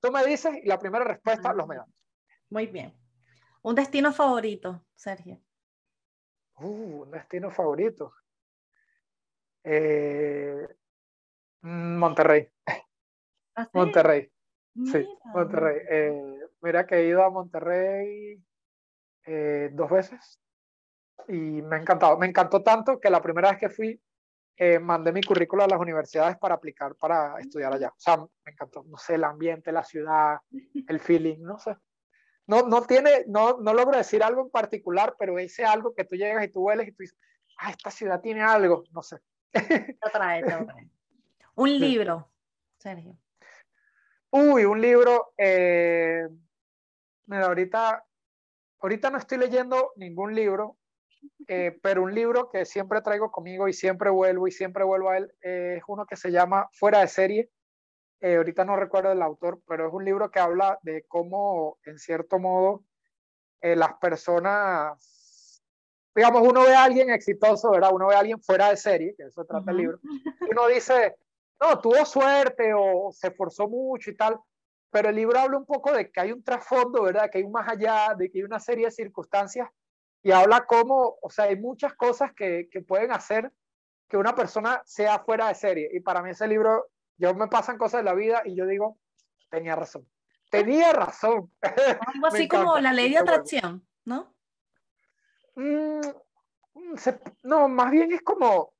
Tú 0.00 0.10
me 0.12 0.24
dices 0.24 0.54
y 0.62 0.66
la 0.66 0.78
primera 0.78 1.04
respuesta, 1.04 1.52
los 1.52 1.66
médanos. 1.66 1.94
Muy 2.50 2.66
bien. 2.66 2.94
¿Un 3.62 3.74
destino 3.74 4.12
favorito, 4.12 4.84
Sergio? 4.94 5.40
Uh, 6.56 7.02
un 7.02 7.10
destino 7.10 7.50
favorito. 7.50 8.12
Eh, 9.64 10.68
Monterrey. 11.62 12.50
¿Ah, 13.56 13.68
Monterrey. 13.72 14.30
Sí, 14.74 15.06
Monterrey. 15.32 15.80
Eh, 15.88 16.40
mira 16.60 16.86
que 16.86 16.96
he 16.96 17.06
ido 17.06 17.24
a 17.24 17.30
Monterrey 17.30 18.42
eh, 19.24 19.70
dos 19.72 19.90
veces 19.90 20.40
y 21.28 21.62
me 21.62 21.76
ha 21.76 21.80
encantado. 21.80 22.18
Me 22.18 22.26
encantó 22.26 22.62
tanto 22.62 23.00
que 23.00 23.08
la 23.08 23.22
primera 23.22 23.50
vez 23.50 23.58
que 23.58 23.70
fui 23.70 24.00
mandé 24.80 25.12
mi 25.12 25.22
currículo 25.22 25.64
a 25.64 25.68
las 25.68 25.80
universidades 25.80 26.38
para 26.38 26.54
aplicar 26.54 26.94
para 26.94 27.38
estudiar 27.40 27.72
allá. 27.72 27.88
O 27.88 27.98
sea, 27.98 28.18
me 28.18 28.52
encantó, 28.52 28.84
no 28.84 28.96
sé, 28.96 29.14
el 29.14 29.24
ambiente, 29.24 29.72
la 29.72 29.84
ciudad, 29.84 30.38
el 30.86 31.00
feeling, 31.00 31.38
no 31.40 31.58
sé 31.58 31.76
no, 32.46 32.62
no 32.62 32.82
tiene, 32.82 33.24
no, 33.26 33.58
no 33.60 33.72
logro 33.72 33.96
decir 33.96 34.22
algo 34.22 34.42
en 34.42 34.50
particular, 34.50 35.16
pero 35.18 35.38
ese 35.38 35.64
algo 35.64 35.94
que 35.94 36.04
tú 36.04 36.16
llegas 36.16 36.44
y 36.44 36.48
tú 36.48 36.60
hueles 36.60 36.88
y 36.88 36.92
tú 36.92 37.02
dices, 37.02 37.18
ah, 37.58 37.70
esta 37.70 37.90
ciudad 37.90 38.20
tiene 38.20 38.42
algo, 38.42 38.84
no 38.90 39.02
sé. 39.02 39.18
Un 41.56 41.78
libro, 41.78 42.28
Sergio. 42.78 43.16
Uy, 44.30 44.64
un 44.64 44.80
libro. 44.80 45.32
Eh, 45.38 46.28
mira, 47.26 47.46
ahorita, 47.46 48.04
ahorita 48.80 49.10
no 49.10 49.18
estoy 49.18 49.38
leyendo 49.38 49.92
ningún 49.94 50.34
libro, 50.34 50.76
eh, 51.48 51.78
pero 51.82 52.02
un 52.02 52.14
libro 52.14 52.48
que 52.50 52.64
siempre 52.64 53.02
traigo 53.02 53.30
conmigo 53.30 53.68
y 53.68 53.72
siempre 53.72 54.10
vuelvo 54.10 54.48
y 54.48 54.50
siempre 54.50 54.84
vuelvo 54.84 55.10
a 55.10 55.18
él 55.18 55.32
es 55.40 55.82
uno 55.86 56.06
que 56.06 56.16
se 56.16 56.30
llama 56.30 56.68
Fuera 56.72 57.00
de 57.00 57.08
serie 57.08 57.50
eh, 58.24 58.36
ahorita 58.36 58.64
no 58.64 58.74
recuerdo 58.74 59.12
el 59.12 59.20
autor, 59.20 59.60
pero 59.68 59.86
es 59.86 59.92
un 59.92 60.02
libro 60.02 60.30
que 60.30 60.40
habla 60.40 60.78
de 60.80 61.04
cómo, 61.06 61.76
en 61.84 61.98
cierto 61.98 62.38
modo, 62.38 62.82
eh, 63.60 63.76
las 63.76 63.98
personas, 63.98 65.62
digamos, 66.14 66.40
uno 66.48 66.62
ve 66.62 66.74
a 66.74 66.84
alguien 66.84 67.10
exitoso, 67.10 67.72
¿verdad? 67.72 67.90
Uno 67.92 68.06
ve 68.06 68.14
a 68.14 68.20
alguien 68.20 68.40
fuera 68.40 68.70
de 68.70 68.78
serie, 68.78 69.14
que 69.14 69.24
eso 69.24 69.44
trata 69.44 69.70
el 69.72 69.76
libro, 69.76 69.98
y 70.40 70.50
uno 70.52 70.68
dice, 70.68 71.16
no, 71.60 71.78
tuvo 71.80 72.02
suerte 72.06 72.72
o 72.74 73.10
se 73.12 73.28
esforzó 73.28 73.68
mucho 73.68 74.10
y 74.10 74.16
tal, 74.16 74.40
pero 74.90 75.10
el 75.10 75.16
libro 75.16 75.38
habla 75.38 75.58
un 75.58 75.66
poco 75.66 75.92
de 75.92 76.10
que 76.10 76.18
hay 76.18 76.32
un 76.32 76.42
trasfondo, 76.42 77.02
¿verdad? 77.02 77.28
Que 77.30 77.36
hay 77.36 77.44
un 77.44 77.52
más 77.52 77.68
allá, 77.68 78.14
de 78.16 78.30
que 78.30 78.38
hay 78.38 78.44
una 78.44 78.58
serie 78.58 78.86
de 78.86 78.90
circunstancias 78.90 79.68
y 80.24 80.32
habla 80.32 80.64
cómo, 80.64 81.18
o 81.20 81.30
sea, 81.30 81.44
hay 81.44 81.56
muchas 81.56 81.94
cosas 81.94 82.32
que, 82.34 82.68
que 82.72 82.80
pueden 82.80 83.12
hacer 83.12 83.52
que 84.08 84.16
una 84.16 84.34
persona 84.34 84.82
sea 84.86 85.18
fuera 85.18 85.48
de 85.48 85.54
serie. 85.54 85.90
Y 85.92 86.00
para 86.00 86.22
mí 86.22 86.30
ese 86.30 86.48
libro 86.48 86.88
yo 87.18 87.34
me 87.34 87.46
pasan 87.46 87.76
cosas 87.76 88.00
de 88.00 88.04
la 88.04 88.14
vida 88.14 88.42
y 88.44 88.56
yo 88.56 88.66
digo, 88.66 88.98
tenía 89.50 89.76
razón. 89.76 90.08
Tenía 90.50 90.92
razón. 90.94 91.52
Algo 91.60 92.26
así 92.26 92.48
como 92.48 92.78
la 92.78 92.94
ley 92.94 93.10
de 93.10 93.18
atracción, 93.18 93.86
¿no? 94.06 94.34
Mm, 95.56 96.00
no, 97.42 97.68
más 97.68 97.90
bien 97.90 98.12
es 98.12 98.22
como, 98.22 98.72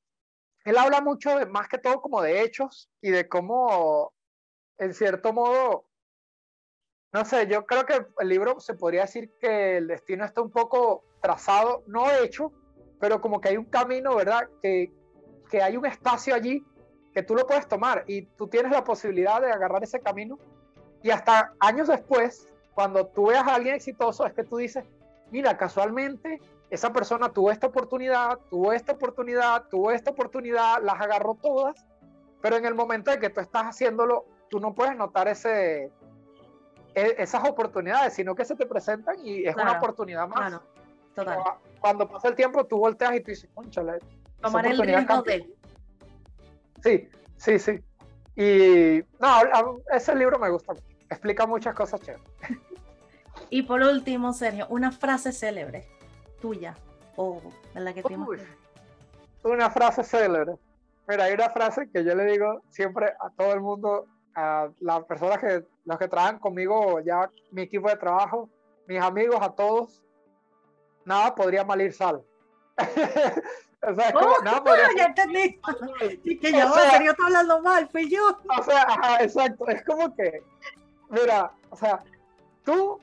él 0.65 0.79
habla 0.79 1.03
mucho 1.03 1.39
de, 1.39 1.45
más 1.45 1.69
que 1.69 1.79
todo 1.79 2.01
como 2.01 2.23
de 2.23 2.43
hechos 2.43 2.91
y 3.03 3.11
de 3.11 3.29
cómo, 3.29 4.15
en 4.79 4.95
cierto 4.95 5.35
modo, 5.35 5.91
no 7.15 7.25
sé, 7.25 7.47
yo 7.47 7.65
creo 7.65 7.87
que 7.87 8.05
el 8.19 8.29
libro 8.29 8.59
se 8.59 8.75
podría 8.75 9.03
decir 9.03 9.31
que 9.41 9.77
el 9.77 9.87
destino 9.87 10.25
está 10.25 10.43
un 10.43 10.51
poco 10.51 11.05
trazado, 11.23 11.85
no 11.87 12.11
hecho, 12.11 12.51
pero 12.99 13.21
como 13.21 13.41
que 13.41 13.51
hay 13.51 13.57
un 13.57 13.67
camino, 13.67 14.17
¿verdad? 14.17 14.49
Que, 14.61 14.93
que 15.49 15.63
hay 15.63 15.77
un 15.77 15.87
espacio 15.87 16.35
allí 16.35 16.65
que 17.13 17.23
tú 17.23 17.37
lo 17.37 17.47
puedes 17.47 17.69
tomar 17.69 18.03
y 18.09 18.23
tú 18.23 18.49
tienes 18.49 18.73
la 18.73 18.83
posibilidad 18.83 19.41
de 19.41 19.53
agarrar 19.53 19.85
ese 19.85 20.01
camino 20.01 20.41
y 21.05 21.11
hasta 21.11 21.53
años 21.61 21.87
después, 21.87 22.53
cuando 22.75 23.07
tú 23.07 23.27
veas 23.27 23.47
a 23.47 23.55
alguien 23.55 23.77
exitoso, 23.77 24.27
es 24.27 24.33
que 24.33 24.43
tú 24.43 24.57
dices, 24.57 24.85
mira, 25.31 25.57
casualmente 25.57 26.41
esa 26.69 26.93
persona 26.93 27.29
tuvo 27.29 27.53
esta 27.53 27.69
oportunidad, 27.69 28.41
tuvo 28.51 28.73
esta 28.73 28.91
oportunidad, 28.91 29.69
tuvo 29.69 29.93
esta 29.93 30.11
oportunidad, 30.11 30.83
las 30.83 31.01
agarró 31.01 31.39
todas, 31.41 31.87
pero 32.43 32.57
en 32.57 32.65
el 32.65 32.75
momento 32.75 33.13
en 33.13 33.21
que 33.21 33.31
tú 33.31 33.41
estás 33.41 33.67
haciéndolo, 33.67 34.25
tú 34.51 34.59
no 34.59 34.75
puedes 34.75 34.97
notar 34.97 35.29
ese, 35.29 35.93
esas 36.95 37.49
oportunidades, 37.49 38.15
sino 38.15 38.35
que 38.35 38.45
se 38.45 38.55
te 38.55 38.67
presentan 38.67 39.17
y 39.25 39.45
es 39.45 39.57
una 39.57 39.73
oportunidad 39.73 40.29
más. 40.29 40.61
Cuando 41.81 42.09
pasa 42.09 42.29
el 42.29 42.35
tiempo, 42.35 42.65
tú 42.65 42.79
volteas 42.79 43.15
y 43.17 43.21
tú 43.21 43.31
dices, 43.31 43.51
conchale. 43.55 43.99
Tomar 44.41 44.67
el 44.67 44.79
riesgo 44.79 45.23
de 45.23 45.55
Sí, 46.83 47.09
sí, 47.37 47.59
sí. 47.59 47.81
Y 48.37 49.03
no, 49.21 49.79
ese 49.91 50.15
libro 50.15 50.39
me 50.39 50.51
gusta. 50.51 50.75
Explica 51.09 51.47
muchas 51.47 51.75
cosas 51.75 52.01
chéveres. 52.01 52.27
Y 53.51 53.63
por 53.63 53.81
último, 53.83 54.33
Sergio, 54.33 54.67
una 54.69 54.91
frase 54.93 55.33
célebre 55.33 55.87
tuya 56.41 56.75
o 57.17 57.41
de 57.75 57.81
la 57.81 57.93
que 57.93 58.03
te 58.03 58.17
Una 59.45 59.71
frase 59.71 60.05
célebre. 60.05 60.57
Mira, 61.07 61.25
hay 61.25 61.35
una 61.35 61.51
frase 61.51 61.89
que 61.91 62.05
yo 62.05 62.15
le 62.15 62.25
digo 62.25 62.63
siempre 62.71 63.13
a 63.21 63.31
todo 63.31 63.53
el 63.53 63.61
mundo, 63.61 64.07
a 64.35 64.69
las 64.81 65.05
personas 65.05 65.39
que, 65.39 65.65
los 65.85 65.99
que 65.99 66.09
trabajan 66.09 66.39
conmigo, 66.39 67.01
ya 67.01 67.31
mi 67.51 67.63
equipo 67.63 67.89
de 67.89 67.97
trabajo, 67.97 68.49
mis 68.87 69.01
amigos, 69.01 69.39
a 69.41 69.51
todos, 69.51 70.03
nada 71.05 71.35
podría 71.35 71.65
mal 71.65 71.81
ir 71.81 71.93
sal. 71.93 72.23
O 73.87 73.95
sea, 73.95 74.13
como, 74.13 74.39
no, 74.39 74.65
ya 74.97 75.05
entendí. 75.05 75.61
Y 76.25 76.39
que 76.39 76.53
yo, 76.53 76.73
sea, 76.73 77.05
yo 77.05 77.13
hablando 77.23 77.61
mal, 77.61 77.89
fui 77.89 78.09
yo. 78.09 78.39
O 78.59 78.63
sea, 78.63 79.19
exacto. 79.21 79.69
Es 79.69 79.85
como 79.85 80.15
que, 80.15 80.43
mira, 81.11 81.53
o 81.71 81.77
sea, 81.77 81.99
tú 82.65 82.99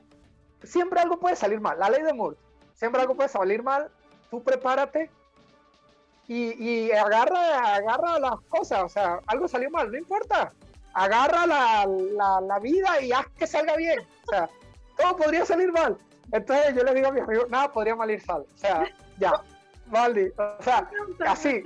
siempre 0.62 1.00
algo 1.00 1.18
puede 1.20 1.36
salir 1.36 1.60
mal. 1.60 1.78
La 1.78 1.88
ley 1.88 2.02
de 2.02 2.12
Moore, 2.12 2.36
siempre 2.74 3.00
algo 3.00 3.14
puede 3.14 3.28
salir 3.28 3.62
mal. 3.62 3.90
Tú 4.30 4.42
prepárate 4.42 5.10
y, 6.26 6.52
y 6.62 6.92
agarra, 6.92 7.76
agarra 7.76 8.18
las 8.18 8.40
cosas. 8.48 8.82
O 8.82 8.88
sea, 8.88 9.20
algo 9.26 9.46
salió 9.46 9.70
mal, 9.70 9.90
no 9.90 9.98
importa. 9.98 10.52
Agarra 10.94 11.46
la, 11.46 11.86
la, 11.86 12.40
la 12.40 12.58
vida 12.58 13.00
y 13.00 13.12
haz 13.12 13.26
que 13.36 13.46
salga 13.46 13.76
bien. 13.76 14.00
O 14.00 14.30
sea, 14.30 14.48
todo 14.96 15.16
podría 15.16 15.44
salir 15.44 15.72
mal. 15.72 15.96
Entonces 16.32 16.74
yo 16.74 16.82
le 16.82 16.94
digo 16.94 17.08
a 17.08 17.12
mis 17.12 17.22
amigos, 17.22 17.50
nada 17.50 17.72
podría 17.72 17.94
mal 17.94 18.10
ir 18.10 18.20
sal. 18.20 18.44
O 18.54 18.58
sea, 18.58 18.84
ya. 19.18 19.42
Valdi, 19.86 20.32
o 20.36 20.62
sea, 20.62 20.88
así. 21.26 21.62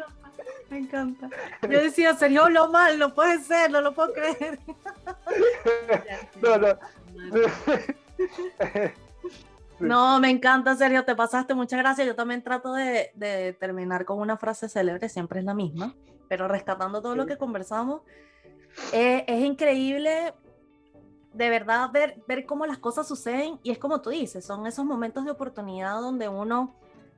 Me 0.68 0.78
encanta. 0.78 1.30
Yo 1.62 1.80
decía, 1.80 2.14
Sergio, 2.14 2.48
lo 2.48 2.68
mal, 2.68 2.98
no 2.98 3.14
puede 3.14 3.38
ser, 3.38 3.70
no 3.70 3.80
lo 3.80 3.94
puedo 3.94 4.12
creer. 4.12 4.58
no, 6.42 6.58
no. 6.58 6.78
No, 9.78 10.18
me 10.20 10.30
encanta, 10.30 10.74
Sergio, 10.74 11.04
te 11.04 11.14
pasaste, 11.14 11.54
muchas 11.54 11.78
gracias. 11.78 12.06
Yo 12.06 12.14
también 12.14 12.42
trato 12.42 12.72
de, 12.72 13.56
terminar 13.60 14.06
con 14.06 14.18
una 14.18 14.38
frase 14.38 14.70
célebre, 14.70 15.10
siempre 15.10 15.40
es 15.40 15.44
la 15.44 15.52
misma, 15.52 15.94
pero 16.28 16.48
rescatando 16.48 17.02
todo 17.02 17.14
lo 17.14 17.26
que 17.26 17.36
conversamos, 17.36 18.00
eh, 18.92 19.24
es 19.26 19.44
increíble 19.44 20.34
de 21.32 21.50
verdad 21.50 21.90
ver, 21.92 22.22
ver 22.26 22.46
cómo 22.46 22.66
las 22.66 22.78
cosas 22.78 23.06
suceden. 23.06 23.58
Y 23.62 23.70
es 23.70 23.78
como 23.78 24.00
tú 24.00 24.10
dices, 24.10 24.44
son 24.44 24.66
esos 24.66 24.84
momentos 24.84 25.24
de 25.24 25.30
oportunidad 25.30 26.00
donde 26.00 26.28
uno 26.28 26.74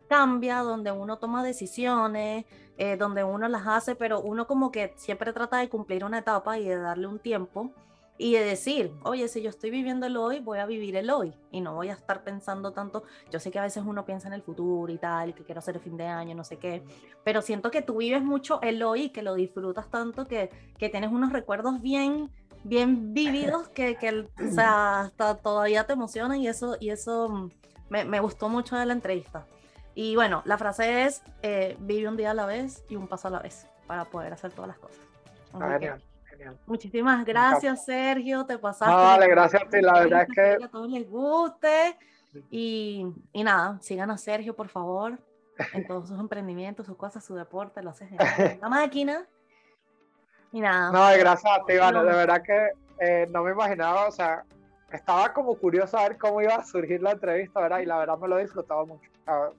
cambia, 0.08 0.58
donde 0.58 0.90
uno 0.90 1.18
toma 1.18 1.44
decisiones, 1.44 2.46
eh, 2.78 2.96
donde 2.96 3.22
uno 3.24 3.48
las 3.48 3.66
hace, 3.66 3.94
pero 3.94 4.20
uno 4.20 4.46
como 4.46 4.72
que 4.72 4.92
siempre 4.96 5.32
trata 5.32 5.58
de 5.58 5.68
cumplir 5.68 6.04
una 6.04 6.18
etapa 6.18 6.58
y 6.58 6.66
de 6.66 6.76
darle 6.76 7.06
un 7.06 7.18
tiempo 7.18 7.70
y 8.18 8.34
de 8.34 8.44
decir, 8.44 8.92
oye, 9.04 9.28
si 9.28 9.40
yo 9.40 9.48
estoy 9.48 9.70
viviendo 9.70 10.06
el 10.06 10.16
hoy, 10.16 10.40
voy 10.40 10.58
a 10.58 10.66
vivir 10.66 10.96
el 10.96 11.08
hoy 11.08 11.32
y 11.52 11.60
no 11.60 11.74
voy 11.74 11.88
a 11.88 11.92
estar 11.92 12.24
pensando 12.24 12.72
tanto. 12.72 13.04
Yo 13.30 13.38
sé 13.38 13.50
que 13.52 13.60
a 13.60 13.62
veces 13.62 13.84
uno 13.86 14.04
piensa 14.04 14.26
en 14.26 14.34
el 14.34 14.42
futuro 14.42 14.92
y 14.92 14.98
tal, 14.98 15.34
que 15.34 15.44
quiero 15.44 15.60
hacer 15.60 15.76
el 15.76 15.80
fin 15.80 15.96
de 15.96 16.06
año, 16.06 16.34
no 16.34 16.44
sé 16.44 16.56
qué, 16.56 16.82
pero 17.24 17.40
siento 17.40 17.70
que 17.70 17.80
tú 17.80 17.98
vives 17.98 18.22
mucho 18.22 18.60
el 18.62 18.82
hoy 18.82 19.04
y 19.04 19.10
que 19.10 19.22
lo 19.22 19.34
disfrutas 19.34 19.88
tanto 19.88 20.26
que, 20.26 20.50
que 20.76 20.88
tienes 20.88 21.12
unos 21.12 21.32
recuerdos 21.32 21.80
bien 21.80 22.30
bien 22.64 23.14
vívidos 23.14 23.68
que, 23.74 23.96
que 23.96 24.20
o 24.20 24.50
sea, 24.52 25.02
hasta 25.02 25.36
todavía 25.36 25.84
te 25.84 25.92
emocionan 25.92 26.40
y 26.40 26.48
eso, 26.48 26.76
y 26.80 26.90
eso 26.90 27.50
me, 27.88 28.04
me 28.04 28.20
gustó 28.20 28.48
mucho 28.48 28.76
de 28.76 28.86
la 28.86 28.92
entrevista. 28.92 29.46
Y 29.94 30.14
bueno, 30.14 30.42
la 30.44 30.58
frase 30.58 31.04
es, 31.04 31.22
eh, 31.42 31.76
vive 31.80 32.08
un 32.08 32.16
día 32.16 32.30
a 32.30 32.34
la 32.34 32.46
vez 32.46 32.84
y 32.88 32.96
un 32.96 33.08
paso 33.08 33.28
a 33.28 33.30
la 33.32 33.40
vez 33.40 33.66
para 33.86 34.04
poder 34.04 34.32
hacer 34.32 34.52
todas 34.52 34.68
las 34.68 34.78
cosas. 34.78 35.00
Ah, 36.38 36.44
genial, 36.44 36.54
genial. 36.54 36.58
Muchísimas 36.66 37.24
gracias, 37.24 37.84
Sergio, 37.84 38.44
te 38.46 38.58
pasaste. 38.58 38.94
vale, 38.94 39.28
gracias 39.28 39.62
a 39.62 39.68
ti, 39.68 39.80
la 39.80 39.92
verdad 40.00 40.22
es 40.22 40.28
que... 40.34 40.64
A 40.64 40.68
todos 40.68 40.90
les 40.90 41.08
guste. 41.08 41.96
Y, 42.50 43.06
y 43.32 43.44
nada, 43.44 43.78
sigan 43.80 44.10
a 44.10 44.18
Sergio, 44.18 44.54
por 44.54 44.68
favor, 44.68 45.18
en 45.72 45.86
todos 45.86 46.08
sus 46.08 46.20
emprendimientos, 46.20 46.86
sus 46.86 46.96
cosas, 46.96 47.24
su 47.24 47.34
deporte, 47.34 47.82
lo 47.82 47.90
haces 47.90 48.10
en 48.38 48.60
la 48.60 48.68
máquina. 48.68 49.26
Y 50.52 50.60
nada. 50.60 50.92
No, 50.92 51.18
gracias 51.18 51.52
a 51.52 51.64
ti, 51.64 51.74
Ivana. 51.74 52.02
De 52.02 52.14
verdad 52.14 52.42
que 52.42 52.70
eh, 53.00 53.26
no 53.30 53.42
me 53.42 53.50
imaginaba, 53.50 54.06
o 54.06 54.12
sea, 54.12 54.44
estaba 54.92 55.32
como 55.32 55.54
curioso 55.56 55.98
a 55.98 56.08
ver 56.08 56.18
cómo 56.18 56.40
iba 56.40 56.54
a 56.54 56.64
surgir 56.64 57.02
la 57.02 57.12
entrevista, 57.12 57.60
¿verdad? 57.60 57.80
Y 57.80 57.86
la 57.86 57.98
verdad 57.98 58.18
me 58.18 58.28
lo 58.28 58.38
he 58.38 58.42
disfrutado 58.42 58.86
mucho. 58.86 59.10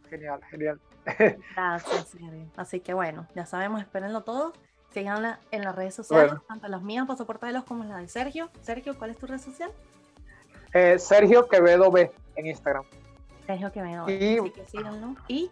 genial, 0.10 0.42
genial. 0.50 0.80
Gracias, 1.56 2.16
Así 2.56 2.80
que 2.80 2.94
bueno, 2.94 3.28
ya 3.36 3.46
sabemos, 3.46 3.82
espérenlo 3.82 4.24
todo. 4.24 4.54
Síganla 4.94 5.40
en 5.52 5.64
las 5.64 5.76
redes 5.76 5.94
sociales, 5.96 6.34
tanto 6.48 6.68
las 6.68 6.82
mías, 6.82 7.06
Pasaporte 7.08 7.46
de 7.46 7.52
los, 7.54 7.64
como 7.64 7.84
la 7.84 7.98
de 7.98 8.08
Sergio. 8.08 8.50
Sergio, 8.62 8.98
¿cuál 8.98 9.12
es 9.12 9.18
tu 9.18 9.28
red 9.28 9.40
social? 9.40 9.72
Eh, 10.74 10.98
Sergio 10.98 11.48
Quevedo 11.48 11.92
B 11.92 12.12
en 12.36 12.48
Instagram. 12.48 12.84
Sergio 13.46 13.72
Quevedo 13.72 14.06
B. 14.06 14.16
Y, 14.16 14.40
así 14.40 14.50
que 14.52 14.66
síganlo. 14.66 15.16
Y, 15.28 15.52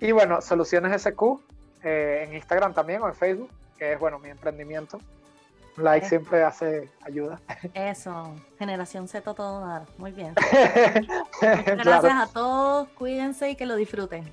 y 0.00 0.12
bueno, 0.12 0.40
Soluciones 0.40 1.02
SQ 1.02 1.22
eh, 1.82 2.26
en 2.26 2.34
Instagram 2.34 2.74
también 2.74 3.02
o 3.02 3.08
en 3.08 3.14
Facebook 3.14 3.50
que 3.82 3.94
es, 3.94 3.98
bueno, 3.98 4.20
mi 4.20 4.28
emprendimiento. 4.28 5.00
like 5.76 6.06
siempre 6.06 6.44
hace 6.44 6.88
ayuda. 7.00 7.40
Eso, 7.74 8.32
generación 8.56 9.08
Z 9.08 9.34
todo 9.34 9.66
dar. 9.66 9.86
Muy 9.98 10.12
bien. 10.12 10.34
Gracias 11.40 12.04
a 12.04 12.28
todos, 12.32 12.88
cuídense 12.90 13.50
y 13.50 13.56
que 13.56 13.66
lo 13.66 13.74
disfruten. 13.74 14.24